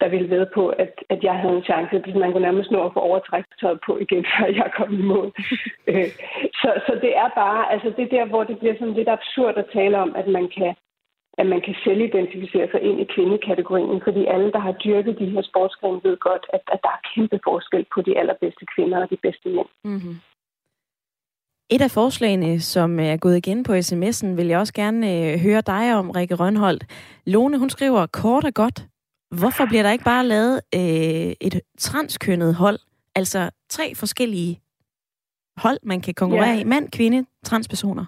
der 0.00 0.08
ville 0.08 0.30
ved 0.30 0.46
på, 0.54 0.68
at, 0.68 0.92
at 1.08 1.24
jeg 1.24 1.34
havde 1.34 1.56
en 1.56 1.68
chance. 1.70 2.18
Man 2.18 2.32
kunne 2.32 2.48
nærmest 2.48 2.70
nå 2.70 2.84
at 2.84 2.92
få 2.92 3.00
overtræktøjet 3.00 3.80
på 3.86 3.98
igen, 3.98 4.26
før 4.32 4.46
jeg 4.46 4.70
kom 4.76 4.94
i 5.00 5.02
mål. 5.02 5.32
Øh, 5.86 6.10
så, 6.60 6.70
så 6.86 6.98
det 7.04 7.16
er 7.16 7.28
bare, 7.34 7.72
altså 7.72 7.92
det 7.96 8.10
der, 8.10 8.24
hvor 8.24 8.44
det 8.44 8.58
bliver 8.58 8.74
sådan 8.78 8.94
lidt 8.94 9.08
absurd 9.08 9.54
at 9.58 9.70
tale 9.72 9.98
om, 9.98 10.16
at 10.16 10.28
man 10.28 10.48
kan, 10.56 10.74
at 11.38 11.46
man 11.46 11.60
kan 11.66 11.74
selv 11.84 12.00
identificere 12.00 12.68
sig 12.70 12.80
ind 12.82 13.00
i 13.00 13.06
kvindekategorien, 13.14 14.00
fordi 14.04 14.24
alle, 14.34 14.52
der 14.52 14.58
har 14.58 14.72
dyrket 14.72 15.18
de 15.18 15.30
her 15.30 15.42
sportsgrene, 15.42 16.00
ved 16.04 16.16
godt, 16.16 16.46
at, 16.52 16.60
at 16.74 16.80
der 16.82 16.88
er 16.88 17.00
kæmpe 17.14 17.38
forskel 17.44 17.86
på 17.94 18.02
de 18.02 18.18
allerbedste 18.18 18.64
kvinder 18.74 19.02
og 19.02 19.10
de 19.10 19.16
bedste 19.22 19.48
mænd. 19.48 19.70
Mm-hmm. 19.84 20.16
Et 21.70 21.82
af 21.82 21.90
forslagene, 21.90 22.60
som 22.60 23.00
er 23.00 23.16
gået 23.16 23.36
igen 23.36 23.64
på 23.64 23.72
sms'en, 23.72 24.26
vil 24.26 24.46
jeg 24.46 24.58
også 24.58 24.74
gerne 24.74 25.06
øh, 25.14 25.38
høre 25.38 25.60
dig 25.60 25.94
om, 25.94 26.10
Rikke 26.10 26.34
Rønholdt. 26.34 26.84
Lone, 27.26 27.58
hun 27.58 27.70
skriver 27.70 28.06
kort 28.06 28.44
og 28.44 28.54
godt, 28.54 28.84
hvorfor 29.30 29.66
bliver 29.66 29.82
der 29.82 29.92
ikke 29.92 30.04
bare 30.04 30.26
lavet 30.26 30.60
øh, 30.74 31.32
et 31.46 31.60
transkønnet 31.78 32.54
hold? 32.54 32.78
Altså 33.14 33.50
tre 33.68 33.94
forskellige 33.94 34.60
hold, 35.56 35.78
man 35.82 36.00
kan 36.00 36.14
konkurrere 36.14 36.54
ja. 36.54 36.60
i. 36.60 36.64
Mand, 36.64 36.90
kvinde, 36.90 37.26
transpersoner. 37.44 38.04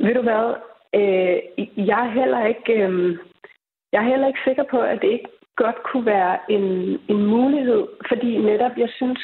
Ved 0.00 0.14
du 0.14 0.22
hvad? 0.22 0.54
Øh, 0.94 1.38
jeg 1.76 2.00
er 2.06 2.10
heller 2.10 2.46
ikke... 2.46 2.72
Øh, 2.72 3.18
jeg 3.92 4.04
er 4.04 4.08
heller 4.08 4.28
ikke 4.28 4.46
sikker 4.46 4.64
på, 4.70 4.78
at 4.80 5.02
det 5.02 5.08
ikke 5.08 5.28
godt 5.56 5.82
kunne 5.82 6.06
være 6.06 6.38
en, 6.48 6.64
en 7.08 7.26
mulighed, 7.26 7.86
fordi 8.08 8.38
netop, 8.38 8.74
jeg 8.76 8.88
synes, 8.96 9.20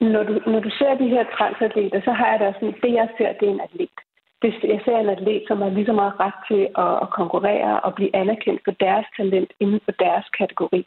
når 0.00 0.22
du, 0.22 0.40
når 0.46 0.60
du 0.60 0.70
ser 0.78 0.94
de 0.94 1.08
her 1.08 1.24
transatleter, 1.38 2.00
så 2.04 2.12
har 2.12 2.28
jeg 2.30 2.40
da 2.40 2.52
sådan, 2.52 2.74
det 2.82 2.92
jeg 2.92 3.08
ser, 3.18 3.32
det 3.32 3.48
er 3.48 3.52
en 3.52 3.60
atlet. 3.60 3.98
Det, 4.42 4.54
jeg 4.64 4.80
ser 4.84 4.96
en 4.98 5.08
atlet, 5.08 5.44
som 5.48 5.62
har 5.62 5.70
lige 5.70 5.86
så 5.86 5.92
meget 5.92 6.14
ret 6.20 6.38
til 6.48 6.62
at, 6.84 6.94
at 7.02 7.10
konkurrere 7.10 7.80
og 7.80 7.94
blive 7.94 8.16
anerkendt 8.16 8.60
for 8.64 8.74
deres 8.84 9.06
talent 9.16 9.50
inden 9.60 9.80
for 9.84 9.92
deres 9.92 10.26
kategori. 10.38 10.86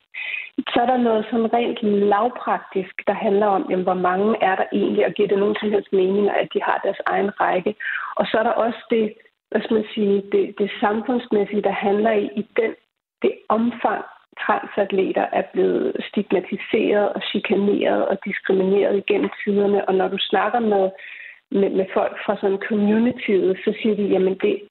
Så 0.73 0.77
er 0.81 0.85
der 0.85 0.97
noget 0.97 1.25
sådan 1.25 1.53
rent 1.53 1.79
lavpraktisk, 1.83 2.95
der 3.07 3.13
handler 3.13 3.47
om, 3.47 3.65
jamen, 3.69 3.83
hvor 3.89 4.01
mange 4.09 4.35
er 4.41 4.55
der 4.55 4.65
egentlig, 4.73 5.05
og 5.05 5.11
giver 5.11 5.27
det 5.27 5.39
nogen 5.39 5.57
som 5.59 5.71
helst 5.71 5.93
mening, 5.93 6.29
at 6.29 6.47
de 6.53 6.59
har 6.61 6.79
deres 6.83 7.01
egen 7.05 7.31
række. 7.41 7.75
Og 8.15 8.25
så 8.25 8.37
er 8.37 8.43
der 8.43 8.51
også 8.65 8.79
det, 8.89 9.13
hvad 9.51 9.61
skal 9.61 9.73
man 9.73 9.87
sige, 9.93 10.23
det, 10.31 10.55
det 10.59 10.71
samfundsmæssige, 10.79 11.61
der 11.61 11.71
handler 11.71 12.11
i, 12.11 12.25
i 12.35 12.47
den, 12.57 12.71
det 13.21 13.33
omfang, 13.49 14.03
transatleter 14.45 15.25
er 15.39 15.43
blevet 15.53 15.95
stigmatiseret 16.07 17.09
og 17.15 17.21
chikaneret 17.29 18.07
og 18.07 18.17
diskrimineret 18.25 18.97
igennem 18.97 19.29
tiderne. 19.43 19.87
Og 19.87 19.93
når 19.95 20.07
du 20.07 20.17
snakker 20.19 20.59
med, 20.59 20.89
med, 21.51 21.69
med 21.69 21.85
folk 21.93 22.17
fra 22.25 22.35
sådan 22.41 22.61
communityet, 22.69 23.57
så 23.65 23.73
siger 23.81 23.95
de, 23.95 24.03
jamen 24.03 24.35
det, 24.41 24.61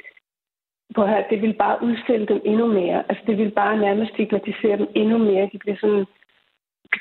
på 0.95 1.07
her, 1.07 1.29
det 1.31 1.43
vil 1.43 1.55
bare 1.55 1.83
udstille 1.83 2.27
dem 2.27 2.41
endnu 2.45 2.66
mere. 2.66 3.05
Altså 3.09 3.24
det 3.27 3.39
vil 3.39 3.51
bare 3.51 3.77
nærmest 3.77 4.12
stigmatisere 4.12 4.77
dem 4.79 4.89
endnu 4.95 5.18
mere. 5.18 5.51
De 5.53 5.59
bliver 5.59 5.77
sådan, 5.81 6.05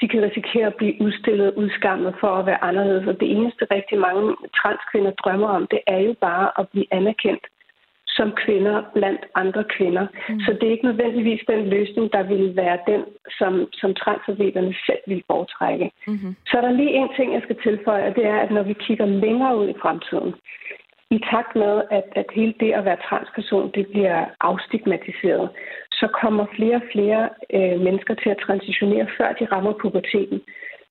de 0.02 0.08
kan 0.08 0.22
risikere 0.22 0.68
at 0.68 0.76
blive 0.76 1.02
udstillet 1.02 1.54
udskammet 1.54 2.16
for 2.20 2.28
at 2.28 2.46
være 2.46 2.64
anderledes. 2.64 3.08
Og 3.08 3.20
det 3.20 3.32
eneste 3.32 3.68
rigtig 3.72 3.98
mange 4.00 4.36
transkvinder 4.62 5.12
drømmer 5.12 5.48
om, 5.48 5.68
det 5.68 5.80
er 5.88 5.98
jo 5.98 6.16
bare 6.22 6.52
at 6.60 6.70
blive 6.70 6.88
anerkendt 6.92 7.46
som 8.18 8.32
kvinder 8.44 8.84
blandt 8.94 9.24
andre 9.36 9.64
kvinder. 9.76 10.08
Mm. 10.30 10.40
Så 10.40 10.50
det 10.54 10.64
er 10.68 10.72
ikke 10.72 10.90
nødvendigvis 10.92 11.42
den 11.48 11.70
løsning, 11.76 12.14
der 12.14 12.24
vil 12.24 12.56
være 12.56 12.80
den, 12.88 13.02
som, 13.38 13.68
som 13.74 13.94
transatleterne 13.94 14.76
selv 14.86 15.04
vil 15.08 15.24
foretrække. 15.28 15.92
Mm-hmm. 16.08 16.36
Så 16.48 16.58
er 16.58 16.62
der 16.62 16.72
lige 16.72 16.96
en 17.02 17.10
ting, 17.18 17.34
jeg 17.34 17.42
skal 17.42 17.58
tilføje, 17.64 18.08
og 18.08 18.16
det 18.16 18.26
er, 18.26 18.38
at 18.38 18.52
når 18.52 18.64
vi 18.64 18.74
kigger 18.74 19.06
længere 19.06 19.58
ud 19.58 19.68
i 19.70 19.80
fremtiden, 19.82 20.34
i 21.12 21.20
takt 21.32 21.56
med, 21.56 21.82
at, 21.92 22.08
at 22.16 22.26
hele 22.36 22.54
det 22.60 22.72
at 22.72 22.86
være 22.86 23.04
transperson, 23.10 23.72
det 23.76 23.88
bliver 23.88 24.26
afstigmatiseret, 24.42 25.50
så 25.92 26.08
kommer 26.22 26.46
flere 26.56 26.76
og 26.76 26.88
flere 26.92 27.30
øh, 27.54 27.80
mennesker 27.86 28.14
til 28.14 28.30
at 28.30 28.44
transitionere, 28.46 29.08
før 29.18 29.34
de 29.34 29.46
rammer 29.46 29.74
puberteten. 29.82 30.42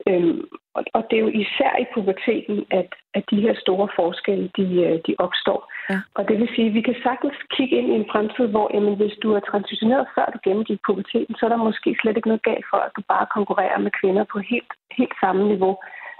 Øhm, 0.08 0.44
og, 0.74 0.84
og 0.92 1.02
det 1.10 1.16
er 1.16 1.20
jo 1.20 1.28
især 1.44 1.72
i 1.80 1.86
puberteten, 1.94 2.64
at, 2.70 2.90
at 3.14 3.24
de 3.30 3.40
her 3.40 3.54
store 3.54 3.88
forskelle, 3.96 4.50
de, 4.56 4.66
øh, 4.86 4.98
de 5.06 5.14
opstår. 5.18 5.72
Ja. 5.90 5.98
Og 6.14 6.28
det 6.28 6.36
vil 6.40 6.48
sige, 6.54 6.68
at 6.68 6.74
vi 6.74 6.82
kan 6.88 6.96
sagtens 7.02 7.36
kigge 7.56 7.76
ind 7.78 7.88
i 7.90 7.98
en 8.00 8.10
fremtid, 8.12 8.46
hvor 8.46 8.70
jamen, 8.74 8.96
hvis 8.96 9.16
du 9.22 9.28
er 9.32 9.40
transitioneret 9.40 10.06
før 10.14 10.26
du 10.34 10.38
gennemgik 10.44 10.80
puberteten, 10.86 11.34
så 11.34 11.42
er 11.46 11.52
der 11.52 11.66
måske 11.68 11.96
slet 12.00 12.16
ikke 12.16 12.28
noget 12.28 12.48
galt 12.50 12.66
for, 12.70 12.76
at 12.76 12.92
du 12.96 13.02
bare 13.08 13.26
konkurrerer 13.36 13.78
med 13.78 13.90
kvinder 14.00 14.24
på 14.32 14.38
helt, 14.38 14.72
helt 14.98 15.16
samme 15.22 15.42
niveau. 15.52 15.74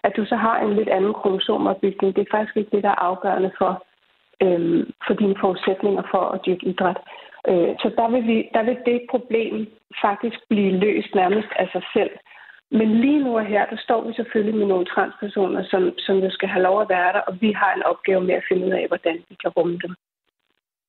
At 0.07 0.13
du 0.17 0.25
så 0.25 0.37
har 0.37 0.59
en 0.61 0.77
lidt 0.77 0.89
anden 0.89 1.15
kromosomopbygning, 1.15 2.17
det 2.17 2.23
er 2.23 2.35
faktisk 2.37 2.57
ikke 2.57 2.77
det, 2.77 2.83
der 2.83 2.89
er 2.89 3.05
afgørende 3.11 3.53
for, 3.59 3.73
øhm, 4.43 4.93
for 5.07 5.15
dine 5.15 5.37
forudsætninger 5.41 6.03
for 6.11 6.23
at 6.35 6.41
dyrke 6.47 6.67
idræt. 6.67 6.99
Øh, 7.51 7.71
så 7.83 7.89
der 7.99 8.09
vil, 8.11 8.27
vi, 8.27 8.49
der 8.55 8.63
vil 8.63 8.79
det 8.87 9.01
problem 9.11 9.55
faktisk 10.05 10.39
blive 10.49 10.73
løst 10.85 11.15
nærmest 11.15 11.49
af 11.57 11.69
sig 11.73 11.83
selv. 11.93 12.11
Men 12.79 12.89
lige 13.01 13.21
nu 13.25 13.31
og 13.39 13.47
her, 13.47 13.67
der 13.73 13.77
står 13.77 14.01
vi 14.07 14.13
selvfølgelig 14.15 14.59
med 14.59 14.67
nogle 14.67 14.87
transpersoner, 14.87 15.63
som, 15.71 15.83
som 15.99 16.17
jo 16.25 16.31
skal 16.31 16.49
have 16.49 16.63
lov 16.63 16.81
at 16.81 16.89
være 16.89 17.13
der, 17.13 17.21
og 17.21 17.41
vi 17.41 17.53
har 17.53 17.75
en 17.75 17.83
opgave 17.83 18.21
med 18.21 18.35
at 18.35 18.45
finde 18.49 18.67
ud 18.67 18.73
af, 18.73 18.85
hvordan 18.89 19.17
vi 19.29 19.35
kan 19.43 19.51
rumme 19.57 19.79
dem. 19.85 19.95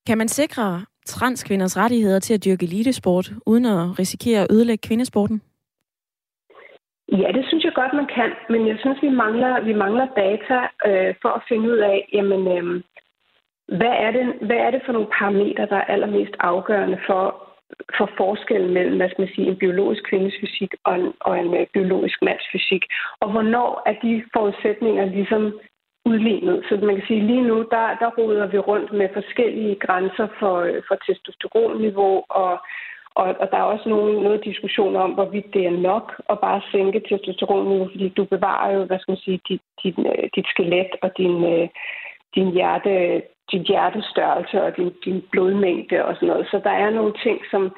Kan 0.08 0.18
man 0.18 0.28
sikre 0.28 0.86
transkvinders 1.06 1.78
rettigheder 1.78 2.20
til 2.20 2.34
at 2.34 2.46
dyrke 2.46 2.66
elitesport, 2.66 3.32
uden 3.46 3.66
at 3.66 4.00
risikere 4.00 4.42
at 4.42 4.52
ødelægge 4.52 4.88
kvindesporten? 4.88 5.42
Ja, 7.12 7.30
det 7.38 7.46
synes 7.48 7.64
jeg 7.64 7.74
godt, 7.76 7.94
man 7.94 8.08
kan. 8.18 8.32
Men 8.50 8.68
jeg 8.68 8.78
synes, 8.80 9.02
vi 9.02 9.10
mangler, 9.10 9.62
vi 9.62 9.74
mangler 9.74 10.08
data 10.24 10.58
øh, 10.90 11.16
for 11.22 11.30
at 11.30 11.44
finde 11.50 11.72
ud 11.72 11.78
af, 11.78 12.10
jamen, 12.14 12.42
øh, 12.56 12.84
hvad, 13.78 13.96
er 14.06 14.12
det, 14.12 14.26
hvad 14.48 14.60
er 14.66 14.72
det 14.72 14.82
for 14.86 14.92
nogle 14.94 15.08
parametre, 15.20 15.66
der 15.66 15.76
er 15.76 15.92
allermest 15.94 16.36
afgørende 16.40 17.00
for, 17.08 17.46
for 17.98 18.10
forskellen 18.18 18.74
mellem, 18.74 18.98
hvad 18.98 19.10
skal 19.10 19.22
man 19.22 19.36
sige, 19.36 19.48
en 19.48 19.62
biologisk 19.64 20.04
kvindes 20.10 20.34
fysik 20.42 20.72
og 20.84 20.96
en, 20.96 21.14
og 21.20 21.40
en 21.40 21.54
øh, 21.54 21.68
biologisk 21.74 22.18
mands 22.22 22.46
fysik. 22.52 22.84
Og 23.22 23.32
hvornår 23.32 23.82
er 23.86 23.96
de 24.04 24.24
forudsætninger 24.34 25.06
ligesom 25.06 25.60
udlignet. 26.06 26.66
Så 26.70 26.76
man 26.76 26.96
kan 26.96 27.08
sige, 27.08 27.28
lige 27.28 27.48
nu, 27.52 27.58
der, 27.72 27.86
der 28.02 28.10
roder 28.18 28.48
vi 28.48 28.58
rundt 28.58 28.94
med 28.94 29.10
forskellige 29.14 29.76
grænser 29.76 30.28
for, 30.40 30.56
øh, 30.60 30.82
for 30.88 30.96
testosteronniveau, 30.96 32.24
og, 32.30 32.54
og, 33.16 33.28
og 33.42 33.48
der 33.52 33.58
er 33.58 33.72
også 33.74 33.90
nogle, 33.90 34.24
noget 34.24 34.46
diskussion 34.46 34.96
om, 34.96 35.12
hvorvidt 35.12 35.54
det 35.54 35.66
er 35.66 35.78
nok 35.92 36.22
at 36.30 36.40
bare 36.40 36.62
sænke 36.72 37.00
testosteronniveau, 37.10 37.90
fordi 37.92 38.10
du 38.10 38.24
bevarer 38.26 38.74
jo, 38.74 38.84
hvad 38.84 39.00
skal 39.00 39.12
man 39.12 39.26
sige, 39.26 39.40
dit, 39.50 39.62
dit, 39.84 39.96
øh, 40.00 40.30
dit 40.36 40.48
skelet 40.48 40.92
og 41.02 41.12
din, 41.18 41.36
din 42.36 42.52
hjerte, 42.52 43.22
din 43.52 43.64
hjertestørrelse 43.64 44.64
og 44.64 44.78
din, 44.78 44.92
din 45.06 45.24
blodmængde 45.32 46.06
og 46.06 46.16
sådan 46.16 46.28
noget. 46.28 46.48
Så 46.52 46.62
der 46.64 46.70
er 46.70 46.90
nogle 46.90 47.14
ting, 47.24 47.42
som, 47.52 47.76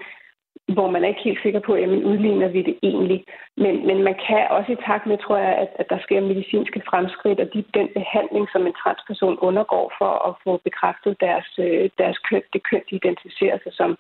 hvor 0.75 0.89
man 0.91 1.03
er 1.03 1.07
ikke 1.07 1.27
helt 1.29 1.41
sikker 1.41 1.59
på, 1.59 1.75
jamen, 1.75 2.05
udligner 2.05 2.47
vi 2.47 2.61
det 2.61 2.77
egentlig. 2.83 3.25
Men, 3.57 3.87
men 3.87 4.03
man 4.03 4.15
kan 4.27 4.47
også 4.49 4.71
i 4.71 4.83
takt 4.87 5.05
med, 5.05 5.17
tror 5.17 5.37
jeg, 5.37 5.55
at, 5.63 5.69
at 5.79 5.89
der 5.89 5.99
sker 5.99 6.21
medicinske 6.21 6.81
fremskridt, 6.89 7.39
og 7.39 7.53
de, 7.53 7.63
den 7.73 7.89
behandling, 7.99 8.47
som 8.51 8.67
en 8.67 8.73
transperson 8.83 9.37
undergår 9.41 9.93
for 9.97 10.13
at 10.29 10.33
få 10.43 10.61
bekræftet 10.63 11.21
deres, 11.21 11.49
øh, 11.59 11.89
deres 11.97 12.17
køn, 12.17 12.43
det 12.53 12.61
køn, 12.69 12.83
de 12.89 12.95
identificerer 12.95 13.57
sig 13.63 13.73
som, 13.73 13.97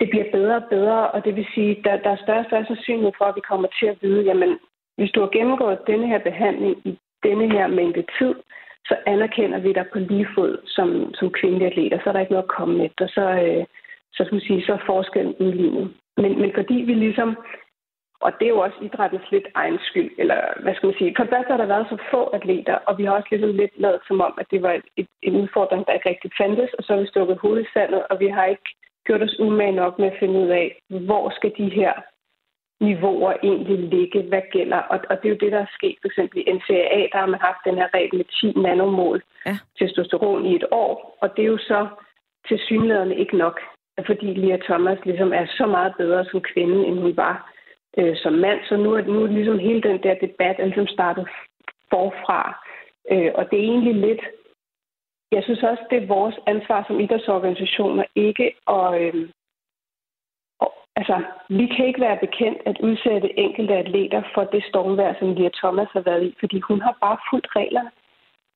det 0.00 0.10
bliver 0.10 0.30
bedre 0.32 0.56
og 0.56 0.68
bedre, 0.70 1.10
og 1.10 1.24
det 1.24 1.36
vil 1.36 1.46
sige, 1.54 1.70
at 1.70 1.84
der, 1.84 1.96
der 1.96 2.10
er 2.10 2.22
større 2.24 2.38
og 2.38 2.46
større 2.46 2.66
sandsynlighed 2.66 3.12
for, 3.18 3.24
at 3.24 3.36
vi 3.36 3.48
kommer 3.50 3.68
til 3.78 3.86
at 3.86 3.98
vide, 4.02 4.22
jamen, 4.22 4.58
hvis 4.96 5.10
du 5.10 5.20
har 5.20 5.30
gennemgået 5.36 5.86
denne 5.86 6.06
her 6.06 6.18
behandling 6.18 6.76
i 6.84 6.98
denne 7.22 7.46
her 7.52 7.66
mængde 7.66 8.04
tid, 8.18 8.34
så 8.88 8.96
anerkender 9.06 9.58
vi 9.58 9.72
dig 9.72 9.86
på 9.92 9.98
lige 9.98 10.28
fod 10.34 10.58
som, 10.66 11.14
som 11.14 11.30
kvindelige 11.30 11.70
atleter. 11.70 11.98
Så 11.98 12.08
er 12.08 12.12
der 12.12 12.20
ikke 12.20 12.32
noget 12.32 12.48
at 12.48 12.56
komme 12.58 12.84
efter. 12.84 13.06
Så, 13.06 13.24
øh, 13.44 13.64
så, 14.12 14.20
skal 14.24 14.34
man 14.34 14.48
sige, 14.48 14.66
så 14.66 14.72
er 14.72 14.86
forskellen 14.86 15.34
udlignet. 15.40 15.94
Men, 16.16 16.40
men 16.40 16.50
fordi 16.54 16.74
vi 16.74 16.94
ligesom, 16.94 17.36
og 18.20 18.32
det 18.38 18.44
er 18.46 18.54
jo 18.56 18.60
også 18.66 18.78
idrættens 18.82 19.30
lidt 19.30 19.48
egen 19.54 19.78
skyld, 19.88 20.10
eller 20.18 20.38
hvad 20.62 20.74
skal 20.74 20.86
man 20.86 20.98
sige, 20.98 21.14
for 21.16 21.24
der 21.24 21.42
har 21.50 21.56
der 21.56 21.66
været 21.74 21.86
så 21.90 21.96
få 22.10 22.22
atleter, 22.24 22.74
og 22.74 22.98
vi 22.98 23.04
har 23.04 23.12
også 23.12 23.28
ligesom 23.30 23.56
lidt 23.56 23.74
lavet 23.76 24.00
som 24.08 24.20
om, 24.20 24.34
at 24.40 24.46
det 24.50 24.62
var 24.62 24.72
et, 24.72 24.86
et, 24.96 25.08
en 25.22 25.36
udfordring, 25.36 25.86
der 25.86 25.92
ikke 25.92 26.08
rigtig 26.08 26.30
fandtes, 26.40 26.74
og 26.78 26.84
så 26.84 26.92
har 26.92 27.00
vi 27.00 27.06
stukket 27.06 27.38
hovedet 27.38 27.62
i 27.64 27.72
sandet, 27.74 28.02
og 28.10 28.20
vi 28.20 28.28
har 28.28 28.44
ikke 28.44 28.70
gjort 29.06 29.22
os 29.22 29.40
umage 29.40 29.72
nok 29.72 29.98
med 29.98 30.06
at 30.06 30.18
finde 30.20 30.40
ud 30.40 30.48
af, 30.48 30.66
hvor 30.88 31.30
skal 31.30 31.52
de 31.58 31.68
her 31.68 31.92
niveauer 32.80 33.32
egentlig 33.42 33.78
ligge, 33.78 34.22
hvad 34.22 34.42
gælder. 34.52 34.76
Og, 34.76 34.98
og 35.10 35.16
det 35.16 35.24
er 35.24 35.34
jo 35.34 35.42
det, 35.44 35.52
der 35.52 35.58
er 35.58 35.76
sket 35.78 35.96
for 36.00 36.08
eksempel 36.08 36.38
i 36.38 36.52
NCAA, 36.52 37.00
der 37.12 37.18
har 37.18 37.26
man 37.26 37.40
haft 37.40 37.60
den 37.64 37.74
her 37.74 37.88
regel 37.94 38.16
med 38.16 38.24
10 38.24 38.60
nanomol 38.60 39.22
ja. 39.46 39.58
testosteron 39.78 40.46
i 40.46 40.56
et 40.56 40.64
år, 40.70 41.18
og 41.22 41.36
det 41.36 41.42
er 41.42 41.52
jo 41.54 41.58
så 41.58 41.88
til 42.48 42.60
ikke 43.16 43.36
nok, 43.36 43.60
fordi 44.06 44.26
Lia 44.26 44.56
Thomas 44.56 44.98
ligesom 45.04 45.32
er 45.32 45.46
så 45.46 45.66
meget 45.66 45.94
bedre 45.98 46.24
som 46.24 46.40
kvinde, 46.40 46.86
end 46.86 46.98
hun 46.98 47.16
var 47.16 47.52
øh, 47.98 48.16
som 48.16 48.32
mand. 48.32 48.60
Så 48.68 48.76
nu 48.76 48.92
er, 48.92 49.02
nu 49.02 49.22
er 49.22 49.26
ligesom 49.26 49.58
hele 49.58 49.82
den 49.82 50.02
der 50.02 50.14
debat 50.14 50.56
er 50.58 50.64
ligesom 50.64 50.86
startet 50.86 51.28
forfra. 51.90 52.66
Øh, 53.12 53.30
og 53.34 53.50
det 53.50 53.58
er 53.58 53.70
egentlig 53.72 53.94
lidt... 53.94 54.20
Jeg 55.32 55.42
synes 55.44 55.62
også, 55.62 55.82
det 55.90 56.02
er 56.02 56.06
vores 56.06 56.34
ansvar 56.46 56.84
som 56.86 57.00
idrætsorganisationer 57.00 58.04
ikke 58.14 58.54
at, 58.68 59.02
øh, 59.02 59.28
Altså, 61.00 61.16
vi 61.48 61.66
kan 61.74 61.86
ikke 61.86 62.00
være 62.00 62.24
bekendt 62.26 62.58
at 62.70 62.80
udsætte 62.88 63.38
enkelte 63.38 63.74
atleter 63.82 64.22
for 64.34 64.44
det 64.44 64.62
stormvær, 64.70 65.12
som 65.18 65.34
Lia 65.34 65.50
Thomas 65.60 65.88
har 65.92 66.00
været 66.00 66.22
i, 66.28 66.34
fordi 66.40 66.60
hun 66.60 66.80
har 66.80 66.94
bare 67.00 67.18
fuldt 67.30 67.48
reglerne. 67.56 67.90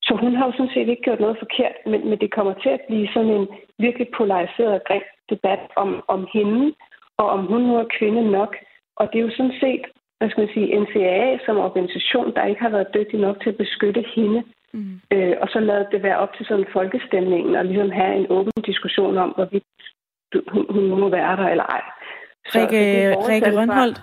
Så 0.06 0.12
hun 0.22 0.34
har 0.36 0.46
jo 0.46 0.52
sådan 0.52 0.74
set 0.74 0.88
ikke 0.88 1.02
gjort 1.02 1.20
noget 1.20 1.38
forkert, 1.38 1.76
men, 1.86 2.00
men 2.08 2.18
det 2.22 2.34
kommer 2.36 2.54
til 2.54 2.68
at 2.68 2.84
blive 2.88 3.08
sådan 3.14 3.34
en 3.38 3.48
virkelig 3.78 4.08
polariseret 4.16 4.72
og 4.78 4.84
grim 4.88 5.06
debat 5.30 5.60
om, 5.76 6.04
om 6.08 6.28
hende, 6.32 6.74
og 7.18 7.26
om 7.36 7.46
hun 7.46 7.60
nu 7.62 7.76
er 7.76 7.94
kvinde 7.98 8.30
nok. 8.30 8.56
Og 8.96 9.04
det 9.12 9.18
er 9.18 9.26
jo 9.28 9.36
sådan 9.36 9.58
set, 9.60 9.84
hvad 10.18 10.28
skal 10.30 10.42
man 10.44 10.54
sige, 10.54 10.80
NCAA 10.80 11.38
som 11.46 11.56
organisation, 11.56 12.34
der 12.34 12.44
ikke 12.50 12.62
har 12.62 12.74
været 12.76 12.94
dygtig 12.94 13.20
nok 13.20 13.36
til 13.42 13.50
at 13.50 13.56
beskytte 13.56 14.04
hende. 14.14 14.42
Mm. 14.72 15.00
Øh, 15.12 15.36
og 15.42 15.48
så 15.48 15.60
lade 15.60 15.86
det 15.92 16.02
være 16.02 16.18
op 16.18 16.32
til 16.36 16.46
sådan 16.46 16.72
folkestemningen, 16.72 17.54
og 17.54 17.64
ligesom 17.64 17.90
have 17.90 18.14
en 18.16 18.26
åben 18.30 18.62
diskussion 18.66 19.18
om, 19.18 19.30
hvorvidt 19.30 19.64
hun, 20.48 20.66
hun 20.70 21.00
må 21.00 21.08
være 21.08 21.36
der 21.36 21.48
eller 21.48 21.64
ej. 21.64 21.82
Rikke, 22.46 23.16
Rikke 23.28 23.58
Rønholdt? 23.58 24.02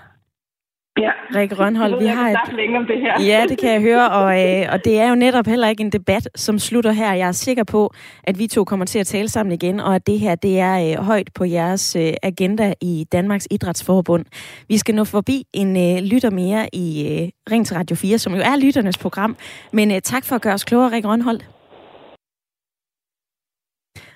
Ja. 1.00 1.12
Rikke 1.36 1.56
Rønholdt, 1.56 2.00
vi 2.00 2.06
har 2.06 2.30
et... 2.30 2.54
længe 2.54 2.78
om 2.78 2.86
det 2.86 3.00
her. 3.00 3.24
Ja, 3.24 3.46
det 3.50 3.58
kan 3.58 3.72
jeg 3.72 3.82
høre, 3.82 4.12
og, 4.12 4.60
øh, 4.62 4.68
og 4.72 4.86
det 4.86 5.00
er 5.00 5.10
jo 5.10 5.16
netop 5.16 5.46
heller 5.46 5.68
ikke 5.68 5.84
en 5.84 5.92
debat, 5.92 6.30
som 6.36 6.60
slutter 6.60 6.92
her. 6.92 7.14
Jeg 7.14 7.28
er 7.28 7.32
sikker 7.32 7.64
på, 7.64 7.94
at 8.24 8.40
vi 8.40 8.48
to 8.48 8.64
kommer 8.64 8.86
til 8.86 9.00
at 9.00 9.08
tale 9.08 9.30
sammen 9.30 9.52
igen, 9.52 9.80
og 9.80 9.96
at 9.96 10.08
det 10.08 10.20
her 10.20 10.36
det 10.36 10.60
er 10.60 10.92
øh, 10.92 11.06
højt 11.06 11.30
på 11.36 11.46
jeres 11.46 11.96
øh, 11.96 12.14
agenda 12.24 12.74
i 12.82 13.06
Danmarks 13.12 13.48
Idrætsforbund. 13.52 14.26
Vi 14.68 14.78
skal 14.78 14.96
nå 14.96 15.04
forbi 15.04 15.44
en 15.54 15.78
øh, 15.78 16.04
lytter 16.04 16.30
mere 16.30 16.68
i 16.74 17.08
øh, 17.08 17.30
Ring 17.52 17.68
til 17.68 17.76
Radio 17.76 17.96
4, 17.96 18.18
som 18.18 18.34
jo 18.34 18.40
er 18.40 18.56
lytternes 18.66 18.98
program. 18.98 19.38
Men 19.72 19.92
øh, 19.92 20.02
tak 20.02 20.26
for 20.26 20.36
at 20.36 20.42
gøre 20.42 20.54
os 20.54 20.64
klogere, 20.64 20.92
Rikke 20.92 21.08
Rønholdt. 21.08 21.50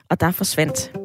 Og 0.09 0.19
der 0.19 0.31
forsvandt 0.31 1.04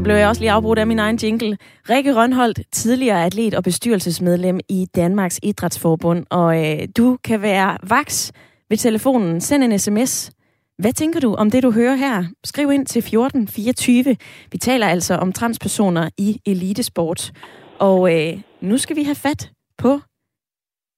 Så 0.00 0.04
blev 0.04 0.14
jeg 0.14 0.28
også 0.28 0.42
lige 0.42 0.50
afbrudt 0.50 0.78
af 0.78 0.86
min 0.86 0.98
egen 0.98 1.16
jingle. 1.16 1.58
Rikke 1.90 2.14
Rønholdt, 2.14 2.60
tidligere 2.72 3.24
atlet 3.24 3.54
og 3.54 3.64
bestyrelsesmedlem 3.64 4.60
i 4.68 4.86
Danmarks 4.96 5.40
Idrætsforbund. 5.42 6.26
Og 6.30 6.66
øh, 6.66 6.88
du 6.96 7.18
kan 7.24 7.42
være 7.42 7.78
vaks 7.88 8.32
ved 8.68 8.76
telefonen. 8.76 9.40
Send 9.40 9.64
en 9.64 9.78
sms. 9.78 10.30
Hvad 10.78 10.92
tænker 10.92 11.20
du 11.20 11.34
om 11.34 11.50
det, 11.50 11.62
du 11.62 11.70
hører 11.70 11.94
her? 11.94 12.24
Skriv 12.44 12.70
ind 12.72 12.86
til 12.86 12.98
1424. 12.98 14.16
Vi 14.52 14.58
taler 14.58 14.86
altså 14.86 15.14
om 15.14 15.32
transpersoner 15.32 16.08
i 16.18 16.40
elitesport. 16.46 17.32
Og 17.78 18.14
øh, 18.14 18.40
nu 18.60 18.78
skal 18.78 18.96
vi 18.96 19.02
have 19.02 19.14
fat 19.14 19.50
på 19.78 20.00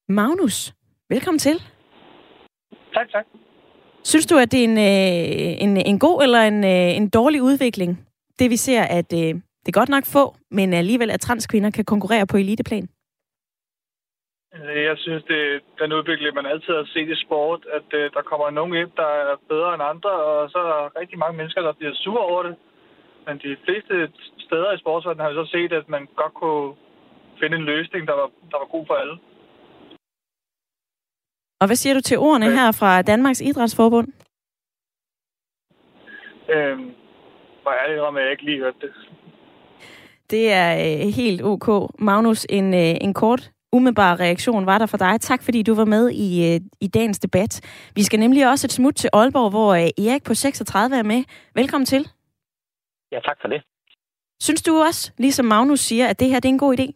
Magnus. 0.08 0.74
Velkommen 1.08 1.38
til. 1.38 1.62
Tak, 2.94 3.10
tak. 3.12 3.24
Synes 4.04 4.26
du, 4.26 4.36
at 4.38 4.52
det 4.52 4.60
er 4.60 4.64
en, 4.64 4.78
øh, 4.78 5.62
en, 5.62 5.76
en 5.76 5.98
god 5.98 6.22
eller 6.22 6.40
en, 6.40 6.64
øh, 6.64 6.96
en 6.96 7.08
dårlig 7.08 7.42
udvikling, 7.42 8.06
det 8.42 8.50
vi 8.50 8.56
ser, 8.56 8.82
at 8.98 9.10
øh, 9.22 9.30
det 9.62 9.68
er 9.68 9.80
godt 9.80 9.94
nok 9.96 10.06
få, 10.16 10.24
men 10.50 10.72
alligevel 10.72 11.10
at 11.10 11.20
transkvinder 11.20 11.70
kan 11.70 11.84
konkurrere 11.84 12.26
på 12.26 12.36
eliteplan? 12.36 12.88
Jeg 14.90 14.96
synes, 15.04 15.22
det 15.30 15.40
er 15.52 15.58
den 15.80 15.92
udvikling, 15.98 16.34
man 16.34 16.46
altid 16.52 16.72
har 16.80 16.88
set 16.94 17.08
i 17.14 17.22
sport, 17.24 17.60
at 17.78 17.88
øh, 17.98 18.04
der 18.16 18.22
kommer 18.30 18.50
nogen 18.50 18.74
ind, 18.82 18.90
der 19.02 19.10
er 19.22 19.36
bedre 19.52 19.74
end 19.74 19.82
andre, 19.92 20.12
og 20.28 20.50
så 20.50 20.58
er 20.64 20.68
der 20.72 21.00
rigtig 21.00 21.18
mange 21.18 21.36
mennesker, 21.36 21.60
der 21.62 21.72
bliver 21.72 21.94
sure 21.94 22.24
over 22.30 22.42
det. 22.42 22.54
Men 23.26 23.34
de 23.44 23.56
fleste 23.64 23.94
steder 24.46 24.72
i 24.72 24.78
sportsverdenen 24.82 25.24
har 25.24 25.30
vi 25.32 25.36
så 25.42 25.48
set, 25.56 25.72
at 25.80 25.88
man 25.88 26.02
godt 26.20 26.34
kunne 26.34 26.74
finde 27.40 27.56
en 27.56 27.68
løsning, 27.72 28.02
der 28.08 28.16
var, 28.20 28.28
der 28.50 28.58
var 28.62 28.68
god 28.74 28.84
for 28.86 28.94
alle. 28.94 29.16
Og 31.60 31.66
hvad 31.66 31.76
siger 31.76 31.94
du 31.94 32.00
til 32.00 32.18
ordene 32.18 32.50
her 32.58 32.68
fra 32.80 33.02
Danmarks 33.02 33.40
Idrætsforbund? 33.40 34.08
Øhm, 36.54 36.90
hvor 37.62 37.72
det 37.88 38.00
om, 38.00 38.16
at 38.16 38.22
jeg 38.22 38.30
ikke 38.30 38.44
lige 38.44 38.58
hørte 38.58 38.76
det. 38.80 38.92
Det 40.30 40.52
er 40.52 40.70
øh, 40.74 41.14
helt 41.20 41.42
ok. 41.42 41.68
Magnus, 41.98 42.46
en, 42.50 42.74
øh, 42.74 42.94
en 43.00 43.14
kort 43.14 43.50
umiddelbar 43.72 44.20
reaktion 44.20 44.66
var 44.66 44.78
der 44.78 44.86
for 44.86 44.96
dig. 44.96 45.20
Tak 45.20 45.42
fordi 45.42 45.62
du 45.62 45.74
var 45.74 45.84
med 45.84 46.10
i, 46.10 46.54
øh, 46.54 46.60
i 46.80 46.88
dagens 46.88 47.18
debat. 47.18 47.52
Vi 47.94 48.02
skal 48.02 48.18
nemlig 48.20 48.50
også 48.50 48.66
et 48.66 48.72
smut 48.72 48.94
til 48.94 49.10
Aalborg, 49.12 49.50
hvor 49.50 49.74
øh, 49.74 50.06
Erik 50.06 50.24
på 50.24 50.34
36 50.34 50.96
er 50.96 51.02
med. 51.02 51.24
Velkommen 51.54 51.86
til. 51.86 52.02
Ja, 53.12 53.20
tak 53.20 53.38
for 53.40 53.48
det. 53.48 53.62
Synes 54.40 54.62
du 54.62 54.72
også, 54.86 55.12
ligesom 55.18 55.46
Magnus 55.46 55.80
siger, 55.80 56.08
at 56.08 56.20
det 56.20 56.28
her 56.28 56.40
det 56.40 56.48
er 56.48 56.52
en 56.52 56.66
god 56.66 56.78
idé? 56.78 56.86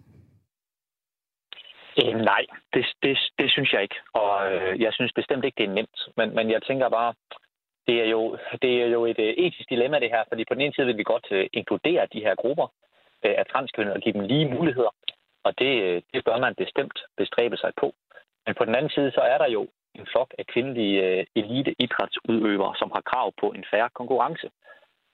Øh, 2.01 2.15
nej, 2.15 2.43
det, 2.75 2.85
det, 3.03 3.19
det 3.39 3.51
synes 3.51 3.73
jeg 3.73 3.83
ikke. 3.83 3.99
Og 4.13 4.53
øh, 4.53 4.81
jeg 4.81 4.93
synes 4.93 5.13
bestemt 5.13 5.45
ikke, 5.45 5.57
det 5.59 5.69
er 5.69 5.75
nemt. 5.79 5.99
Men, 6.17 6.35
men 6.35 6.51
jeg 6.51 6.63
tænker 6.63 6.89
bare, 6.89 7.15
det 7.87 7.97
er, 8.03 8.09
jo, 8.09 8.39
det 8.63 8.83
er 8.83 8.87
jo 8.87 9.05
et 9.05 9.19
øh, 9.19 9.35
etisk 9.45 9.71
dilemma, 9.71 9.99
det 9.99 10.11
her. 10.11 10.25
Fordi 10.29 10.45
på 10.45 10.55
den 10.55 10.63
ene 10.63 10.75
side 10.75 10.87
vil 10.87 10.97
vi 10.97 11.03
godt 11.03 11.27
øh, 11.31 11.47
inkludere 11.53 12.07
de 12.13 12.21
her 12.21 12.35
grupper 12.35 12.67
øh, 13.25 13.35
af 13.39 13.47
transkønnede 13.47 13.95
og 13.97 14.01
give 14.01 14.13
dem 14.13 14.23
lige 14.23 14.51
muligheder. 14.55 14.95
Og 15.45 15.59
det, 15.59 15.83
øh, 15.83 16.03
det 16.15 16.25
bør 16.25 16.39
man 16.39 16.55
bestemt 16.55 16.99
bestræbe 17.17 17.57
sig 17.57 17.73
på. 17.81 17.95
Men 18.47 18.55
på 18.55 18.65
den 18.65 18.75
anden 18.75 18.91
side, 18.91 19.11
så 19.11 19.21
er 19.21 19.39
der 19.39 19.49
jo 19.49 19.69
en 19.95 20.07
flok 20.07 20.35
af 20.39 20.47
kvindelige 20.47 21.03
øh, 21.03 21.27
elite-idrætsudøvere, 21.35 22.75
som 22.77 22.91
har 22.95 23.01
krav 23.01 23.33
på 23.41 23.47
en 23.53 23.65
færre 23.71 23.91
konkurrence. 23.95 24.51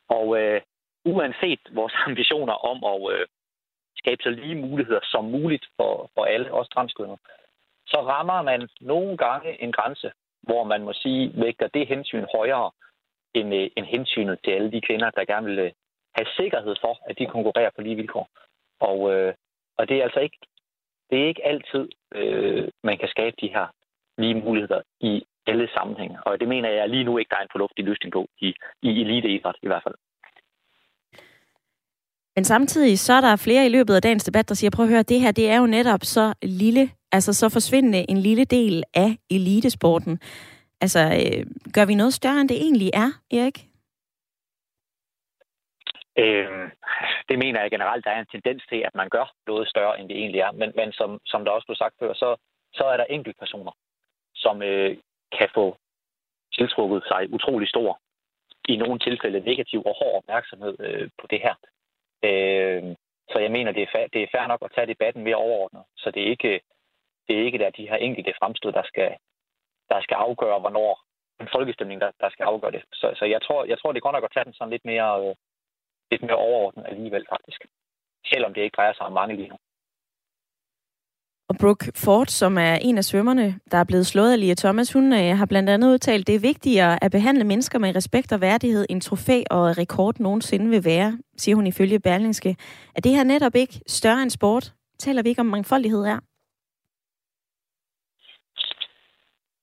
Og 0.09 0.41
øh, 0.41 0.61
uanset 1.05 1.61
vores 1.73 1.95
ambitioner 2.09 2.53
om 2.53 2.79
at 2.93 3.13
øh, 3.15 3.27
skabe 3.97 4.23
så 4.23 4.31
lige 4.31 4.55
muligheder 4.55 5.01
som 5.03 5.25
muligt 5.25 5.67
for, 5.77 6.11
for 6.15 6.25
alle, 6.25 6.53
også 6.53 6.71
transkønnede, 6.75 7.19
så 7.87 7.99
rammer 8.13 8.43
man 8.43 8.69
nogle 8.81 9.17
gange 9.17 9.63
en 9.63 9.73
grænse, 9.73 10.13
hvor 10.43 10.65
man 10.65 10.83
må 10.83 10.93
sige, 10.93 11.33
vægter 11.35 11.69
det 11.69 11.87
hensyn 11.87 12.27
højere 12.37 12.71
end, 13.35 13.55
øh, 13.55 13.71
end 13.77 13.87
hensynet 13.87 14.39
til 14.45 14.51
alle 14.51 14.73
de 14.73 14.81
kvinder, 14.81 15.11
der 15.11 15.25
gerne 15.25 15.47
vil 15.47 15.59
øh, 15.59 15.73
have 16.15 16.27
sikkerhed 16.37 16.75
for, 16.81 16.99
at 17.09 17.19
de 17.19 17.27
konkurrerer 17.27 17.71
på 17.77 17.81
lige 17.83 17.97
vilkår. 17.97 18.29
Og, 18.81 19.13
øh, 19.15 19.35
og 19.79 19.89
det 19.89 19.97
er 19.99 20.03
altså 20.03 20.21
ikke, 20.21 20.39
det 21.11 21.23
er 21.23 21.27
ikke 21.27 21.47
altid, 21.47 21.89
øh, 22.15 22.69
man 22.83 22.99
kan 22.99 23.09
skabe 23.09 23.37
de 23.41 23.49
her 23.49 23.67
lige 24.19 24.35
muligheder 24.35 24.83
i 25.01 25.25
alle 25.47 25.69
sammenhænge. 25.75 26.19
Og 26.27 26.41
det 26.41 26.49
mener 26.49 26.71
jeg 26.71 26.89
lige 26.89 27.05
nu 27.05 27.19
ikke, 27.19 27.31
der 27.31 27.37
er 27.37 27.43
en 27.43 27.55
fornuftig 27.57 27.85
løsning 27.85 28.13
på 28.13 28.27
i, 28.39 28.55
i 28.83 29.01
eliteidræt 29.01 29.57
i 29.63 29.67
hvert 29.67 29.83
fald. 29.83 29.95
Men 32.37 32.45
samtidig 32.45 32.99
så 32.99 33.13
er 33.13 33.21
der 33.21 33.37
flere 33.37 33.67
i 33.67 33.69
løbet 33.69 33.95
af 33.95 34.03
dagens 34.03 34.25
debat, 34.25 34.49
der 34.49 34.55
siger, 34.55 34.71
prøv 34.71 34.85
at 34.85 34.91
høre, 34.91 35.03
det 35.03 35.21
her 35.21 35.33
det 35.33 35.51
er 35.51 35.59
jo 35.59 35.67
netop 35.67 36.01
så 36.03 36.35
lille, 36.43 36.91
altså 37.13 37.33
så 37.33 37.49
forsvindende 37.49 38.11
en 38.11 38.17
lille 38.17 38.45
del 38.45 38.85
af 38.95 39.17
elitesporten. 39.31 40.21
Altså, 40.81 41.01
øh, 41.01 41.47
gør 41.75 41.85
vi 41.87 41.95
noget 41.95 42.15
større, 42.15 42.41
end 42.41 42.49
det 42.49 42.57
egentlig 42.57 42.91
er, 42.95 43.11
Erik? 43.31 43.59
Øh, 46.19 46.71
det 47.29 47.39
mener 47.39 47.61
jeg 47.61 47.71
generelt, 47.71 48.05
der 48.05 48.11
er 48.11 48.21
en 48.21 48.33
tendens 48.33 48.63
til, 48.69 48.81
at 48.89 48.95
man 48.95 49.09
gør 49.09 49.27
noget 49.47 49.69
større, 49.69 50.01
end 50.01 50.09
det 50.09 50.17
egentlig 50.17 50.41
er. 50.41 50.53
Men, 50.53 50.73
men 50.77 50.93
som, 50.93 51.19
som 51.27 51.45
der 51.45 51.51
også 51.51 51.67
blev 51.67 51.77
sagt 51.77 51.95
før, 51.99 52.13
så, 52.15 52.37
så 52.75 52.85
er 52.85 52.97
der 52.97 53.05
enkelte 53.05 53.39
personer, 53.39 53.73
som 54.35 54.63
øh, 54.63 54.97
kan 55.39 55.49
få 55.55 55.77
tiltrukket 56.53 57.03
sig 57.09 57.33
utrolig 57.33 57.69
stor, 57.69 58.01
i 58.69 58.77
nogle 58.77 58.99
tilfælde 58.99 59.41
negativ 59.41 59.81
og 59.87 59.95
hård 60.01 60.17
opmærksomhed 60.23 60.77
øh, 60.81 61.11
på 61.21 61.27
det 61.31 61.41
her. 61.41 61.55
Øh, 62.29 62.83
så 63.33 63.39
jeg 63.39 63.51
mener, 63.51 63.73
det 63.73 63.83
er, 63.83 63.93
fair, 63.95 64.07
det 64.13 64.23
er 64.23 64.33
fair 64.33 64.47
nok 64.47 64.63
at 64.65 64.73
tage 64.75 64.87
debatten 64.87 65.25
mere 65.25 65.37
overordnet. 65.37 65.85
Så 65.97 66.11
det 66.11 66.23
er 66.23 66.31
ikke, 66.31 66.61
det 67.29 67.39
er 67.39 67.45
ikke 67.45 67.59
der 67.59 67.71
de 67.71 67.89
her 67.89 67.97
enkelte 67.97 68.35
fremstød, 68.39 68.73
der 68.73 68.83
skal, 68.83 69.11
der 69.89 70.01
skal 70.01 70.15
afgøre, 70.15 70.61
hvornår 70.61 71.03
en 71.41 71.49
folkestemning, 71.53 72.01
der, 72.01 72.11
der 72.21 72.31
skal 72.31 72.45
afgøre 72.45 72.71
det. 72.71 72.83
Så, 72.93 73.15
så 73.19 73.25
jeg, 73.25 73.43
tror, 73.43 73.65
jeg 73.65 73.79
tror, 73.79 73.93
det 73.93 73.99
er 73.99 74.09
godt 74.09 74.15
nok 74.15 74.25
at 74.25 74.35
tage 74.35 74.45
den 74.45 74.55
sådan 74.55 74.71
lidt 74.71 74.85
mere, 74.85 75.11
øh, 75.25 75.35
lidt 76.11 76.23
mere 76.23 76.37
overordnet 76.37 76.87
alligevel, 76.87 77.27
faktisk. 77.29 77.61
Selvom 78.27 78.55
det 78.55 78.63
ikke 78.63 78.77
drejer 78.77 78.93
sig 78.93 79.07
om 79.07 79.13
mange 79.13 79.37
lige 79.37 79.49
nu. 79.49 79.57
Og 81.53 81.59
Brooke 81.59 81.93
Ford, 82.05 82.27
som 82.27 82.59
er 82.59 82.75
en 82.89 82.99
af 82.99 83.05
svømmerne, 83.05 83.61
der 83.71 83.79
er 83.79 83.85
blevet 83.85 84.07
slået 84.07 84.33
af 84.33 84.41
Lia 84.41 84.55
Thomas, 84.55 84.93
hun 84.93 85.13
øh, 85.13 85.37
har 85.39 85.47
blandt 85.47 85.71
andet 85.71 85.89
udtalt, 85.89 86.27
det 86.27 86.35
er 86.35 86.49
vigtigere 86.53 87.05
at 87.05 87.11
behandle 87.11 87.45
mennesker 87.45 87.79
med 87.79 87.97
respekt 87.97 88.33
og 88.33 88.41
værdighed 88.41 88.87
end 88.91 89.01
trofæ 89.01 89.43
og 89.51 89.79
rekord 89.79 90.15
nogensinde 90.21 90.71
vil 90.71 90.85
være, 90.85 91.19
siger 91.37 91.57
hun 91.57 91.67
ifølge 91.67 92.01
Berlingske. 92.01 92.57
Er 92.97 93.01
det 93.01 93.13
her 93.17 93.25
netop 93.25 93.55
ikke 93.55 93.81
større 93.87 94.23
end 94.23 94.31
sport? 94.31 94.73
Taler 94.99 95.23
vi 95.23 95.29
ikke 95.29 95.41
om 95.41 95.47
mangfoldighed 95.47 96.05
her? 96.05 96.19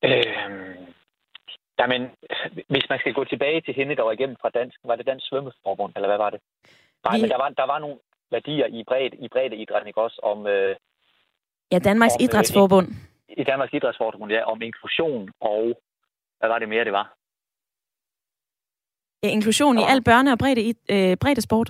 Øhm, 0.03 0.85
jamen, 1.79 2.01
hvis 2.69 2.85
man 2.89 2.99
skal 2.99 3.13
gå 3.13 3.23
tilbage 3.23 3.61
til 3.61 3.73
hende, 3.73 3.95
der 3.95 4.03
var 4.03 4.11
igennem 4.11 4.37
fra 4.41 4.49
dansk, 4.49 4.77
var 4.83 4.95
det 4.95 5.05
Dansk 5.05 5.25
Svømmeforbund, 5.29 5.93
eller 5.95 6.07
hvad 6.07 6.17
var 6.17 6.29
det? 6.29 6.39
Nej, 7.05 7.15
vi... 7.15 7.21
men 7.21 7.29
der 7.29 7.37
var, 7.37 7.49
der 7.49 7.67
var 7.73 7.79
nogle 7.79 7.97
værdier 8.31 8.67
i 8.67 8.83
bredt, 8.87 9.13
i 9.13 9.27
bredt 9.27 9.53
idræt, 9.53 9.87
ikke 9.87 10.01
også, 10.01 10.19
om, 10.23 10.47
øh, 10.47 10.75
Ja, 11.72 11.80
Danmarks 11.80 12.15
om, 12.15 12.22
øh, 12.22 12.26
Idrætsforbund. 12.26 12.88
I 13.30 13.43
Danmarks 13.43 13.74
Idrætsforbund, 13.74 14.32
ja, 14.32 14.43
om 14.51 14.61
inklusion 14.61 15.30
og... 15.39 15.82
Hvad 16.39 16.49
var 16.49 16.59
det 16.59 16.70
mere, 16.70 16.86
det 16.86 16.93
var? 16.93 17.13
Ja, 19.24 19.30
inklusion 19.30 19.78
og... 19.78 19.84
i 19.84 19.86
al 19.91 19.99
børne- 20.09 20.32
og 20.32 20.39
bredde, 20.39 20.63
øh, 20.93 21.17
bredde 21.22 21.41
sport. 21.41 21.70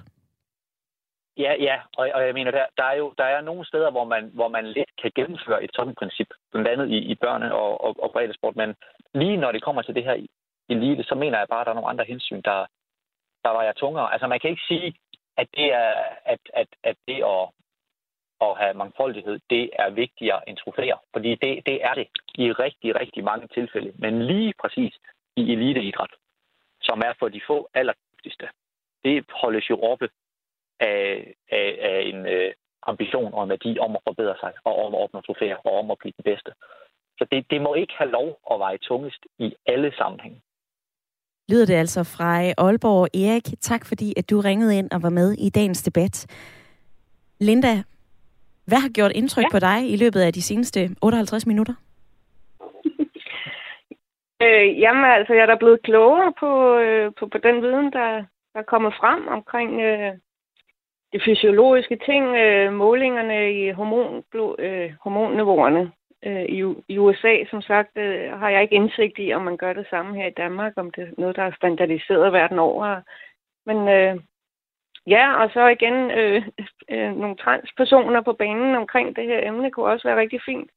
Ja, 1.37 1.53
ja, 1.67 1.75
og, 1.97 2.09
og 2.13 2.25
jeg 2.25 2.33
mener, 2.33 2.51
der, 2.51 2.65
der, 2.77 2.83
er 2.83 2.93
jo 2.93 3.13
der 3.17 3.23
er 3.23 3.41
nogle 3.41 3.65
steder, 3.65 3.91
hvor 3.91 4.03
man, 4.03 4.31
hvor 4.33 4.47
man 4.47 4.65
let 4.65 4.91
kan 5.01 5.11
gennemføre 5.15 5.63
et 5.63 5.71
sådan 5.73 5.95
princip, 5.95 6.27
blandt 6.51 6.67
andet 6.67 6.89
i, 6.89 6.97
i 6.97 7.15
børne- 7.25 7.53
og, 7.53 7.81
og, 7.85 7.95
og 8.03 8.11
bredde 8.11 8.33
sport, 8.33 8.55
men 8.55 8.75
lige 9.13 9.37
når 9.37 9.51
det 9.51 9.63
kommer 9.63 9.81
til 9.81 9.95
det 9.95 10.03
her 10.03 10.17
elite, 10.69 11.03
så 11.03 11.15
mener 11.15 11.37
jeg 11.37 11.47
bare, 11.49 11.61
at 11.61 11.65
der 11.65 11.71
er 11.71 11.79
nogle 11.79 11.89
andre 11.89 12.05
hensyn, 12.05 12.41
der, 12.41 12.65
der 13.43 13.49
var 13.49 13.63
jeg 13.63 13.75
tungere. 13.75 14.13
Altså 14.13 14.27
man 14.27 14.39
kan 14.39 14.49
ikke 14.49 14.67
sige, 14.67 14.93
at 15.37 15.47
det 15.57 15.73
er, 15.73 15.93
at, 16.25 16.39
at, 16.53 16.67
at 16.83 16.95
det 17.07 17.23
at, 17.23 17.49
at 18.41 18.57
have 18.57 18.73
mangfoldighed, 18.73 19.39
det 19.49 19.69
er 19.73 19.89
vigtigere 19.89 20.49
end 20.49 20.57
trofæer. 20.57 20.97
Fordi 21.13 21.29
det, 21.29 21.65
det 21.65 21.77
er 21.83 21.93
det 21.93 22.07
i 22.35 22.51
rigtig, 22.51 22.99
rigtig 23.01 23.23
mange 23.23 23.47
tilfælde. 23.47 23.91
Men 23.95 24.25
lige 24.25 24.53
præcis 24.61 24.93
i 25.35 25.51
eliteidræt, 25.53 26.13
som 26.81 26.99
er 26.99 27.13
for 27.19 27.29
de 27.29 27.41
få 27.47 27.69
allerdygtigste, 27.73 28.47
det 29.03 29.25
holdes 29.41 29.69
jo 29.69 29.77
oppe 29.91 30.09
af, 30.79 31.33
af, 31.51 31.77
af 31.81 32.01
en 32.11 32.25
øh, 32.25 32.53
ambition 32.87 33.33
og 33.33 33.43
en 33.43 33.49
værdi 33.49 33.79
om 33.79 33.95
at 33.95 34.01
forbedre 34.07 34.35
sig, 34.39 34.53
og 34.63 34.85
om 34.85 34.95
at 34.95 35.01
opnå 35.01 35.21
trofæer, 35.21 35.57
og 35.67 35.79
om 35.79 35.91
at 35.91 35.97
blive 35.97 36.13
den 36.17 36.23
bedste. 36.23 36.51
Så 37.17 37.25
det, 37.31 37.45
det 37.51 37.61
må 37.61 37.73
ikke 37.73 37.93
have 37.97 38.11
lov 38.11 38.39
at 38.51 38.59
veje 38.59 38.77
tungest 38.77 39.25
i 39.39 39.55
alle 39.65 39.91
sammenhænge. 39.97 40.41
Lyder 41.49 41.65
det 41.65 41.73
altså 41.73 42.03
fra 42.03 42.29
Aalborg. 42.57 43.07
Erik, 43.25 43.47
tak 43.59 43.85
fordi 43.85 44.13
at 44.17 44.29
du 44.29 44.39
ringede 44.39 44.77
ind 44.77 44.91
og 44.91 45.03
var 45.03 45.09
med 45.09 45.31
i 45.33 45.49
dagens 45.49 45.83
debat. 45.83 46.15
Linda, 47.39 47.83
hvad 48.69 48.81
har 48.85 48.89
gjort 48.89 49.11
indtryk 49.15 49.43
ja. 49.43 49.51
på 49.51 49.59
dig 49.59 49.79
i 49.93 49.95
løbet 49.95 50.21
af 50.21 50.33
de 50.33 50.41
seneste 50.41 50.79
58 51.01 51.45
minutter? 51.45 51.73
øh, 54.43 54.79
jamen 54.79 55.05
altså, 55.05 55.33
jeg 55.33 55.41
er 55.41 55.51
da 55.51 55.55
blevet 55.55 55.83
klogere 55.83 56.33
på, 56.39 56.77
øh, 56.77 57.11
på, 57.19 57.27
på 57.27 57.37
den 57.37 57.61
viden, 57.61 57.85
der, 57.97 58.09
der 58.53 58.59
er 58.59 58.71
kommet 58.73 58.93
frem 58.99 59.27
omkring 59.27 59.81
øh, 59.81 60.13
de 61.13 61.19
fysiologiske 61.25 61.97
ting, 62.05 62.23
øh, 62.35 62.73
målingerne 62.73 63.53
i 63.53 63.71
hormon, 63.71 64.23
øh, 64.59 64.91
hormonniveauerne. 65.03 65.91
Øh, 66.25 66.45
i, 66.45 66.63
I 66.87 66.97
USA, 66.97 67.33
som 67.49 67.61
sagt, 67.61 67.97
øh, 67.97 68.39
har 68.39 68.49
jeg 68.49 68.61
ikke 68.61 68.75
indsigt 68.75 69.15
i, 69.19 69.33
om 69.33 69.41
man 69.41 69.57
gør 69.57 69.73
det 69.73 69.87
samme 69.89 70.15
her 70.15 70.27
i 70.27 70.37
Danmark, 70.37 70.73
om 70.75 70.91
det 70.91 71.03
er 71.03 71.11
noget, 71.17 71.35
der 71.35 71.43
er 71.43 71.55
standardiseret 71.55 72.33
verden 72.33 72.59
over. 72.59 73.01
Men 73.65 73.87
øh, 73.87 74.15
ja, 75.07 75.43
og 75.43 75.49
så 75.53 75.67
igen 75.67 76.11
øh, 76.11 76.41
øh, 76.91 77.19
nogle 77.21 77.35
transpersoner 77.35 78.21
på 78.21 78.33
banen 78.33 78.75
omkring 78.75 79.15
det 79.15 79.25
her 79.25 79.47
emne 79.47 79.71
kunne 79.71 79.85
også 79.85 80.07
være 80.07 80.19
rigtig 80.19 80.39
fint. 80.45 80.69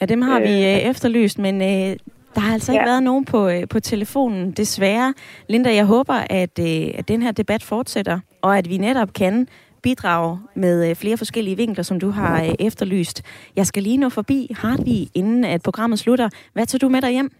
Ja, 0.00 0.06
dem 0.06 0.22
har 0.22 0.38
øh, 0.40 0.42
vi 0.42 0.54
øh, 0.70 0.90
efterlyst, 0.90 1.38
men 1.38 1.62
øh, 1.62 1.96
der 2.34 2.40
har 2.40 2.52
altså 2.52 2.72
ja. 2.72 2.78
ikke 2.78 2.88
været 2.88 3.02
nogen 3.02 3.24
på, 3.24 3.48
øh, 3.48 3.68
på 3.70 3.80
telefonen, 3.80 4.52
desværre. 4.52 5.14
Linda, 5.48 5.74
jeg 5.74 5.86
håber, 5.86 6.14
at, 6.30 6.58
øh, 6.58 6.98
at 6.98 7.08
den 7.08 7.22
her 7.22 7.32
debat 7.32 7.62
fortsætter, 7.62 8.20
og 8.42 8.58
at 8.58 8.68
vi 8.68 8.76
netop 8.76 9.12
kan 9.12 9.48
bidrage 9.82 10.38
med 10.54 10.90
øh, 10.90 10.96
flere 10.96 11.16
forskellige 11.16 11.56
vinkler, 11.56 11.84
som 11.84 12.00
du 12.00 12.10
har 12.10 12.44
øh, 12.44 12.54
efterlyst. 12.58 13.22
Jeg 13.56 13.66
skal 13.66 13.82
lige 13.82 13.96
nå 13.96 14.08
forbi 14.08 14.48
Hartvig, 14.56 15.08
inden 15.14 15.44
at 15.44 15.62
programmet 15.62 15.98
slutter. 15.98 16.28
Hvad 16.52 16.66
tager 16.66 16.78
du 16.78 16.88
med 16.88 17.02
dig 17.02 17.10
hjem? 17.10 17.30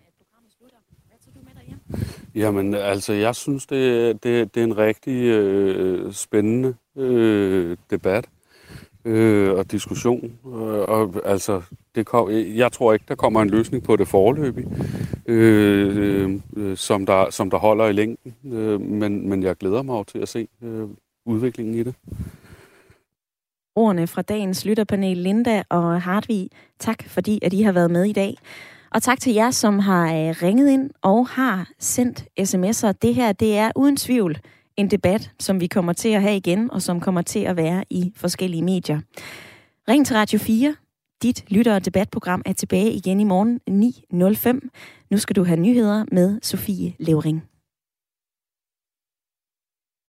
Jamen, 2.35 2.75
altså, 2.75 3.13
jeg 3.13 3.35
synes, 3.35 3.67
det, 3.67 4.13
det, 4.25 4.55
det 4.55 4.61
er 4.61 4.65
en 4.65 4.77
rigtig 4.77 5.23
øh, 5.25 6.13
spændende 6.13 6.75
øh, 6.97 7.77
debat 7.91 8.29
øh, 9.05 9.53
og 9.53 9.71
diskussion. 9.71 10.33
Og, 10.45 10.89
og 10.89 11.15
altså, 11.25 11.63
det 11.95 12.07
kom, 12.07 12.31
jeg 12.31 12.73
tror 12.73 12.93
ikke, 12.93 13.05
der 13.09 13.15
kommer 13.15 13.43
en 13.43 13.51
løsning 13.51 13.83
på 13.83 13.97
det 13.97 14.09
forløbig, 14.09 14.67
øh, 15.27 16.41
øh, 16.57 16.77
som, 16.77 17.07
der, 17.07 17.31
som 17.31 17.51
der 17.51 17.59
holder 17.59 17.87
i 17.87 17.93
længden. 17.93 18.35
Øh, 18.53 18.81
men, 18.81 19.29
men 19.29 19.43
jeg 19.43 19.57
glæder 19.57 19.83
mig 19.83 19.95
over 19.95 20.05
til 20.05 20.19
at 20.19 20.29
se 20.29 20.49
øh, 20.63 20.89
udviklingen 21.27 21.75
i 21.75 21.83
det. 21.83 21.95
Ordene 23.75 24.07
fra 24.07 24.23
dagens 24.23 24.65
lytterpanel 24.65 25.17
Linda 25.17 25.63
og 25.69 26.03
Hartvig. 26.03 26.51
Tak 26.79 27.05
fordi, 27.07 27.39
at 27.43 27.53
I 27.53 27.63
har 27.63 27.73
været 27.73 27.91
med 27.91 28.05
i 28.05 28.13
dag. 28.13 28.35
Og 28.95 29.03
tak 29.03 29.21
til 29.21 29.33
jer, 29.33 29.51
som 29.51 29.79
har 29.79 30.07
øh, 30.07 30.35
ringet 30.43 30.71
ind 30.71 30.91
og 31.03 31.29
har 31.29 31.71
sendt 31.79 32.25
sms'er. 32.41 32.93
Det 33.03 33.15
her, 33.15 33.33
det 33.33 33.59
er 33.59 33.71
uden 33.77 33.97
tvivl 33.97 34.39
en 34.77 34.91
debat, 34.91 35.31
som 35.39 35.61
vi 35.61 35.67
kommer 35.67 35.93
til 35.93 36.09
at 36.09 36.23
have 36.23 36.37
igen, 36.37 36.71
og 36.71 36.83
som 36.83 37.01
kommer 37.01 37.23
til 37.23 37.41
at 37.41 37.57
være 37.57 37.85
i 37.91 38.13
forskellige 38.17 38.63
medier. 38.63 39.01
Ring 39.89 40.07
til 40.07 40.17
Radio 40.17 40.39
4. 40.39 40.75
Dit 41.23 41.45
lytter- 41.49 41.75
og 41.75 41.85
debatprogram 41.85 42.43
er 42.47 42.53
tilbage 42.53 42.93
igen 42.93 43.21
i 43.21 43.25
morgen 43.25 43.61
9.05. 43.71 44.69
Nu 45.11 45.19
skal 45.19 45.37
du 45.37 45.45
have 45.45 45.61
nyheder 45.61 46.05
med 46.13 46.39
Sofie 46.43 46.95
Levering. 46.99 47.50